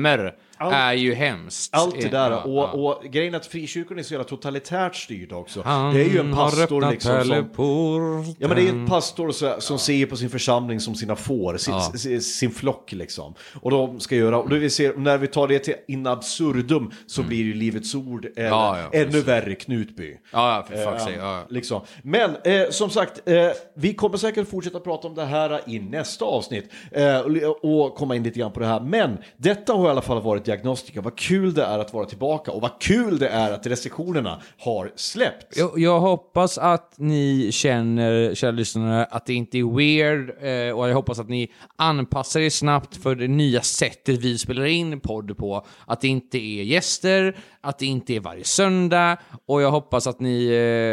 all- 0.64 0.72
är 0.72 0.92
ju 0.92 1.14
hemskt. 1.14 1.74
allt 1.74 2.00
det 2.00 2.08
där. 2.08 2.30
Ja, 2.30 2.42
och, 2.42 2.84
och 2.86 3.04
grejen 3.04 3.34
att 3.34 3.46
frikyrkan 3.46 3.98
är 3.98 4.02
så 4.02 4.14
jävla 4.14 4.28
totalitärt 4.28 4.96
styrd 4.96 5.32
också. 5.32 5.62
Han 5.62 5.94
det 5.94 6.00
är 6.00 6.08
ju 6.08 6.18
en 6.20 6.34
pastor 6.34 6.90
liksom 6.90 7.24
som... 7.24 8.34
Ja 8.38 8.48
men 8.48 8.56
det 8.56 8.62
är 8.62 8.68
en 8.70 8.86
pastor 8.86 9.30
så, 9.30 9.54
som 9.58 9.78
ser 9.78 10.06
på 10.06 10.16
sin 10.16 10.30
församling 10.30 10.80
som 10.80 10.94
sina 10.94 11.16
får, 11.16 11.56
sin, 11.56 11.80
sin, 11.80 12.22
sin 12.22 12.50
flock 12.50 12.92
liksom. 12.92 13.34
Och 13.60 13.70
de 13.70 14.00
ska 14.00 14.16
göra, 14.16 14.38
och 14.38 14.52
vi 14.52 14.70
ser, 14.70 14.94
när 14.96 15.18
vi 15.18 15.26
tar 15.26 15.48
det 15.48 15.58
till 15.58 15.74
in 15.88 16.06
absurdum 16.06 16.90
så 17.06 17.22
blir 17.22 17.42
ju 17.44 17.54
Livets 17.54 17.94
Ord 17.94 18.24
eller 18.36 18.44
Mm. 18.44 18.58
Ja, 18.58 18.78
ja, 18.78 18.98
ännu 18.98 19.06
precis. 19.10 19.28
värre 19.28 19.54
Knutby. 19.54 20.16
Ja, 20.32 20.64
för 20.68 20.76
fuck's 20.76 21.08
Eh. 21.08 21.16
Ja. 21.18 21.42
Liksom. 21.48 21.80
Men 22.02 22.36
eh, 22.44 22.70
som 22.70 22.90
sagt, 22.90 23.28
eh, 23.28 23.48
vi 23.74 23.94
kommer 23.94 24.16
säkert 24.16 24.48
fortsätta 24.48 24.80
prata 24.80 25.08
om 25.08 25.14
det 25.14 25.24
här 25.24 25.60
i 25.66 25.78
nästa 25.78 26.24
avsnitt 26.24 26.70
eh, 26.92 27.18
och, 27.18 27.64
och 27.64 27.94
komma 27.94 28.16
in 28.16 28.22
lite 28.22 28.38
grann 28.38 28.52
på 28.52 28.60
det 28.60 28.66
här. 28.66 28.80
Men 28.80 29.18
detta 29.36 29.72
har 29.72 29.86
i 29.86 29.90
alla 29.90 30.02
fall 30.02 30.22
varit 30.22 30.48
diagnostika. 30.54 31.00
Vad 31.00 31.16
kul 31.16 31.54
det 31.54 31.64
är 31.64 31.78
att 31.78 31.92
vara 31.92 32.06
tillbaka 32.06 32.50
och 32.50 32.62
vad 32.62 32.80
kul 32.80 33.18
det 33.18 33.28
är 33.28 33.52
att 33.52 33.66
restriktionerna 33.66 34.42
har 34.58 34.92
släppt. 34.96 35.56
Jag, 35.56 35.78
jag 35.78 36.00
hoppas 36.00 36.58
att 36.58 36.94
ni 36.96 37.52
känner, 37.52 38.34
kära 38.34 38.50
lyssnare, 38.50 39.04
att 39.04 39.26
det 39.26 39.34
inte 39.34 39.58
är 39.58 39.76
weird 39.76 40.30
eh, 40.30 40.78
och 40.78 40.88
jag 40.88 40.94
hoppas 40.94 41.18
att 41.18 41.28
ni 41.28 41.52
anpassar 41.76 42.40
er 42.40 42.50
snabbt 42.50 42.96
för 42.96 43.14
det 43.14 43.28
nya 43.28 43.60
sättet 43.60 44.18
vi 44.18 44.38
spelar 44.38 44.64
in 44.64 45.00
podd 45.00 45.38
på. 45.38 45.66
Att 45.86 46.00
det 46.00 46.08
inte 46.08 46.38
är 46.38 46.62
gäster, 46.62 47.36
att 47.64 47.78
det 47.78 47.86
inte 47.86 48.12
är 48.14 48.20
varje 48.20 48.44
söndag 48.44 49.16
och 49.46 49.62
jag 49.62 49.70
hoppas 49.70 50.06
att 50.06 50.20
ni 50.20 50.46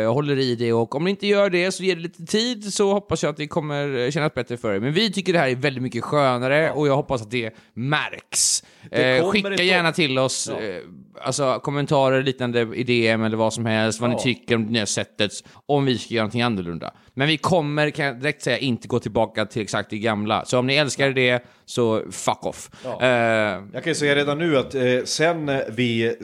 eh, 0.05 0.13
håller 0.13 0.39
i 0.39 0.55
det 0.55 0.73
och 0.73 0.95
om 0.95 1.03
ni 1.03 1.09
inte 1.09 1.27
gör 1.27 1.49
det 1.49 1.71
så 1.71 1.83
ger 1.83 1.95
det 1.95 2.01
lite 2.01 2.25
tid 2.25 2.73
så 2.73 2.93
hoppas 2.93 3.23
jag 3.23 3.29
att 3.29 3.37
det 3.37 3.47
kommer 3.47 4.11
kännas 4.11 4.33
bättre 4.33 4.57
för 4.57 4.73
er. 4.73 4.79
Men 4.79 4.93
vi 4.93 5.11
tycker 5.11 5.33
det 5.33 5.39
här 5.39 5.47
är 5.47 5.55
väldigt 5.55 5.83
mycket 5.83 6.03
skönare 6.03 6.71
och 6.71 6.87
jag 6.87 6.95
hoppas 6.95 7.21
att 7.21 7.31
det 7.31 7.55
märks. 7.73 8.63
Det 8.89 9.17
Eh, 9.17 9.29
skicka 9.29 9.63
gärna 9.63 9.91
till 9.91 10.19
oss 10.19 10.49
eh, 10.49 10.81
alltså, 11.21 11.59
kommentarer, 11.59 12.23
liknande 12.23 12.61
i 12.75 12.83
DM 12.83 13.23
eller 13.23 13.37
vad 13.37 13.53
som 13.53 13.65
helst, 13.65 13.99
vad 13.99 14.09
ni 14.09 14.19
tycker 14.19 14.55
om 14.55 14.65
det 14.65 14.71
nya 14.71 14.85
sättet, 14.85 15.31
om 15.65 15.85
vi 15.85 15.97
ska 15.97 16.13
göra 16.13 16.23
någonting 16.23 16.41
annorlunda. 16.41 16.91
Men 17.13 17.27
vi 17.27 17.37
kommer, 17.37 17.89
kan 17.89 18.05
jag 18.05 18.19
direkt 18.19 18.41
säga, 18.41 18.57
inte 18.57 18.87
gå 18.87 18.99
tillbaka 18.99 19.45
till 19.45 19.61
exakt 19.61 19.89
det 19.89 19.97
gamla. 19.97 20.45
Så 20.45 20.59
om 20.59 20.67
ni 20.67 20.75
älskar 20.75 21.09
det, 21.09 21.45
så 21.65 22.03
fuck 22.11 22.45
off. 22.45 22.69
Eh, 23.01 23.09
Jag 23.73 23.83
kan 23.83 23.83
ju 23.85 23.95
säga 23.95 24.15
redan 24.15 24.37
nu 24.37 24.57
att 24.57 24.75
eh, 24.75 24.83
sen 25.05 25.49
eh, 25.49 25.59
vi 25.71 26.15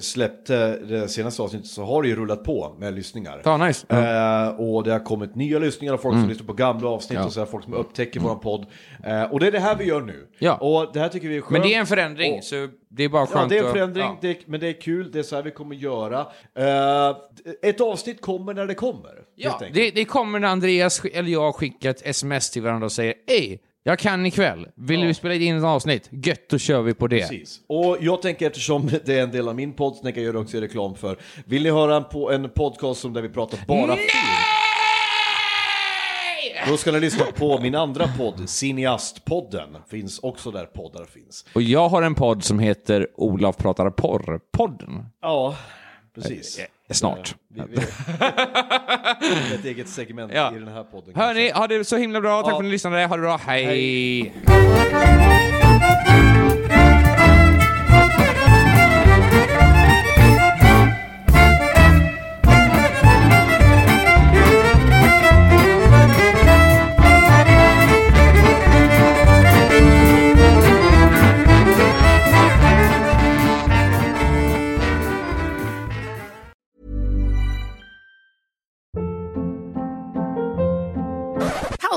släppte 0.45 0.85
det 0.85 1.07
senaste 1.07 1.41
avsnittet 1.41 1.67
så 1.67 1.83
har 1.83 2.01
det 2.03 2.07
ju 2.09 2.15
rullat 2.15 2.43
på 2.43 2.75
med 2.79 2.93
lyssningar. 2.93 3.41
Ja, 3.45 3.57
nice. 3.57 3.85
Eh, 3.89 4.47
och 4.59 4.83
det 4.83 4.91
har 4.91 4.99
kommit 5.05 5.35
nya 5.35 5.59
lyssningar 5.59 5.93
av 5.93 5.97
folk 5.97 6.13
Mm. 6.13 6.23
som 6.23 6.29
lyssnar 6.29 6.47
på 6.47 6.53
gamla 6.53 6.89
avsnitt 6.89 7.19
och 7.25 7.33
så 7.33 7.39
här, 7.39 7.47
folk 7.47 7.63
som 7.63 7.73
upptäcker 7.73 8.19
våran 8.19 8.39
podd. 8.39 8.65
Eh, 9.05 9.23
och 9.23 9.39
det 9.39 9.47
är 9.47 9.51
det 9.51 9.59
här 9.59 9.75
vi 9.75 9.85
gör 9.85 10.01
nu. 10.01 10.27
Ja. 10.39 10.55
Och 10.57 10.93
det 10.93 10.99
här 10.99 11.09
tycker 11.09 11.27
vi 11.27 11.37
är 11.37 11.41
skönt. 11.41 11.51
men 11.51 11.61
det 11.61 11.73
är 11.73 11.79
en 11.79 11.85
förändring, 11.87 12.33
Och- 12.37 12.43
så 12.43 12.67
det 12.89 13.03
är 13.03 13.09
bara 13.09 13.27
skönt 13.27 13.51
Ja, 13.51 13.57
det 13.57 13.63
är 13.63 13.67
en 13.67 13.71
förändring, 13.73 14.03
ja. 14.05 14.17
det, 14.21 14.37
men 14.47 14.59
det 14.59 14.67
är 14.67 14.81
kul, 14.81 15.11
det 15.11 15.19
är 15.19 15.23
så 15.23 15.35
här 15.35 15.43
vi 15.43 15.51
kommer 15.51 15.75
göra. 15.75 16.19
Eh, 16.57 17.15
ett 17.61 17.81
avsnitt 17.81 18.21
kommer 18.21 18.53
när 18.53 18.65
det 18.65 18.75
kommer. 18.75 19.11
Ja, 19.35 19.61
det, 19.73 19.91
det 19.91 20.05
kommer 20.05 20.39
när 20.39 20.47
Andreas 20.47 21.01
eller 21.13 21.29
jag 21.31 21.55
skickar 21.55 21.89
ett 21.89 22.01
sms 22.05 22.49
till 22.51 22.61
varandra 22.61 22.85
och 22.85 22.91
säger 22.91 23.13
Ey, 23.27 23.57
jag 23.87 23.99
kan 23.99 24.25
ikväll. 24.25 24.67
Vill 24.75 25.01
du 25.01 25.13
spela 25.13 25.33
in 25.33 25.57
ett 25.57 25.63
avsnitt? 25.63 26.09
Gött, 26.11 26.49
då 26.49 26.57
kör 26.57 26.81
vi 26.81 26.93
på 26.93 27.07
det. 27.07 27.19
Precis. 27.19 27.61
Och 27.67 27.97
jag 28.01 28.21
tänker 28.21 28.47
eftersom 28.47 28.89
det 29.05 29.13
är 29.19 29.23
en 29.23 29.31
del 29.31 29.47
av 29.47 29.55
min 29.55 29.73
podd 29.73 29.95
så 29.95 30.03
tänker 30.03 30.21
jag 30.21 30.25
göra 30.25 30.39
också 30.39 30.57
reklam 30.57 30.95
för. 30.95 31.17
Vill 31.45 31.63
ni 31.63 31.69
höra 31.69 31.95
en, 31.95 32.03
på, 32.03 32.31
en 32.31 32.49
podcast 32.49 33.01
som 33.01 33.13
där 33.13 33.21
vi 33.21 33.29
pratar 33.29 33.59
bara 33.67 33.95
film? 33.95 34.07
Då 36.67 36.77
ska 36.77 36.91
ni 36.91 36.99
lyssna 36.99 37.25
på 37.25 37.59
min 37.59 37.75
andra 37.75 38.07
podd, 38.17 38.49
Cineastpodden. 38.49 39.77
Finns 39.89 40.19
också 40.19 40.51
där 40.51 40.65
poddar 40.65 41.05
finns. 41.05 41.45
Och 41.53 41.61
jag 41.61 41.89
har 41.89 42.01
en 42.01 42.15
podd 42.15 42.43
som 42.43 42.59
heter 42.59 43.07
Olaf 43.15 43.57
pratar 43.57 43.89
porr-podden. 43.89 45.05
Ja, 45.21 45.55
precis. 46.15 46.59
Snart. 46.93 47.35
Vi, 47.55 47.61
vi, 47.69 47.77
ett 49.55 49.65
eget 49.65 49.89
segment 49.89 50.31
Ja. 50.35 50.55
i 50.55 50.59
den 50.59 50.67
här 50.67 50.83
podden. 50.83 51.15
Hörni, 51.15 51.49
ha 51.51 51.67
det 51.67 51.85
så 51.85 51.97
himla 51.97 52.21
bra. 52.21 52.41
Tack 52.41 52.45
Ja. 52.51 52.55
för 52.55 52.57
att 52.57 52.63
ni 52.65 52.71
lyssnade. 52.71 53.05
Ha 53.05 53.15
det 53.15 53.21
bra. 53.21 53.37
Hej. 53.45 54.33